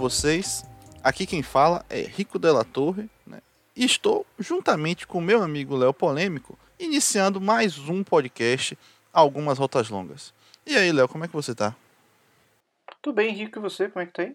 vocês? 0.00 0.64
Aqui 1.04 1.26
quem 1.26 1.42
fala 1.42 1.84
é 1.90 2.00
Rico 2.00 2.38
Della 2.38 2.64
Torre, 2.64 3.08
né? 3.26 3.40
E 3.76 3.84
estou, 3.84 4.26
juntamente 4.38 5.06
com 5.06 5.20
meu 5.20 5.42
amigo 5.42 5.76
Léo 5.76 5.92
Polêmico, 5.92 6.58
iniciando 6.78 7.38
mais 7.38 7.78
um 7.78 8.02
podcast 8.02 8.76
Algumas 9.12 9.58
Rotas 9.58 9.90
Longas. 9.90 10.32
E 10.66 10.74
aí, 10.74 10.90
Léo, 10.90 11.06
como 11.06 11.24
é 11.24 11.28
que 11.28 11.34
você 11.34 11.54
tá? 11.54 11.76
Tudo 13.02 13.14
bem, 13.14 13.34
Rico, 13.34 13.58
e 13.58 13.62
você? 13.62 13.88
Como 13.88 14.02
é 14.02 14.06
que 14.06 14.12
tá 14.12 14.22
aí? 14.22 14.34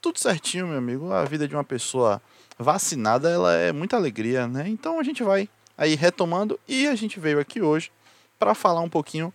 Tudo 0.00 0.20
certinho, 0.20 0.68
meu 0.68 0.78
amigo. 0.78 1.12
A 1.12 1.24
vida 1.24 1.48
de 1.48 1.54
uma 1.56 1.64
pessoa 1.64 2.22
vacinada, 2.56 3.28
ela 3.28 3.52
é 3.54 3.72
muita 3.72 3.96
alegria, 3.96 4.46
né? 4.46 4.68
Então 4.68 5.00
a 5.00 5.02
gente 5.02 5.24
vai 5.24 5.48
aí 5.76 5.96
retomando 5.96 6.60
e 6.68 6.86
a 6.86 6.94
gente 6.94 7.18
veio 7.18 7.40
aqui 7.40 7.60
hoje 7.60 7.90
para 8.38 8.54
falar 8.54 8.80
um 8.80 8.88
pouquinho 8.88 9.34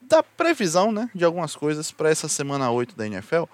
da 0.00 0.22
previsão, 0.22 0.92
né, 0.92 1.08
de 1.14 1.24
algumas 1.24 1.56
coisas 1.56 1.90
para 1.90 2.10
essa 2.10 2.28
semana 2.28 2.70
8 2.70 2.94
da 2.96 3.06
NFL. 3.06 3.44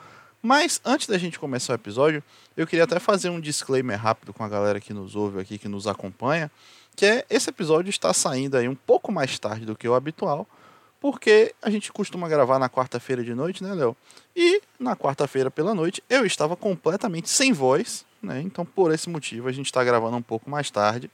Mas 0.43 0.81
antes 0.85 1.07
da 1.07 1.19
gente 1.19 1.39
começar 1.39 1.73
o 1.73 1.77
episódio, 1.77 2.23
eu 2.57 2.67
queria 2.67 2.85
até 2.85 2.99
fazer 2.99 3.29
um 3.29 3.41
disclaimer 3.41 4.01
rápido 4.01 4.33
com 4.33 4.43
a 4.43 4.49
galera 4.49 4.81
que 4.81 4.95
nos 4.95 5.15
ouve 5.15 5.41
aqui, 5.41 5.59
que 5.59 5.69
nos 5.69 5.87
acompanha, 5.87 6.51
que 6.97 7.05
é 7.05 7.27
esse 7.29 7.51
episódio 7.51 7.91
está 7.91 8.13
saindo 8.13 8.57
aí 8.57 8.69
um 8.69 8.75
pouco 8.75 9.13
mais 9.13 9.39
tarde 9.39 9.67
do 9.67 9.77
que 9.77 9.87
o 9.87 9.95
habitual, 9.95 10.47
porque 11.01 11.55
a 11.63 11.71
gente 11.71 11.93
costuma 11.93 12.29
gravar 12.29 12.59
na 12.59 12.69
quarta-feira 12.69 13.23
de 13.23 13.35
noite, 13.35 13.63
né, 13.63 13.75
Léo? 13.75 13.97
E 14.35 14.63
na 14.79 14.97
quarta-feira 14.97 15.51
pela 15.51 15.75
noite 15.75 16.03
eu 16.09 16.25
estava 16.25 16.57
completamente 16.57 17.29
sem 17.29 17.53
voz, 17.53 18.05
né? 18.23 18.41
Então 18.41 18.65
por 18.65 18.93
esse 18.93 19.09
motivo 19.09 19.49
a 19.49 19.53
gente 19.53 19.67
está 19.67 19.83
gravando 19.85 20.17
um 20.17 20.23
pouco 20.23 20.49
mais 20.49 20.71
tarde. 20.71 21.11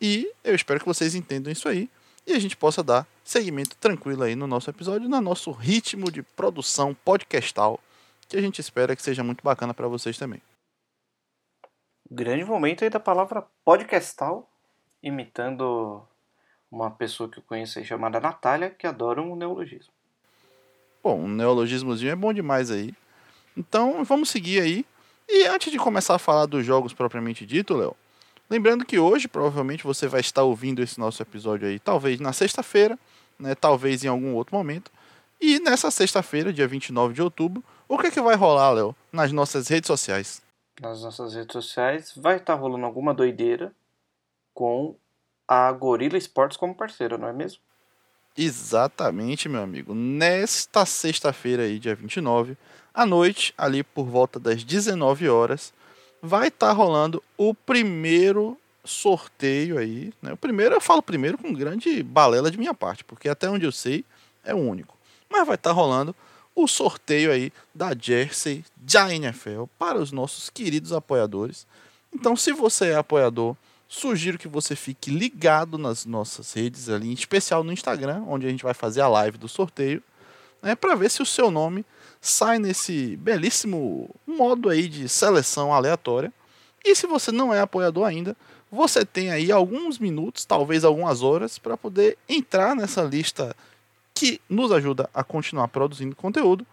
E 0.00 0.30
eu 0.44 0.54
espero 0.54 0.80
que 0.80 0.86
vocês 0.86 1.14
entendam 1.14 1.52
isso 1.52 1.68
aí 1.68 1.88
e 2.26 2.34
a 2.34 2.38
gente 2.38 2.56
possa 2.56 2.82
dar 2.82 3.06
seguimento 3.24 3.76
tranquilo 3.76 4.22
aí 4.22 4.36
no 4.36 4.46
nosso 4.46 4.68
episódio, 4.68 5.08
no 5.08 5.20
nosso 5.20 5.50
ritmo 5.50 6.10
de 6.10 6.22
produção 6.22 6.94
podcastal, 7.04 7.80
que 8.28 8.36
a 8.36 8.40
gente 8.40 8.60
espera 8.60 8.94
que 8.94 9.02
seja 9.02 9.24
muito 9.24 9.42
bacana 9.42 9.72
para 9.72 9.88
vocês 9.88 10.18
também. 10.18 10.42
Grande 12.10 12.44
momento 12.44 12.84
aí 12.84 12.90
da 12.90 13.00
palavra 13.00 13.46
podcastal, 13.64 14.48
imitando 15.02 16.02
uma 16.70 16.90
pessoa 16.90 17.28
que 17.28 17.38
eu 17.38 17.42
conheço 17.42 17.78
aí 17.78 17.84
chamada 17.84 18.20
Natália, 18.20 18.70
que 18.70 18.86
adora 18.86 19.22
um 19.22 19.34
neologismo. 19.34 19.92
Bom, 21.02 21.20
um 21.20 21.28
neologismozinho 21.28 22.12
é 22.12 22.16
bom 22.16 22.32
demais 22.32 22.70
aí. 22.70 22.94
Então 23.56 24.04
vamos 24.04 24.30
seguir 24.30 24.60
aí. 24.60 24.86
E 25.28 25.46
antes 25.46 25.70
de 25.70 25.78
começar 25.78 26.14
a 26.14 26.18
falar 26.18 26.46
dos 26.46 26.64
jogos 26.64 26.92
propriamente 26.92 27.44
dito, 27.44 27.76
Léo, 27.76 27.94
Lembrando 28.50 28.84
que 28.84 28.98
hoje, 28.98 29.28
provavelmente, 29.28 29.84
você 29.84 30.06
vai 30.06 30.20
estar 30.20 30.42
ouvindo 30.42 30.82
esse 30.82 30.98
nosso 30.98 31.22
episódio 31.22 31.68
aí, 31.68 31.78
talvez 31.78 32.18
na 32.18 32.32
sexta-feira, 32.32 32.98
né, 33.38 33.54
talvez 33.54 34.04
em 34.04 34.08
algum 34.08 34.34
outro 34.34 34.56
momento. 34.56 34.90
E 35.40 35.60
nessa 35.60 35.90
sexta-feira, 35.90 36.52
dia 36.52 36.66
29 36.66 37.14
de 37.14 37.22
outubro, 37.22 37.62
o 37.88 37.96
que, 37.96 38.08
é 38.08 38.10
que 38.10 38.20
vai 38.20 38.34
rolar, 38.34 38.72
Léo, 38.72 38.94
nas 39.12 39.30
nossas 39.30 39.68
redes 39.68 39.86
sociais? 39.86 40.42
Nas 40.80 41.02
nossas 41.02 41.34
redes 41.34 41.52
sociais 41.52 42.12
vai 42.16 42.36
estar 42.36 42.54
rolando 42.54 42.84
alguma 42.84 43.14
doideira 43.14 43.72
com 44.52 44.96
a 45.46 45.70
Gorilla 45.72 46.18
Sports 46.18 46.56
como 46.56 46.74
parceira, 46.74 47.16
não 47.16 47.28
é 47.28 47.32
mesmo? 47.32 47.60
Exatamente, 48.36 49.48
meu 49.48 49.62
amigo. 49.62 49.94
Nesta 49.94 50.84
sexta-feira 50.84 51.62
aí, 51.62 51.78
dia 51.78 51.94
29, 51.94 52.56
à 52.92 53.06
noite, 53.06 53.54
ali 53.56 53.82
por 53.82 54.06
volta 54.06 54.38
das 54.38 54.62
19 54.62 55.28
horas, 55.28 55.72
vai 56.20 56.48
estar 56.48 56.68
tá 56.68 56.72
rolando 56.72 57.22
o 57.36 57.54
primeiro 57.54 58.58
sorteio 58.84 59.78
aí. 59.78 60.12
Né? 60.20 60.32
O 60.32 60.36
primeiro, 60.36 60.74
eu 60.74 60.80
falo 60.80 61.02
primeiro 61.02 61.38
com 61.38 61.52
grande 61.52 62.02
balela 62.02 62.50
de 62.50 62.58
minha 62.58 62.74
parte, 62.74 63.04
porque 63.04 63.28
até 63.28 63.48
onde 63.48 63.64
eu 63.64 63.72
sei 63.72 64.04
é 64.44 64.54
o 64.54 64.58
único. 64.58 64.97
Mas 65.30 65.46
vai 65.46 65.54
estar 65.56 65.70
tá 65.70 65.76
rolando 65.76 66.14
o 66.54 66.66
sorteio 66.66 67.30
aí 67.30 67.52
da 67.74 67.94
Jersey 67.98 68.64
da 68.76 69.14
NFL 69.14 69.64
para 69.78 69.98
os 69.98 70.10
nossos 70.10 70.50
queridos 70.50 70.92
apoiadores. 70.92 71.66
Então, 72.12 72.34
se 72.34 72.52
você 72.52 72.90
é 72.90 72.96
apoiador, 72.96 73.54
sugiro 73.86 74.38
que 74.38 74.48
você 74.48 74.74
fique 74.74 75.10
ligado 75.10 75.78
nas 75.78 76.04
nossas 76.04 76.52
redes 76.52 76.88
ali, 76.88 77.08
em 77.08 77.12
especial 77.12 77.62
no 77.62 77.72
Instagram, 77.72 78.24
onde 78.26 78.46
a 78.46 78.50
gente 78.50 78.64
vai 78.64 78.74
fazer 78.74 79.00
a 79.00 79.08
live 79.08 79.38
do 79.38 79.48
sorteio, 79.48 80.02
né, 80.60 80.74
para 80.74 80.94
ver 80.94 81.10
se 81.10 81.22
o 81.22 81.26
seu 81.26 81.50
nome 81.50 81.84
sai 82.20 82.58
nesse 82.58 83.16
belíssimo 83.16 84.10
modo 84.26 84.68
aí 84.68 84.88
de 84.88 85.08
seleção 85.08 85.72
aleatória. 85.72 86.32
E 86.84 86.94
se 86.94 87.06
você 87.06 87.30
não 87.30 87.54
é 87.54 87.60
apoiador 87.60 88.04
ainda, 88.04 88.36
você 88.70 89.04
tem 89.04 89.30
aí 89.30 89.50
alguns 89.50 89.98
minutos, 89.98 90.44
talvez 90.44 90.84
algumas 90.84 91.22
horas, 91.22 91.58
para 91.58 91.76
poder 91.76 92.18
entrar 92.28 92.74
nessa 92.74 93.02
lista 93.02 93.54
que 94.18 94.40
nos 94.48 94.72
ajuda 94.72 95.08
a 95.14 95.22
continuar 95.22 95.68
produzindo 95.68 96.16
conteúdo 96.16 96.66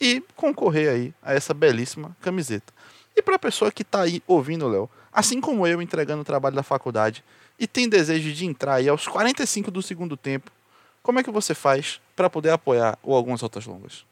e 0.00 0.22
concorrer 0.36 0.88
aí 0.88 1.14
a 1.20 1.34
essa 1.34 1.52
belíssima 1.52 2.16
camiseta. 2.20 2.72
E 3.16 3.20
para 3.20 3.34
a 3.34 3.40
pessoa 3.40 3.72
que 3.72 3.82
está 3.82 4.02
aí 4.02 4.22
ouvindo, 4.26 4.68
Léo, 4.68 4.88
assim 5.12 5.40
como 5.40 5.66
eu 5.66 5.82
entregando 5.82 6.22
o 6.22 6.24
trabalho 6.24 6.54
da 6.54 6.62
faculdade 6.62 7.24
e 7.58 7.66
tem 7.66 7.88
desejo 7.88 8.32
de 8.32 8.46
entrar 8.46 8.74
aí 8.74 8.88
aos 8.88 9.08
45 9.08 9.70
do 9.70 9.82
segundo 9.82 10.16
tempo, 10.16 10.50
como 11.02 11.18
é 11.18 11.24
que 11.24 11.30
você 11.30 11.54
faz 11.54 12.00
para 12.14 12.30
poder 12.30 12.50
apoiar 12.50 12.96
ou 13.02 13.16
algumas 13.16 13.42
outras 13.42 13.66
longas? 13.66 14.06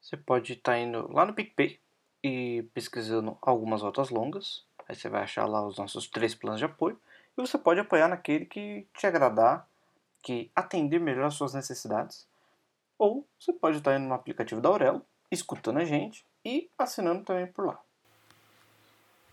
Você 0.00 0.16
pode 0.16 0.52
estar 0.52 0.72
tá 0.72 0.78
indo 0.78 1.12
lá 1.12 1.26
no 1.26 1.34
PicPay 1.34 1.80
e 2.22 2.64
pesquisando 2.72 3.36
algumas 3.42 3.82
rotas 3.82 4.08
longas. 4.08 4.64
Aí 4.88 4.94
você 4.94 5.08
vai 5.08 5.24
achar 5.24 5.46
lá 5.46 5.66
os 5.66 5.76
nossos 5.78 6.06
três 6.06 6.32
planos 6.32 6.60
de 6.60 6.64
apoio. 6.64 6.96
E 7.36 7.40
você 7.40 7.58
pode 7.58 7.80
apoiar 7.80 8.06
naquele 8.06 8.46
que 8.46 8.86
te 8.96 9.06
agradar, 9.06 9.68
que 10.22 10.50
atender 10.54 11.00
melhor 11.00 11.26
as 11.26 11.34
suas 11.34 11.54
necessidades. 11.54 12.26
Ou 12.98 13.26
você 13.38 13.52
pode 13.52 13.78
estar 13.78 13.96
indo 13.96 14.08
no 14.08 14.14
aplicativo 14.14 14.60
da 14.60 14.68
Aurelo, 14.68 15.02
escutando 15.30 15.78
a 15.78 15.84
gente 15.84 16.24
e 16.44 16.70
assinando 16.78 17.24
também 17.24 17.46
por 17.46 17.66
lá. 17.66 17.78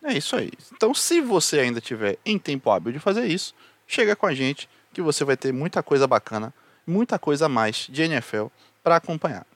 É 0.03 0.13
isso 0.13 0.35
aí. 0.35 0.51
Então, 0.73 0.94
se 0.94 1.21
você 1.21 1.59
ainda 1.59 1.79
tiver 1.79 2.17
em 2.25 2.38
tempo 2.38 2.69
hábil 2.69 2.91
de 2.91 2.99
fazer 2.99 3.25
isso, 3.25 3.55
chega 3.88 4.16
com 4.16 4.25
a 4.25 4.33
gente 4.33 4.69
que 4.94 5.01
você 5.01 5.23
vai 5.23 5.38
ter 5.38 5.53
muita 5.53 5.81
coisa 5.81 6.05
bacana, 6.05 6.53
muita 6.85 7.17
coisa 7.17 7.45
a 7.45 7.50
mais 7.50 7.88
de 7.89 8.01
NFL 8.03 8.47
para 8.83 8.97
acompanhar. 8.97 9.47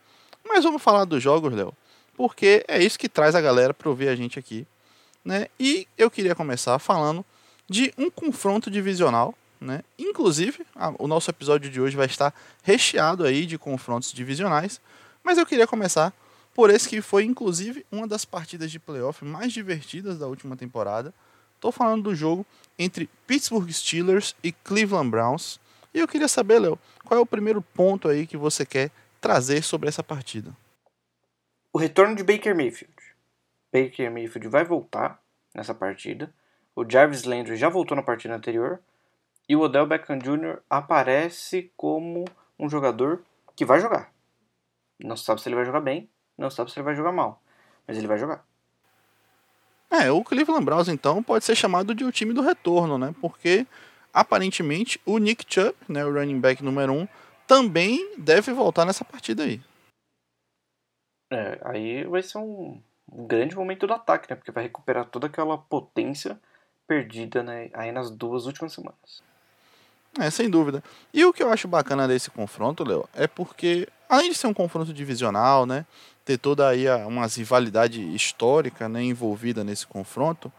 Mas 0.47 0.63
vamos 0.63 0.81
falar 0.81 1.03
dos 1.03 1.21
jogos, 1.21 1.53
Léo, 1.53 1.73
porque 2.15 2.63
é 2.67 2.81
isso 2.81 2.97
que 2.97 3.09
traz 3.09 3.35
a 3.35 3.41
galera 3.41 3.73
para 3.73 3.89
ouvir 3.89 4.07
a 4.07 4.15
gente 4.15 4.39
aqui. 4.39 4.65
Né? 5.23 5.47
E 5.59 5.85
eu 5.97 6.09
queria 6.09 6.33
começar 6.33 6.79
falando 6.79 7.25
de 7.69 7.93
um 7.97 8.09
confronto 8.09 8.71
divisional. 8.71 9.35
Né? 9.59 9.81
Inclusive, 9.97 10.65
a, 10.75 10.93
o 10.99 11.07
nosso 11.07 11.29
episódio 11.29 11.69
de 11.69 11.81
hoje 11.81 11.95
vai 11.95 12.05
estar 12.05 12.33
recheado 12.63 13.25
aí 13.25 13.45
de 13.45 13.57
confrontos 13.57 14.13
divisionais. 14.13 14.79
Mas 15.23 15.37
eu 15.37 15.45
queria 15.45 15.67
começar 15.67 16.13
por 16.53 16.69
esse 16.69 16.89
que 16.89 17.01
foi, 17.01 17.23
inclusive, 17.23 17.85
uma 17.91 18.07
das 18.07 18.25
partidas 18.25 18.71
de 18.71 18.79
playoff 18.79 19.23
mais 19.23 19.53
divertidas 19.53 20.17
da 20.17 20.27
última 20.27 20.55
temporada. 20.55 21.13
Estou 21.55 21.71
falando 21.71 22.03
do 22.03 22.15
jogo 22.15 22.45
entre 22.77 23.09
Pittsburgh 23.25 23.69
Steelers 23.71 24.35
e 24.43 24.51
Cleveland 24.51 25.09
Browns. 25.09 25.59
E 25.93 25.99
eu 25.99 26.07
queria 26.07 26.27
saber, 26.27 26.59
Léo, 26.59 26.79
qual 27.03 27.19
é 27.19 27.21
o 27.21 27.25
primeiro 27.25 27.61
ponto 27.61 28.07
aí 28.07 28.27
que 28.27 28.37
você 28.37 28.65
quer 28.65 28.91
trazer 29.19 29.63
sobre 29.63 29.89
essa 29.89 30.03
partida? 30.03 30.55
O 31.73 31.79
retorno 31.79 32.15
de 32.15 32.23
Baker 32.23 32.55
Mayfield. 32.55 32.93
Baker 33.71 34.11
Mayfield 34.11 34.47
vai 34.47 34.63
voltar 34.63 35.21
nessa 35.53 35.73
partida. 35.73 36.33
O 36.75 36.83
Jarvis 36.87 37.23
Landry 37.23 37.55
já 37.55 37.69
voltou 37.69 37.95
na 37.95 38.03
partida 38.03 38.35
anterior. 38.35 38.79
E 39.49 39.55
o 39.55 39.61
Odell 39.61 39.85
Beckham 39.85 40.19
Jr. 40.19 40.61
aparece 40.69 41.71
como 41.77 42.25
um 42.59 42.69
jogador 42.69 43.23
que 43.55 43.63
vai 43.63 43.79
jogar. 43.79 44.11
Não 44.99 45.15
sabe 45.15 45.41
se 45.41 45.47
ele 45.47 45.55
vai 45.55 45.65
jogar 45.65 45.81
bem, 45.81 46.09
não 46.37 46.49
sabe 46.49 46.71
se 46.71 46.77
ele 46.77 46.85
vai 46.85 46.95
jogar 46.95 47.11
mal. 47.11 47.41
Mas 47.87 47.97
ele 47.97 48.07
vai 48.07 48.17
jogar. 48.17 48.45
É, 49.89 50.11
o 50.11 50.23
Cleveland 50.23 50.65
Browns 50.65 50.89
então 50.89 51.23
pode 51.23 51.45
ser 51.45 51.55
chamado 51.55 51.95
de 51.95 52.03
o 52.03 52.11
time 52.11 52.33
do 52.33 52.41
retorno, 52.41 52.97
né? 52.97 53.15
Porque 53.21 53.65
aparentemente 54.13 54.99
o 55.05 55.17
Nick 55.17 55.45
Chubb, 55.47 55.75
né, 55.87 56.03
o 56.03 56.13
running 56.13 56.41
back 56.41 56.63
número 56.63 56.91
1, 56.91 56.99
um, 57.01 57.07
também 57.45 58.15
deve 58.17 58.51
voltar 58.51 58.83
nessa 58.83 59.05
partida 59.05 59.43
aí. 59.43 59.61
É, 61.31 61.59
aí 61.63 62.03
vai 62.05 62.21
ser 62.21 62.37
um, 62.37 62.81
um, 63.11 63.27
grande 63.27 63.55
momento 63.55 63.87
do 63.87 63.93
ataque, 63.93 64.29
né? 64.29 64.35
Porque 64.35 64.51
vai 64.51 64.63
recuperar 64.63 65.05
toda 65.05 65.27
aquela 65.27 65.57
potência 65.57 66.39
perdida 66.85 67.43
né, 67.43 67.69
aí 67.73 67.91
nas 67.91 68.09
duas 68.09 68.45
últimas 68.45 68.73
semanas. 68.73 69.23
É, 70.19 70.29
sem 70.29 70.49
dúvida. 70.49 70.83
E 71.13 71.23
o 71.25 71.31
que 71.31 71.43
eu 71.43 71.51
acho 71.51 71.67
bacana 71.67 72.07
desse 72.07 72.31
confronto, 72.31 72.83
Léo, 72.83 73.07
é 73.13 73.27
porque, 73.27 73.87
além 74.09 74.31
de 74.31 74.37
ser 74.37 74.47
um 74.47 74.53
confronto 74.53 74.93
divisional, 74.93 75.65
né? 75.65 75.85
Ter 76.25 76.37
toda 76.37 76.67
aí 76.67 76.87
uma 77.05 77.25
rivalidade 77.27 78.01
histórica 78.13 78.89
né, 78.89 79.01
envolvida 79.03 79.63
nesse 79.63 79.87
confronto, 79.87 80.51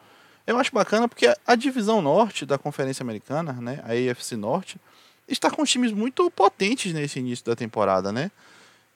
eu 0.47 0.57
acho 0.57 0.73
bacana 0.73 1.07
porque 1.07 1.31
a 1.47 1.55
divisão 1.55 2.01
norte 2.01 2.47
da 2.47 2.57
Conferência 2.57 3.03
Americana, 3.03 3.53
né, 3.53 3.83
a 3.85 3.93
AFC 3.93 4.35
Norte, 4.35 4.81
está 5.29 5.51
com 5.51 5.63
times 5.65 5.93
muito 5.93 6.31
potentes 6.31 6.95
nesse 6.95 7.19
início 7.19 7.45
da 7.45 7.55
temporada, 7.55 8.11
né? 8.11 8.31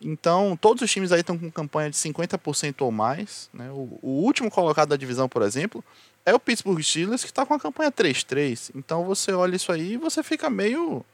Então, 0.02 0.56
todos 0.60 0.82
os 0.82 0.90
times 0.90 1.12
aí 1.12 1.20
estão 1.20 1.38
com 1.38 1.50
campanha 1.50 1.90
de 1.90 1.96
50% 1.96 2.82
ou 2.82 2.90
mais. 2.90 3.49
Né? 3.52 3.70
O, 3.70 3.99
o, 4.02 4.10
último 4.25 4.50
colocado 4.50 4.90
da 4.90 4.96
divisão, 4.96 5.28
por 5.28 5.43
exemplo, 5.43 5.84
é 6.25 6.34
o 6.34 6.40
Pittsburgh 6.40 6.81
Steelers, 6.82 7.22
que 7.22 7.31
está 7.31 7.46
com 7.46 7.54
a 7.54 7.60
campanha 7.60 7.90
3-3. 7.90 8.70
Então, 8.75 9.04
você 9.04 9.32
olha 9.32 9.56
isso 9.56 9.72
aí 9.72 9.93
e 9.93 9.96
você 9.96 10.22
fica 10.22 10.50
meio... 10.50 11.04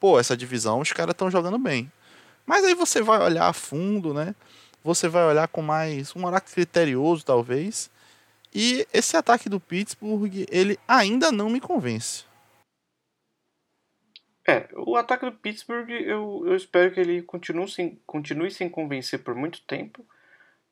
Pô, 0.00 0.18
essa 0.18 0.36
divisão, 0.36 0.80
os 0.80 0.92
caras 0.92 1.12
estão 1.12 1.30
jogando 1.30 1.58
bem. 1.58 1.90
Mas 2.46 2.64
aí 2.64 2.74
você 2.74 3.02
vai 3.02 3.20
olhar 3.20 3.48
a 3.48 3.52
fundo, 3.52 4.14
né? 4.14 4.34
você 4.82 5.08
vai 5.08 5.24
olhar 5.24 5.48
com 5.48 5.60
mais 5.60 6.14
um 6.14 6.24
olhar 6.24 6.40
criterioso, 6.40 7.24
talvez. 7.24 7.90
E 8.54 8.86
esse 8.92 9.16
ataque 9.16 9.48
do 9.48 9.60
Pittsburgh, 9.60 10.46
ele 10.50 10.78
ainda 10.86 11.30
não 11.30 11.50
me 11.50 11.60
convence. 11.60 12.24
É, 14.48 14.66
o 14.72 14.96
ataque 14.96 15.26
do 15.26 15.32
Pittsburgh, 15.32 15.90
eu, 15.90 16.42
eu 16.46 16.56
espero 16.56 16.90
que 16.90 16.98
ele 16.98 17.20
continue 17.20 17.68
sem, 17.68 18.00
continue 18.06 18.50
sem 18.50 18.66
convencer 18.66 19.22
por 19.22 19.34
muito 19.34 19.60
tempo, 19.66 20.02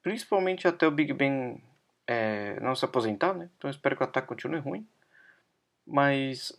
principalmente 0.03 0.67
até 0.67 0.89
o 0.89 0.91
Big 0.91 1.13
Ben 1.13 1.63
é, 2.07 2.59
não 2.61 2.75
se 2.75 2.87
aposentar, 2.87 3.35
né? 3.35 3.51
Então 3.59 3.69
eu 3.69 3.73
espero 3.73 3.95
que 3.95 4.03
o 4.03 4.07
ataque 4.07 4.29
continue 4.29 4.61
ruim. 4.61 4.87
Mas 5.87 6.59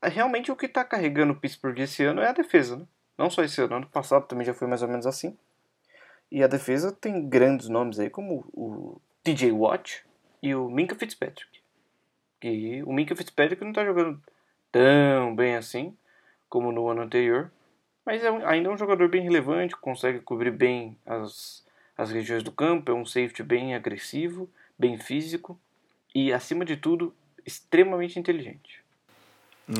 é, 0.00 0.08
realmente 0.08 0.52
o 0.52 0.56
que 0.56 0.66
está 0.66 0.84
carregando 0.84 1.32
o 1.32 1.36
Pittsburgh 1.36 1.80
esse 1.80 2.04
ano 2.04 2.22
é 2.22 2.28
a 2.28 2.32
defesa, 2.32 2.76
né? 2.76 2.86
Não 3.18 3.28
só 3.28 3.42
esse 3.42 3.60
ano, 3.60 3.74
ano 3.74 3.88
passado 3.88 4.28
também 4.28 4.46
já 4.46 4.54
foi 4.54 4.68
mais 4.68 4.82
ou 4.82 4.88
menos 4.88 5.04
assim. 5.04 5.36
E 6.30 6.44
a 6.44 6.46
defesa 6.46 6.92
tem 6.92 7.28
grandes 7.28 7.68
nomes 7.68 7.98
aí, 7.98 8.08
como 8.08 8.46
o 8.54 9.00
TJ 9.24 9.50
Watt 9.50 10.04
e 10.40 10.54
o 10.54 10.70
Minka 10.70 10.94
Fitzpatrick. 10.94 11.60
E 12.40 12.84
o 12.84 12.92
Minka 12.92 13.16
Fitzpatrick 13.16 13.60
não 13.62 13.70
está 13.70 13.84
jogando 13.84 14.22
tão 14.70 15.34
bem 15.34 15.56
assim 15.56 15.96
como 16.52 16.70
no 16.70 16.86
ano 16.86 17.00
anterior, 17.00 17.50
mas 18.04 18.22
é 18.22 18.28
ainda 18.44 18.68
é 18.68 18.70
um 18.70 18.76
jogador 18.76 19.08
bem 19.08 19.22
relevante, 19.22 19.74
consegue 19.74 20.20
cobrir 20.20 20.50
bem 20.50 20.98
as, 21.06 21.64
as 21.96 22.10
regiões 22.10 22.42
do 22.42 22.52
campo, 22.52 22.92
é 22.92 22.94
um 22.94 23.06
safety 23.06 23.42
bem 23.42 23.74
agressivo, 23.74 24.50
bem 24.78 24.98
físico 24.98 25.58
e, 26.14 26.30
acima 26.30 26.62
de 26.62 26.76
tudo, 26.76 27.14
extremamente 27.46 28.18
inteligente. 28.18 28.82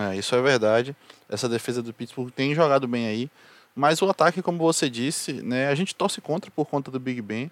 É, 0.01 0.17
isso 0.17 0.35
é 0.35 0.41
verdade. 0.41 0.97
Essa 1.29 1.47
defesa 1.47 1.83
do 1.83 1.93
Pittsburgh 1.93 2.31
tem 2.31 2.55
jogado 2.55 2.89
bem 2.89 3.07
aí. 3.07 3.31
Mas 3.77 4.01
o 4.01 4.09
ataque, 4.09 4.41
como 4.41 4.57
você 4.57 4.89
disse, 4.89 5.35
né, 5.43 5.69
a 5.69 5.75
gente 5.75 5.95
torce 5.95 6.23
contra 6.23 6.51
por 6.51 6.65
conta 6.65 6.91
do 6.91 6.99
Big 6.99 7.21
Ben. 7.21 7.51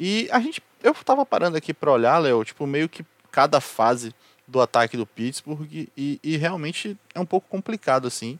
E 0.00 0.26
a 0.32 0.40
gente. 0.40 0.62
Eu 0.82 0.94
tava 0.94 1.26
parando 1.26 1.58
aqui 1.58 1.74
para 1.74 1.92
olhar, 1.92 2.16
Léo, 2.18 2.42
tipo, 2.44 2.66
meio 2.66 2.88
que 2.88 3.04
cada 3.30 3.60
fase 3.60 4.14
do 4.48 4.58
ataque 4.58 4.96
do 4.96 5.04
Pittsburgh. 5.04 5.68
E, 5.70 6.18
e 6.22 6.36
realmente 6.38 6.96
é 7.14 7.20
um 7.20 7.26
pouco 7.26 7.46
complicado, 7.46 8.06
assim. 8.06 8.38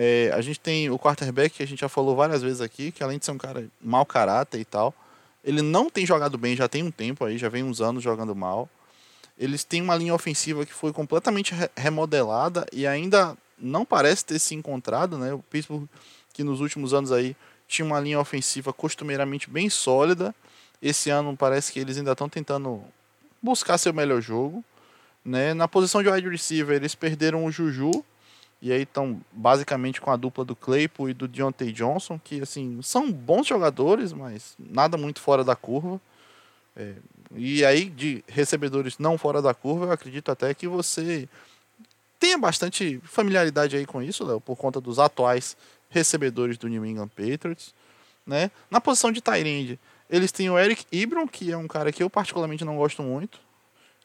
É, 0.00 0.30
a 0.32 0.40
gente 0.40 0.60
tem 0.60 0.88
o 0.88 0.96
quarterback, 0.96 1.56
que 1.56 1.62
a 1.64 1.66
gente 1.66 1.80
já 1.80 1.88
falou 1.88 2.14
várias 2.14 2.40
vezes 2.40 2.60
aqui, 2.60 2.92
que 2.92 3.02
além 3.02 3.18
de 3.18 3.24
ser 3.24 3.32
um 3.32 3.38
cara 3.38 3.66
mau 3.82 4.06
caráter 4.06 4.60
e 4.60 4.64
tal, 4.64 4.94
ele 5.44 5.60
não 5.60 5.90
tem 5.90 6.06
jogado 6.06 6.38
bem, 6.38 6.54
já 6.54 6.68
tem 6.68 6.84
um 6.84 6.90
tempo 6.90 7.24
aí, 7.24 7.36
já 7.36 7.48
vem 7.48 7.64
uns 7.64 7.80
anos 7.80 8.00
jogando 8.00 8.32
mal. 8.32 8.70
Eles 9.36 9.64
têm 9.64 9.82
uma 9.82 9.96
linha 9.96 10.14
ofensiva 10.14 10.64
que 10.64 10.72
foi 10.72 10.92
completamente 10.92 11.52
remodelada 11.76 12.64
e 12.72 12.86
ainda 12.86 13.36
não 13.58 13.84
parece 13.84 14.24
ter 14.24 14.38
se 14.38 14.54
encontrado, 14.54 15.18
né? 15.18 15.34
O 15.34 15.40
Pittsburgh, 15.40 15.88
que 16.32 16.44
nos 16.44 16.60
últimos 16.60 16.94
anos 16.94 17.10
aí 17.10 17.36
tinha 17.66 17.84
uma 17.84 17.98
linha 17.98 18.20
ofensiva 18.20 18.72
costumeiramente 18.72 19.50
bem 19.50 19.68
sólida. 19.68 20.32
Esse 20.80 21.10
ano 21.10 21.36
parece 21.36 21.72
que 21.72 21.80
eles 21.80 21.98
ainda 21.98 22.12
estão 22.12 22.28
tentando 22.28 22.84
buscar 23.42 23.78
seu 23.78 23.92
melhor 23.92 24.20
jogo. 24.20 24.64
Né? 25.24 25.54
Na 25.54 25.66
posição 25.66 26.04
de 26.04 26.08
wide 26.08 26.28
receiver, 26.28 26.76
eles 26.76 26.94
perderam 26.94 27.44
o 27.44 27.50
Juju, 27.50 28.04
e 28.60 28.72
aí 28.72 28.82
estão 28.82 29.20
basicamente 29.32 30.00
com 30.00 30.10
a 30.10 30.16
dupla 30.16 30.44
do 30.44 30.56
Claypool 30.56 31.10
e 31.10 31.14
do 31.14 31.28
Deontay 31.28 31.72
Johnson, 31.72 32.18
que 32.22 32.40
assim 32.40 32.80
são 32.82 33.10
bons 33.10 33.46
jogadores, 33.46 34.12
mas 34.12 34.54
nada 34.58 34.96
muito 34.96 35.20
fora 35.20 35.44
da 35.44 35.54
curva. 35.54 36.00
É, 36.76 36.94
e 37.34 37.64
aí, 37.64 37.84
de 37.84 38.24
recebedores 38.26 38.98
não 38.98 39.18
fora 39.18 39.40
da 39.40 39.54
curva, 39.54 39.86
eu 39.86 39.92
acredito 39.92 40.30
até 40.30 40.52
que 40.54 40.66
você 40.66 41.28
tenha 42.18 42.38
bastante 42.38 43.00
familiaridade 43.04 43.76
aí 43.76 43.86
com 43.86 44.02
isso, 44.02 44.24
Léo, 44.24 44.40
por 44.40 44.56
conta 44.56 44.80
dos 44.80 44.98
atuais 44.98 45.56
recebedores 45.88 46.58
do 46.58 46.68
New 46.68 46.84
England 46.84 47.08
Patriots. 47.08 47.74
Né? 48.26 48.50
Na 48.70 48.80
posição 48.80 49.12
de 49.12 49.20
Tyrande, 49.20 49.78
eles 50.10 50.32
têm 50.32 50.50
o 50.50 50.58
Eric 50.58 50.84
Ibram, 50.90 51.28
que 51.28 51.52
é 51.52 51.56
um 51.56 51.68
cara 51.68 51.92
que 51.92 52.02
eu 52.02 52.10
particularmente 52.10 52.64
não 52.64 52.76
gosto 52.76 53.02
muito, 53.02 53.40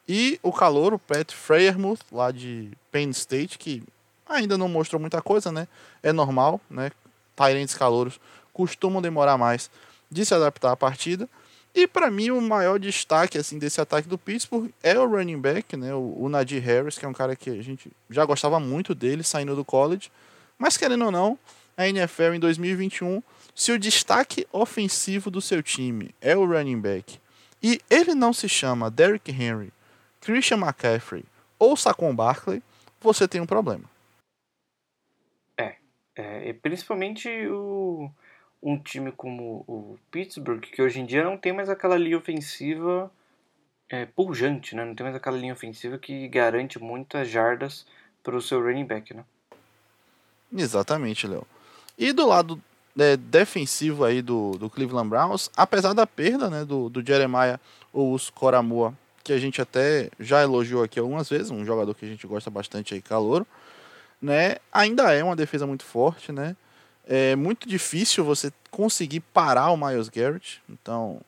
e 0.08 0.38
o 0.42 0.52
calor, 0.52 0.92
o 0.92 0.98
Pat 0.98 1.32
Freyermuth, 1.32 2.00
lá 2.12 2.30
de 2.30 2.70
Penn 2.92 3.10
State, 3.10 3.58
que 3.58 3.82
ainda 4.28 4.56
não 4.56 4.68
mostrou 4.68 5.00
muita 5.00 5.20
coisa, 5.20 5.50
né? 5.52 5.68
É 6.02 6.12
normal, 6.12 6.60
né? 6.70 6.90
Tyrants 7.36 7.74
calouros 7.74 8.20
costumam 8.52 9.02
demorar 9.02 9.36
mais 9.36 9.70
de 10.10 10.24
se 10.24 10.34
adaptar 10.34 10.72
à 10.72 10.76
partida. 10.76 11.28
E 11.74 11.88
para 11.88 12.08
mim 12.10 12.30
o 12.30 12.40
maior 12.40 12.78
destaque 12.78 13.36
assim 13.36 13.58
desse 13.58 13.80
ataque 13.80 14.08
do 14.08 14.16
Pittsburgh 14.16 14.70
é 14.82 14.96
o 14.96 15.08
running 15.08 15.40
back, 15.40 15.76
né? 15.76 15.92
O, 15.92 16.14
o 16.20 16.28
Nadir 16.28 16.62
Harris, 16.62 16.96
que 16.96 17.04
é 17.04 17.08
um 17.08 17.12
cara 17.12 17.34
que 17.34 17.50
a 17.50 17.62
gente 17.62 17.90
já 18.08 18.24
gostava 18.24 18.60
muito 18.60 18.94
dele 18.94 19.24
saindo 19.24 19.56
do 19.56 19.64
college, 19.64 20.10
mas 20.56 20.76
querendo 20.76 21.06
ou 21.06 21.10
não, 21.10 21.38
a 21.76 21.88
NFL 21.88 22.34
em 22.34 22.38
2021, 22.38 23.20
se 23.54 23.72
o 23.72 23.78
destaque 23.78 24.46
ofensivo 24.52 25.30
do 25.30 25.40
seu 25.40 25.62
time 25.62 26.14
é 26.20 26.36
o 26.36 26.46
running 26.46 26.80
back 26.80 27.18
e 27.60 27.80
ele 27.90 28.14
não 28.14 28.32
se 28.32 28.48
chama 28.48 28.90
Derrick 28.90 29.30
Henry, 29.32 29.72
Christian 30.20 30.58
McCaffrey 30.58 31.24
ou 31.58 31.76
Saquon 31.76 32.14
Barkley, 32.14 32.62
você 33.00 33.26
tem 33.26 33.40
um 33.40 33.46
problema. 33.46 33.93
É, 36.16 36.52
principalmente 36.52 37.28
o, 37.48 38.10
um 38.62 38.78
time 38.78 39.12
como 39.12 39.64
o 39.66 39.98
Pittsburgh, 40.10 40.60
que 40.60 40.80
hoje 40.80 41.00
em 41.00 41.06
dia 41.06 41.24
não 41.24 41.36
tem 41.36 41.52
mais 41.52 41.68
aquela 41.68 41.96
linha 41.96 42.16
ofensiva 42.16 43.10
é, 43.88 44.06
pujante, 44.06 44.74
né? 44.74 44.84
Não 44.84 44.94
tem 44.94 45.04
mais 45.04 45.16
aquela 45.16 45.36
linha 45.36 45.52
ofensiva 45.52 45.98
que 45.98 46.26
garante 46.28 46.78
muitas 46.78 47.28
jardas 47.28 47.86
para 48.22 48.36
o 48.36 48.42
seu 48.42 48.62
running 48.62 48.86
back, 48.86 49.12
né? 49.12 49.24
Exatamente, 50.52 51.26
Léo. 51.26 51.46
E 51.98 52.12
do 52.12 52.26
lado 52.26 52.60
é, 52.98 53.16
defensivo 53.16 54.04
aí 54.04 54.22
do, 54.22 54.52
do 54.52 54.70
Cleveland 54.70 55.08
Browns, 55.08 55.50
apesar 55.56 55.92
da 55.92 56.06
perda 56.06 56.48
né, 56.48 56.64
do, 56.64 56.88
do 56.88 57.04
Jeremiah 57.04 57.60
Ous 57.92 58.30
Coramua, 58.30 58.94
que 59.22 59.32
a 59.32 59.38
gente 59.38 59.60
até 59.60 60.10
já 60.20 60.42
elogiou 60.42 60.82
aqui 60.82 60.98
algumas 60.98 61.28
vezes, 61.28 61.50
um 61.50 61.64
jogador 61.64 61.94
que 61.94 62.04
a 62.04 62.08
gente 62.08 62.26
gosta 62.26 62.50
bastante 62.50 62.94
aí, 62.94 63.00
calouro, 63.00 63.46
né? 64.20 64.56
Ainda 64.72 65.12
é 65.12 65.22
uma 65.22 65.36
defesa 65.36 65.66
muito 65.66 65.84
forte, 65.84 66.32
né? 66.32 66.56
É 67.06 67.36
muito 67.36 67.68
difícil 67.68 68.24
você 68.24 68.52
conseguir 68.70 69.20
parar 69.20 69.70
o 69.70 69.76
Miles 69.76 70.08
Garrett. 70.08 70.62
Então, 70.68 71.20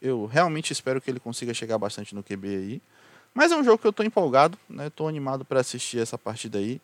eu 0.00 0.26
realmente 0.26 0.72
espero 0.72 1.00
que 1.00 1.10
ele 1.10 1.20
consiga 1.20 1.54
chegar 1.54 1.78
bastante 1.78 2.14
no 2.14 2.22
QB 2.22 2.48
aí. 2.48 2.82
Mas 3.34 3.50
é 3.50 3.56
um 3.56 3.64
jogo 3.64 3.78
que 3.78 3.86
eu 3.86 3.90
estou 3.90 4.04
empolgado, 4.04 4.58
né? 4.68 4.90
Tô 4.90 5.08
animado 5.08 5.44
para 5.44 5.60
assistir 5.60 5.98
essa 5.98 6.18
partida 6.18 6.58
aí. 6.58 6.80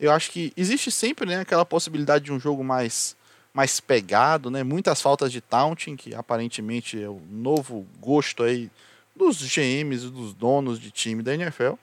Eu 0.00 0.10
acho 0.10 0.30
que 0.30 0.52
existe 0.56 0.90
sempre, 0.90 1.26
né, 1.26 1.40
aquela 1.40 1.64
possibilidade 1.64 2.24
de 2.24 2.32
um 2.32 2.40
jogo 2.40 2.64
mais 2.64 3.16
mais 3.54 3.80
pegado, 3.80 4.50
né? 4.50 4.62
Muitas 4.62 5.02
faltas 5.02 5.30
de 5.30 5.40
taunting, 5.42 5.94
que 5.94 6.14
aparentemente 6.14 7.00
é 7.00 7.06
o 7.06 7.20
novo 7.30 7.86
gosto 8.00 8.42
aí 8.42 8.70
dos 9.14 9.42
GMs 9.42 10.06
e 10.06 10.10
dos 10.10 10.32
donos 10.32 10.80
de 10.80 10.90
time 10.90 11.22
da 11.22 11.34
NFL 11.34 11.74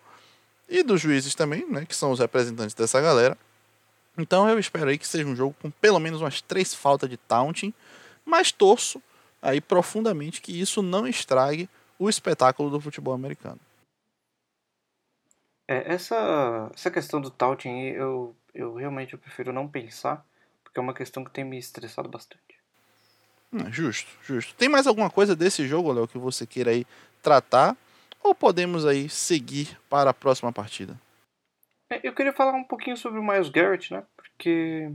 e 0.70 0.84
dos 0.84 1.02
juízes 1.02 1.34
também, 1.34 1.66
né, 1.68 1.86
que 1.86 1.96
são 1.96 2.12
os 2.12 2.20
representantes 2.20 2.76
dessa 2.76 3.02
galera. 3.02 3.38
Então 4.18 4.48
eu 4.48 4.60
espero 4.60 4.90
aí 4.90 4.98
que 4.98 5.08
seja 5.08 5.26
um 5.26 5.36
jogo 5.36 5.56
com 5.62 5.72
pelo 5.72 6.00
menos 6.00 6.22
umas 6.22 6.42
três 6.42 6.74
faltas 6.74 7.10
de 7.10 7.18
taunting, 7.18 7.74
mas 8.24 8.52
torço 8.52 9.02
aí 9.42 9.60
profundamente 9.60 10.42
que 10.42 10.60
isso 10.60 10.82
não 10.82 11.08
estrague 11.08 11.70
o 11.98 12.10
espetáculo 12.10 12.70
do 12.70 12.80
futebol 12.80 13.14
americano. 13.14 13.60
É, 15.68 15.94
essa, 15.94 16.70
essa 16.74 16.92
questão 16.92 17.22
do 17.22 17.30
taunting 17.30 17.90
eu, 17.90 18.36
eu 18.54 18.74
realmente 18.76 19.14
eu 19.14 19.20
prefiro 19.20 19.54
não 19.54 19.68
pensar, 19.68 20.26
porque 20.64 20.80
é 20.80 20.82
uma 20.82 20.94
questão 20.94 21.24
que 21.24 21.32
tem 21.32 21.44
me 21.44 21.58
estressado 21.58 22.10
bastante. 22.10 22.60
Hum, 23.52 23.72
justo, 23.72 24.10
justo. 24.24 24.54
Tem 24.56 24.70
mais 24.70 24.86
alguma 24.86 25.10
coisa 25.10 25.36
desse 25.36 25.68
jogo, 25.68 25.92
Léo, 25.92 26.08
que 26.08 26.18
você 26.18 26.46
queira 26.46 26.72
aí 26.72 26.86
tratar? 27.22 27.76
Ou 28.24 28.36
podemos 28.36 28.86
aí 28.86 29.10
seguir 29.10 29.78
para 29.90 30.10
a 30.10 30.14
próxima 30.14 30.52
partida? 30.52 31.00
É, 31.90 32.00
eu 32.04 32.14
queria 32.14 32.34
falar 32.34 32.54
um 32.54 32.64
pouquinho 32.64 32.96
sobre 32.96 33.20
o 33.20 33.24
Miles 33.24 33.50
Garrett, 33.50 33.94
né? 33.94 34.04
Porque 34.16 34.92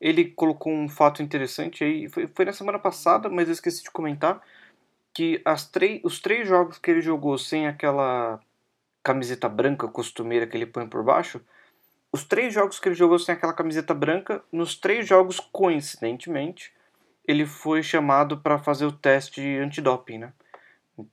ele 0.00 0.26
colocou 0.30 0.72
um 0.72 0.88
fato 0.88 1.22
interessante 1.22 1.82
aí. 1.84 2.08
Foi, 2.08 2.28
foi 2.28 2.44
na 2.44 2.52
semana 2.52 2.78
passada, 2.78 3.28
mas 3.28 3.48
eu 3.48 3.52
esqueci 3.52 3.82
de 3.82 3.90
comentar 3.90 4.40
que 5.12 5.40
as 5.44 5.66
três, 5.68 6.00
os 6.04 6.20
três 6.20 6.46
jogos 6.46 6.78
que 6.78 6.90
ele 6.90 7.00
jogou 7.00 7.36
sem 7.36 7.66
aquela 7.66 8.40
camiseta 9.02 9.48
branca 9.48 9.88
costumeira 9.88 10.46
que 10.46 10.56
ele 10.56 10.66
põe 10.66 10.86
por 10.86 11.02
baixo, 11.02 11.40
os 12.12 12.24
três 12.24 12.52
jogos 12.52 12.78
que 12.78 12.88
ele 12.88 12.94
jogou 12.94 13.18
sem 13.18 13.34
aquela 13.34 13.52
camiseta 13.52 13.94
branca, 13.94 14.42
nos 14.52 14.74
três 14.74 15.06
jogos, 15.06 15.38
coincidentemente, 15.38 16.72
ele 17.26 17.46
foi 17.46 17.82
chamado 17.82 18.38
para 18.38 18.58
fazer 18.58 18.84
o 18.84 18.92
teste 18.92 19.40
antidoping, 19.58 20.18
né? 20.18 20.32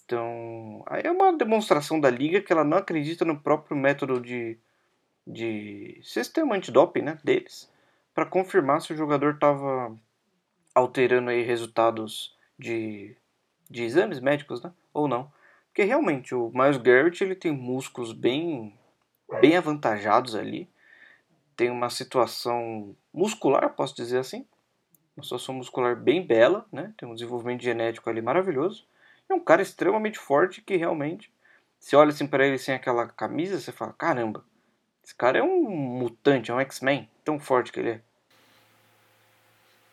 Então, 0.03 0.83
é 0.89 1.11
uma 1.11 1.35
demonstração 1.35 1.99
da 1.99 2.09
liga 2.09 2.41
que 2.41 2.51
ela 2.51 2.63
não 2.63 2.77
acredita 2.77 3.23
no 3.25 3.39
próprio 3.39 3.77
método 3.77 4.19
de, 4.19 4.57
de 5.25 5.99
sistema 6.03 6.55
antidoping 6.55 7.01
né, 7.01 7.19
deles 7.23 7.71
para 8.13 8.25
confirmar 8.25 8.81
se 8.81 8.93
o 8.93 8.97
jogador 8.97 9.35
estava 9.35 9.95
alterando 10.73 11.29
aí 11.29 11.43
resultados 11.43 12.35
de, 12.57 13.15
de 13.69 13.83
exames 13.83 14.19
médicos 14.19 14.61
né, 14.61 14.71
ou 14.93 15.07
não. 15.07 15.31
Porque 15.67 15.83
realmente 15.83 16.33
o 16.33 16.51
Miles 16.53 16.77
Garrett 16.77 17.23
ele 17.23 17.35
tem 17.35 17.51
músculos 17.51 18.11
bem, 18.11 18.73
bem 19.39 19.55
avantajados 19.55 20.33
ali, 20.33 20.67
tem 21.55 21.69
uma 21.69 21.89
situação 21.89 22.95
muscular, 23.13 23.75
posso 23.75 23.95
dizer 23.95 24.19
assim, 24.19 24.45
uma 25.15 25.23
situação 25.23 25.55
muscular 25.55 25.95
bem 25.95 26.25
bela, 26.25 26.65
né? 26.71 26.93
Tem 26.97 27.09
um 27.09 27.15
desenvolvimento 27.15 27.63
genético 27.63 28.07
ali 28.09 28.21
maravilhoso. 28.21 28.85
É 29.29 29.33
um 29.33 29.39
cara 29.39 29.61
extremamente 29.61 30.17
forte 30.17 30.61
que 30.61 30.75
realmente, 30.75 31.31
se 31.79 31.95
olha 31.95 32.09
assim 32.09 32.27
para 32.27 32.45
ele 32.45 32.57
sem 32.57 32.73
aquela 32.73 33.07
camisa, 33.07 33.59
você 33.59 33.71
fala: 33.71 33.93
caramba, 33.93 34.43
esse 35.03 35.15
cara 35.15 35.39
é 35.39 35.43
um 35.43 35.69
mutante, 35.69 36.51
é 36.51 36.53
um 36.53 36.59
X-Men, 36.59 37.09
tão 37.23 37.39
forte 37.39 37.71
que 37.71 37.79
ele 37.79 37.89
é. 37.89 38.01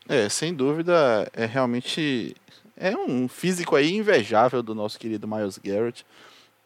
É, 0.09 0.29
sem 0.29 0.53
dúvida, 0.53 1.31
é 1.33 1.47
realmente 1.47 2.37
é 2.77 2.97
um 2.97 3.29
físico 3.29 3.77
aí 3.77 3.95
invejável 3.95 4.63
do 4.63 4.75
nosso 4.75 4.99
querido 4.99 5.27
Miles 5.27 5.59
Garrett. 5.59 6.05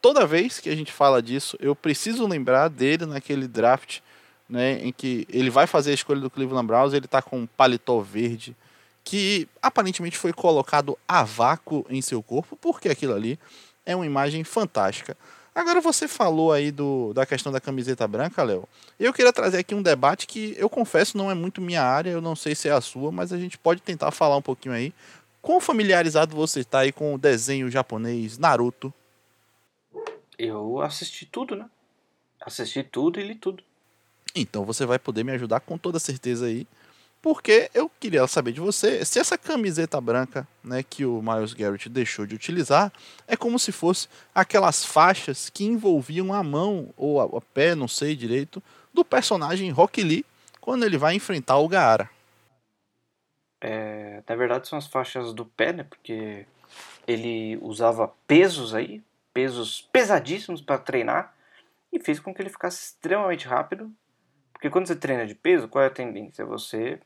Toda 0.01 0.25
vez 0.25 0.59
que 0.59 0.69
a 0.69 0.75
gente 0.75 0.91
fala 0.91 1.21
disso, 1.21 1.57
eu 1.59 1.75
preciso 1.75 2.27
lembrar 2.27 2.69
dele 2.69 3.05
naquele 3.05 3.47
draft, 3.47 3.99
né, 4.47 4.79
em 4.81 4.91
que 4.91 5.27
ele 5.29 5.49
vai 5.49 5.67
fazer 5.67 5.91
a 5.91 5.93
escolha 5.93 6.19
do 6.19 6.29
Cleveland 6.29 6.65
Browns, 6.65 6.93
ele 6.93 7.07
tá 7.07 7.21
com 7.21 7.41
um 7.41 7.45
paletó 7.45 8.01
verde, 8.01 8.55
que 9.03 9.47
aparentemente 9.61 10.17
foi 10.17 10.33
colocado 10.33 10.97
a 11.07 11.23
vácuo 11.23 11.85
em 11.89 12.01
seu 12.01 12.21
corpo, 12.21 12.55
porque 12.55 12.89
aquilo 12.89 13.13
ali 13.13 13.39
é 13.85 13.95
uma 13.95 14.05
imagem 14.05 14.43
fantástica. 14.43 15.17
Agora 15.53 15.81
você 15.81 16.07
falou 16.07 16.53
aí 16.53 16.71
do, 16.71 17.11
da 17.13 17.25
questão 17.25 17.51
da 17.51 17.59
camiseta 17.59 18.07
branca, 18.07 18.43
Léo. 18.43 18.67
Eu 18.99 19.11
queria 19.11 19.33
trazer 19.33 19.57
aqui 19.57 19.73
um 19.73 19.81
debate 19.81 20.27
que 20.27 20.55
eu 20.57 20.69
confesso 20.69 21.17
não 21.17 21.29
é 21.29 21.33
muito 21.33 21.59
minha 21.59 21.83
área, 21.83 22.11
eu 22.11 22.21
não 22.21 22.35
sei 22.35 22.55
se 22.55 22.69
é 22.69 22.71
a 22.71 22.79
sua, 22.79 23.11
mas 23.11 23.33
a 23.33 23.37
gente 23.37 23.57
pode 23.57 23.81
tentar 23.81 24.11
falar 24.11 24.37
um 24.37 24.41
pouquinho 24.41 24.75
aí. 24.75 24.93
Quão 25.41 25.59
familiarizado 25.59 26.35
você 26.35 26.61
está 26.61 26.79
aí 26.79 26.91
com 26.91 27.13
o 27.13 27.17
desenho 27.17 27.69
japonês 27.69 28.37
Naruto? 28.37 28.93
Eu 30.37 30.81
assisti 30.81 31.25
tudo, 31.25 31.55
né? 31.55 31.65
Assisti 32.39 32.83
tudo 32.83 33.19
e 33.19 33.23
li 33.27 33.35
tudo. 33.35 33.63
Então 34.35 34.63
você 34.63 34.85
vai 34.85 34.99
poder 34.99 35.23
me 35.23 35.31
ajudar 35.33 35.59
com 35.59 35.77
toda 35.77 35.99
certeza 35.99 36.45
aí 36.45 36.67
porque 37.21 37.69
eu 37.73 37.91
queria 37.99 38.25
saber 38.27 38.51
de 38.51 38.59
você 38.59 39.03
se 39.03 39.19
essa 39.19 39.37
camiseta 39.37 39.99
branca 39.99 40.47
né, 40.63 40.83
que 40.83 41.05
o 41.05 41.21
Miles 41.21 41.53
Garrett 41.53 41.89
deixou 41.89 42.25
de 42.25 42.35
utilizar 42.35 42.91
é 43.27 43.35
como 43.35 43.59
se 43.59 43.71
fosse 43.71 44.07
aquelas 44.33 44.85
faixas 44.85 45.49
que 45.49 45.65
envolviam 45.65 46.33
a 46.33 46.41
mão 46.41 46.93
ou 46.95 47.21
a, 47.21 47.41
pé, 47.41 47.75
não 47.75 47.87
sei 47.87 48.15
direito, 48.15 48.63
do 48.93 49.03
personagem 49.03 49.69
Rock 49.69 50.01
Lee 50.01 50.25
quando 50.61 50.85
ele 50.85 50.97
vai 50.97 51.15
enfrentar 51.15 51.57
o 51.57 51.67
Gaara. 51.67 52.09
É, 53.61 54.23
na 54.27 54.35
verdade 54.35 54.67
são 54.67 54.77
as 54.77 54.87
faixas 54.87 55.33
do 55.33 55.45
pé, 55.45 55.73
né? 55.73 55.83
Porque 55.83 56.45
ele 57.05 57.57
usava 57.61 58.13
pesos 58.25 58.73
aí, 58.73 59.03
pesos 59.33 59.87
pesadíssimos 59.91 60.61
para 60.61 60.77
treinar 60.77 61.33
e 61.91 61.99
fez 61.99 62.19
com 62.19 62.33
que 62.33 62.41
ele 62.41 62.49
ficasse 62.49 62.81
extremamente 62.81 63.47
rápido. 63.47 63.91
Porque 64.53 64.69
quando 64.69 64.87
você 64.87 64.95
treina 64.95 65.25
de 65.25 65.35
peso, 65.35 65.67
qual 65.67 65.83
é 65.83 65.87
a 65.87 65.91
tendência? 65.91 66.45
Você 66.45 66.99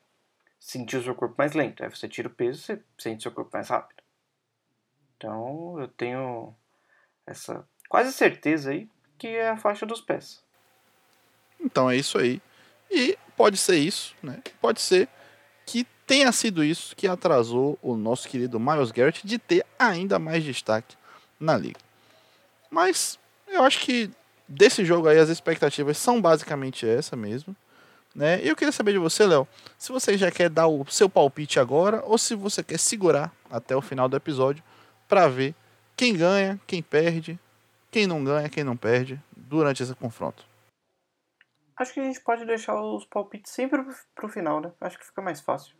sentir 0.63 0.95
o 0.95 1.03
seu 1.03 1.13
corpo 1.13 1.35
mais 1.37 1.51
lento. 1.51 1.83
Aí 1.83 1.89
você 1.89 2.07
tira 2.07 2.29
o 2.29 2.31
peso, 2.33 2.61
você 2.61 2.81
sente 2.97 3.19
o 3.19 3.21
seu 3.23 3.31
corpo 3.33 3.51
mais 3.51 3.67
rápido. 3.67 4.01
Então 5.17 5.77
eu 5.79 5.89
tenho 5.89 6.55
essa 7.27 7.67
quase 7.89 8.13
certeza 8.13 8.71
aí 8.71 8.89
que 9.17 9.27
é 9.27 9.49
a 9.49 9.57
faixa 9.57 9.85
dos 9.85 9.99
pés. 9.99 10.41
Então 11.59 11.89
é 11.89 11.97
isso 11.97 12.17
aí. 12.17 12.41
E 12.89 13.17
pode 13.35 13.57
ser 13.57 13.75
isso, 13.75 14.15
né? 14.23 14.41
Pode 14.61 14.79
ser 14.79 15.09
que 15.65 15.85
tenha 16.07 16.31
sido 16.31 16.63
isso 16.63 16.95
que 16.95 17.07
atrasou 17.07 17.77
o 17.81 17.97
nosso 17.97 18.27
querido 18.29 18.59
Miles 18.59 18.91
Garrett 18.91 19.25
de 19.27 19.37
ter 19.37 19.65
ainda 19.77 20.17
mais 20.17 20.43
destaque 20.45 20.95
na 21.39 21.57
liga. 21.57 21.79
Mas 22.69 23.19
eu 23.47 23.63
acho 23.63 23.81
que 23.81 24.09
desse 24.47 24.85
jogo 24.85 25.09
aí 25.09 25.19
as 25.19 25.29
expectativas 25.29 25.97
são 25.97 26.21
basicamente 26.21 26.87
essa 26.87 27.17
mesmo. 27.17 27.53
Né? 28.15 28.43
E 28.43 28.47
eu 28.47 28.55
queria 28.55 28.71
saber 28.71 28.91
de 28.91 28.99
você, 28.99 29.25
Léo, 29.25 29.47
se 29.77 29.91
você 29.91 30.17
já 30.17 30.29
quer 30.29 30.49
dar 30.49 30.67
o 30.67 30.85
seu 30.85 31.09
palpite 31.09 31.59
agora 31.59 32.03
ou 32.05 32.17
se 32.17 32.35
você 32.35 32.63
quer 32.63 32.77
segurar 32.77 33.33
até 33.49 33.75
o 33.75 33.81
final 33.81 34.07
do 34.07 34.15
episódio 34.15 34.63
para 35.07 35.27
ver 35.27 35.55
quem 35.95 36.15
ganha, 36.15 36.59
quem 36.67 36.81
perde, 36.81 37.39
quem 37.89 38.05
não 38.05 38.23
ganha, 38.23 38.49
quem 38.49 38.63
não 38.63 38.77
perde 38.77 39.19
durante 39.35 39.81
esse 39.81 39.95
confronto. 39.95 40.45
Acho 41.75 41.93
que 41.93 41.99
a 41.99 42.03
gente 42.03 42.19
pode 42.21 42.45
deixar 42.45 42.79
os 42.79 43.05
palpites 43.05 43.51
sempre 43.51 43.83
pro 44.13 44.29
final, 44.29 44.61
né? 44.61 44.71
Acho 44.79 44.97
que 44.99 45.05
fica 45.05 45.21
mais 45.21 45.41
fácil. 45.41 45.75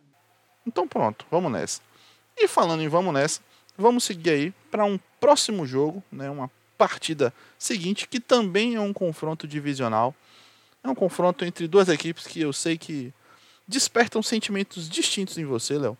Então 0.66 0.88
pronto, 0.88 1.24
vamos 1.30 1.52
nessa. 1.52 1.80
E 2.36 2.48
falando 2.48 2.82
em 2.82 2.88
vamos 2.88 3.14
nessa, 3.14 3.40
vamos 3.76 4.02
seguir 4.02 4.30
aí 4.30 4.50
para 4.72 4.84
um 4.84 4.98
próximo 5.20 5.64
jogo, 5.64 6.02
né? 6.10 6.28
Uma 6.28 6.50
partida 6.76 7.32
seguinte 7.56 8.08
que 8.08 8.18
também 8.18 8.74
é 8.74 8.80
um 8.80 8.92
confronto 8.92 9.46
divisional 9.46 10.12
é 10.84 10.88
um 10.88 10.94
confronto 10.94 11.44
entre 11.44 11.66
duas 11.66 11.88
equipes 11.88 12.26
que 12.26 12.42
eu 12.42 12.52
sei 12.52 12.76
que 12.76 13.12
despertam 13.66 14.22
sentimentos 14.22 14.88
distintos 14.88 15.38
em 15.38 15.44
você, 15.46 15.78
Léo. 15.78 15.96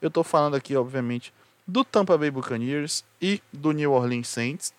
Eu 0.00 0.06
estou 0.06 0.22
falando 0.22 0.54
aqui, 0.54 0.76
obviamente, 0.76 1.34
do 1.66 1.84
Tampa 1.84 2.16
Bay 2.16 2.30
Buccaneers 2.30 3.04
e 3.20 3.42
do 3.52 3.72
New 3.72 3.90
Orleans 3.90 4.28
Saints. 4.28 4.72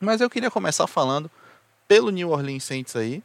Mas 0.00 0.20
eu 0.20 0.28
queria 0.28 0.50
começar 0.50 0.88
falando 0.88 1.30
pelo 1.86 2.10
New 2.10 2.30
Orleans 2.30 2.64
Saints 2.64 2.96
aí, 2.96 3.22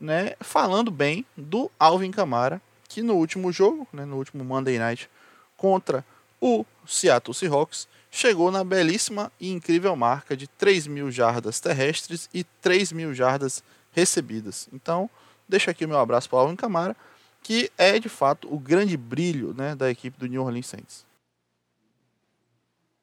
né? 0.00 0.34
Falando 0.40 0.90
bem 0.90 1.24
do 1.36 1.70
Alvin 1.78 2.10
Kamara, 2.10 2.60
que 2.88 3.02
no 3.02 3.14
último 3.14 3.52
jogo, 3.52 3.86
né, 3.92 4.06
no 4.06 4.16
último 4.16 4.42
Monday 4.42 4.78
Night 4.78 5.08
contra 5.54 6.04
o 6.40 6.64
Seattle 6.86 7.34
Seahawks, 7.34 7.86
chegou 8.10 8.50
na 8.50 8.64
belíssima 8.64 9.30
e 9.38 9.50
incrível 9.50 9.94
marca 9.94 10.34
de 10.34 10.48
3 10.48 10.86
mil 10.86 11.10
jardas 11.10 11.60
terrestres 11.60 12.28
e 12.32 12.42
3 12.62 12.90
mil 12.92 13.14
jardas 13.14 13.62
recebidas. 13.92 14.68
Então, 14.72 15.08
deixo 15.48 15.70
aqui 15.70 15.84
o 15.84 15.88
meu 15.88 15.98
abraço 15.98 16.28
para 16.28 16.36
o 16.36 16.40
Alvin 16.40 16.56
Camara, 16.56 16.96
que 17.42 17.70
é 17.76 17.98
de 17.98 18.08
fato 18.08 18.52
o 18.52 18.58
grande 18.58 18.96
brilho 18.96 19.54
né, 19.54 19.74
da 19.74 19.90
equipe 19.90 20.18
do 20.18 20.26
New 20.26 20.42
Orleans 20.42 20.66
Saints. 20.66 21.06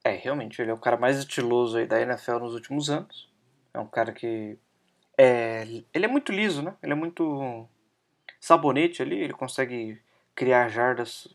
É, 0.03 0.12
realmente, 0.12 0.62
ele 0.62 0.72
é 0.72 0.74
o 0.74 0.77
cara 0.77 0.96
mais 0.96 1.17
estiloso 1.17 1.77
aí 1.77 1.86
da 1.86 2.00
NFL 2.00 2.39
nos 2.39 2.53
últimos 2.53 2.89
anos. 2.89 3.29
É 3.74 3.79
um 3.79 3.88
cara 3.88 4.13
que. 4.13 4.58
É, 5.17 5.63
ele 5.94 6.06
é 6.06 6.08
muito 6.08 6.32
liso, 6.32 6.62
né? 6.62 6.75
Ele 6.82 6.94
é 6.94 6.96
muito 6.96 7.67
sabonete 8.39 9.01
ali, 9.01 9.20
ele 9.20 9.34
consegue 9.34 10.00
criar 10.34 10.70
jardas 10.70 11.27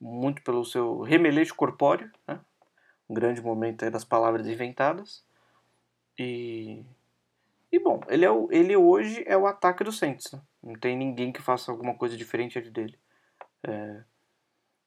muito 0.00 0.42
pelo 0.42 0.64
seu 0.64 1.02
remeleixo 1.02 1.54
corpóreo, 1.54 2.10
né? 2.26 2.40
Um 3.08 3.14
grande 3.14 3.40
momento 3.40 3.88
das 3.90 4.04
palavras 4.04 4.46
inventadas. 4.48 5.24
E 6.18 6.82
e 7.72 7.78
bom, 7.78 8.00
ele, 8.08 8.24
é 8.24 8.30
o, 8.30 8.48
ele 8.50 8.76
hoje 8.76 9.24
é 9.26 9.36
o 9.36 9.46
ataque 9.46 9.82
do 9.82 9.92
Saints. 9.92 10.30
Né? 10.32 10.40
Não 10.62 10.74
tem 10.74 10.96
ninguém 10.96 11.32
que 11.32 11.42
faça 11.42 11.70
alguma 11.70 11.94
coisa 11.94 12.16
diferente 12.16 12.60
dele. 12.60 12.96
É, 13.66 14.02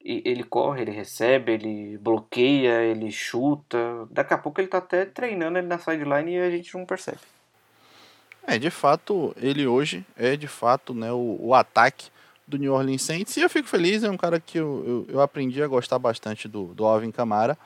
ele 0.01 0.43
corre, 0.43 0.81
ele 0.81 0.91
recebe, 0.91 1.51
ele 1.51 1.97
bloqueia, 1.97 2.83
ele 2.83 3.11
chuta. 3.11 3.77
Daqui 4.09 4.33
a 4.33 4.37
pouco 4.37 4.61
ele 4.61 4.69
tá 4.69 4.77
até 4.77 5.05
treinando 5.05 5.57
ele 5.57 5.67
na 5.67 5.77
sideline 5.77 6.35
e 6.35 6.39
a 6.39 6.49
gente 6.49 6.75
não 6.77 6.85
percebe. 6.85 7.19
É, 8.47 8.57
de 8.57 8.69
fato, 8.69 9.35
ele 9.37 9.67
hoje 9.67 10.05
é 10.15 10.35
de 10.35 10.47
fato 10.47 10.93
né, 10.93 11.11
o, 11.11 11.37
o 11.39 11.53
ataque 11.53 12.09
do 12.47 12.57
New 12.57 12.73
Orleans 12.73 13.03
Saints. 13.03 13.35
E 13.37 13.41
eu 13.41 13.49
fico 13.49 13.67
feliz, 13.67 14.03
é 14.03 14.09
um 14.09 14.17
cara 14.17 14.39
que 14.39 14.57
eu, 14.57 15.05
eu, 15.09 15.15
eu 15.15 15.21
aprendi 15.21 15.61
a 15.61 15.67
gostar 15.67 15.99
bastante 15.99 16.47
do, 16.47 16.73
do 16.73 16.85
Alvin 16.85 17.11
Kamara. 17.11 17.57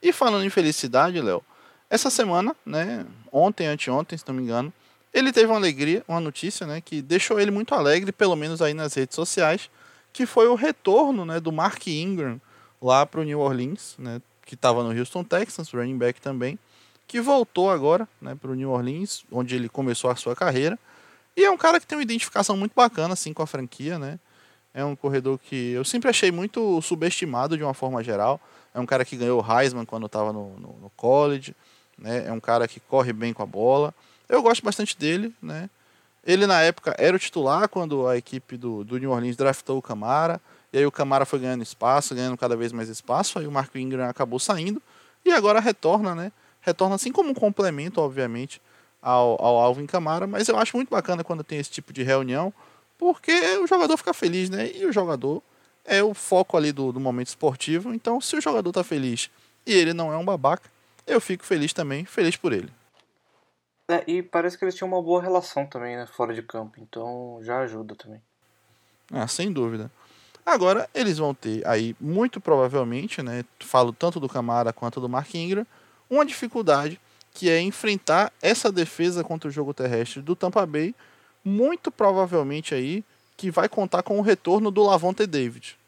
E 0.00 0.12
falando 0.12 0.44
em 0.44 0.50
felicidade, 0.50 1.20
Léo, 1.20 1.44
essa 1.90 2.08
semana, 2.08 2.54
né, 2.64 3.04
ontem, 3.32 3.66
anteontem, 3.66 4.16
se 4.16 4.24
não 4.28 4.34
me 4.34 4.42
engano, 4.42 4.72
ele 5.12 5.32
teve 5.32 5.46
uma 5.46 5.56
alegria, 5.56 6.04
uma 6.06 6.20
notícia, 6.20 6.64
né, 6.64 6.80
que 6.80 7.02
deixou 7.02 7.40
ele 7.40 7.50
muito 7.50 7.74
alegre, 7.74 8.12
pelo 8.12 8.36
menos 8.36 8.62
aí 8.62 8.72
nas 8.72 8.94
redes 8.94 9.16
sociais, 9.16 9.68
que 10.12 10.24
foi 10.24 10.46
o 10.46 10.54
retorno, 10.54 11.24
né, 11.24 11.40
do 11.40 11.50
Mark 11.50 11.84
Ingram 11.88 12.40
lá 12.80 13.04
para 13.04 13.20
o 13.20 13.24
New 13.24 13.40
Orleans, 13.40 13.96
né, 13.98 14.22
que 14.46 14.54
estava 14.54 14.84
no 14.84 14.96
Houston 14.96 15.24
Texans, 15.24 15.72
running 15.72 15.98
back 15.98 16.20
também, 16.20 16.56
que 17.08 17.20
voltou 17.20 17.70
agora, 17.70 18.08
né, 18.22 18.36
para 18.36 18.52
o 18.52 18.54
New 18.54 18.70
Orleans, 18.70 19.24
onde 19.30 19.56
ele 19.56 19.68
começou 19.68 20.10
a 20.10 20.16
sua 20.16 20.36
carreira. 20.36 20.78
E 21.36 21.44
é 21.44 21.50
um 21.50 21.56
cara 21.56 21.80
que 21.80 21.86
tem 21.86 21.98
uma 21.98 22.04
identificação 22.04 22.56
muito 22.56 22.72
bacana 22.74 23.14
assim 23.14 23.32
com 23.32 23.42
a 23.42 23.46
franquia, 23.46 23.98
né? 23.98 24.18
É 24.72 24.84
um 24.84 24.94
corredor 24.94 25.38
que 25.38 25.72
eu 25.72 25.84
sempre 25.84 26.08
achei 26.08 26.30
muito 26.30 26.80
subestimado 26.82 27.56
de 27.56 27.64
uma 27.64 27.74
forma 27.74 28.02
geral. 28.04 28.40
É 28.72 28.78
um 28.78 28.86
cara 28.86 29.04
que 29.04 29.16
ganhou 29.16 29.42
o 29.42 29.44
Heisman 29.60 29.84
quando 29.84 30.06
estava 30.06 30.32
no, 30.32 30.56
no, 30.58 30.78
no 30.82 30.90
college 30.96 31.54
né? 32.00 32.26
É 32.26 32.32
um 32.32 32.40
cara 32.40 32.66
que 32.66 32.80
corre 32.80 33.12
bem 33.12 33.32
com 33.32 33.42
a 33.42 33.46
bola. 33.46 33.94
Eu 34.28 34.42
gosto 34.42 34.64
bastante 34.64 34.96
dele, 34.96 35.34
né? 35.42 35.68
Ele 36.24 36.46
na 36.46 36.60
época 36.60 36.94
era 36.98 37.16
o 37.16 37.18
titular 37.18 37.68
quando 37.68 38.06
a 38.06 38.16
equipe 38.16 38.56
do, 38.56 38.84
do 38.84 38.98
New 38.98 39.10
Orleans 39.10 39.36
draftou 39.36 39.78
o 39.78 39.82
Camara. 39.82 40.40
E 40.72 40.78
aí 40.78 40.86
o 40.86 40.92
Camara 40.92 41.24
foi 41.24 41.38
ganhando 41.38 41.62
espaço, 41.62 42.14
ganhando 42.14 42.36
cada 42.36 42.56
vez 42.56 42.72
mais 42.72 42.88
espaço. 42.88 43.38
Aí 43.38 43.46
o 43.46 43.52
Marco 43.52 43.76
Ingram 43.78 44.08
acabou 44.08 44.38
saindo. 44.38 44.80
E 45.24 45.32
agora 45.32 45.60
retorna, 45.60 46.14
né? 46.14 46.32
Retorna 46.60 46.94
assim 46.94 47.10
como 47.10 47.30
um 47.30 47.34
complemento, 47.34 48.00
obviamente, 48.00 48.60
ao, 49.02 49.40
ao 49.42 49.58
Alvin 49.58 49.86
Camara. 49.86 50.26
Mas 50.26 50.48
eu 50.48 50.56
acho 50.58 50.76
muito 50.76 50.90
bacana 50.90 51.24
quando 51.24 51.42
tem 51.42 51.58
esse 51.58 51.70
tipo 51.70 51.92
de 51.92 52.02
reunião, 52.02 52.52
porque 52.98 53.32
o 53.58 53.66
jogador 53.66 53.96
fica 53.96 54.12
feliz, 54.12 54.50
né? 54.50 54.70
E 54.74 54.84
o 54.84 54.92
jogador 54.92 55.42
é 55.84 56.02
o 56.02 56.14
foco 56.14 56.56
ali 56.56 56.70
do, 56.70 56.92
do 56.92 57.00
momento 57.00 57.28
esportivo. 57.28 57.92
Então, 57.92 58.20
se 58.20 58.36
o 58.36 58.40
jogador 58.40 58.70
tá 58.72 58.84
feliz 58.84 59.30
e 59.66 59.72
ele 59.72 59.92
não 59.92 60.12
é 60.12 60.16
um 60.16 60.24
babaca, 60.24 60.70
eu 61.12 61.20
fico 61.20 61.44
feliz 61.44 61.72
também, 61.72 62.04
feliz 62.04 62.36
por 62.36 62.52
ele. 62.52 62.70
É, 63.88 64.04
e 64.06 64.22
parece 64.22 64.56
que 64.56 64.64
eles 64.64 64.74
tinham 64.74 64.88
uma 64.88 65.02
boa 65.02 65.20
relação 65.20 65.66
também, 65.66 65.96
né, 65.96 66.06
fora 66.06 66.32
de 66.32 66.42
campo, 66.42 66.78
então 66.78 67.40
já 67.42 67.58
ajuda 67.60 67.96
também. 67.96 68.22
Ah, 69.12 69.26
sem 69.26 69.52
dúvida. 69.52 69.90
Agora 70.46 70.88
eles 70.94 71.18
vão 71.18 71.34
ter 71.34 71.66
aí, 71.66 71.96
muito 72.00 72.40
provavelmente, 72.40 73.20
né, 73.22 73.44
falo 73.58 73.92
tanto 73.92 74.20
do 74.20 74.28
Camara 74.28 74.72
quanto 74.72 75.00
do 75.00 75.08
Mark 75.08 75.34
Ingram, 75.34 75.66
uma 76.08 76.24
dificuldade 76.24 77.00
que 77.34 77.50
é 77.50 77.60
enfrentar 77.60 78.32
essa 78.40 78.70
defesa 78.70 79.24
contra 79.24 79.48
o 79.48 79.52
jogo 79.52 79.74
terrestre 79.74 80.22
do 80.22 80.36
Tampa 80.36 80.64
Bay, 80.64 80.94
muito 81.44 81.90
provavelmente 81.90 82.74
aí 82.74 83.04
que 83.36 83.50
vai 83.50 83.68
contar 83.68 84.02
com 84.02 84.18
o 84.18 84.22
retorno 84.22 84.70
do 84.70 84.82
Lavonte 84.82 85.26
David. 85.26 85.79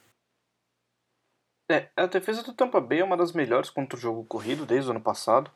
É, 1.69 1.89
a 1.97 2.07
defesa 2.07 2.43
do 2.43 2.53
Tampa 2.53 2.81
Bay 2.81 3.01
é 3.01 3.05
uma 3.05 3.17
das 3.17 3.33
melhores 3.33 3.71
contra 3.71 3.97
o 3.97 4.01
jogo 4.01 4.25
corrido 4.25 4.67
desde 4.67 4.89
o 4.89 4.93
ano 4.93 5.01
passado. 5.01 5.51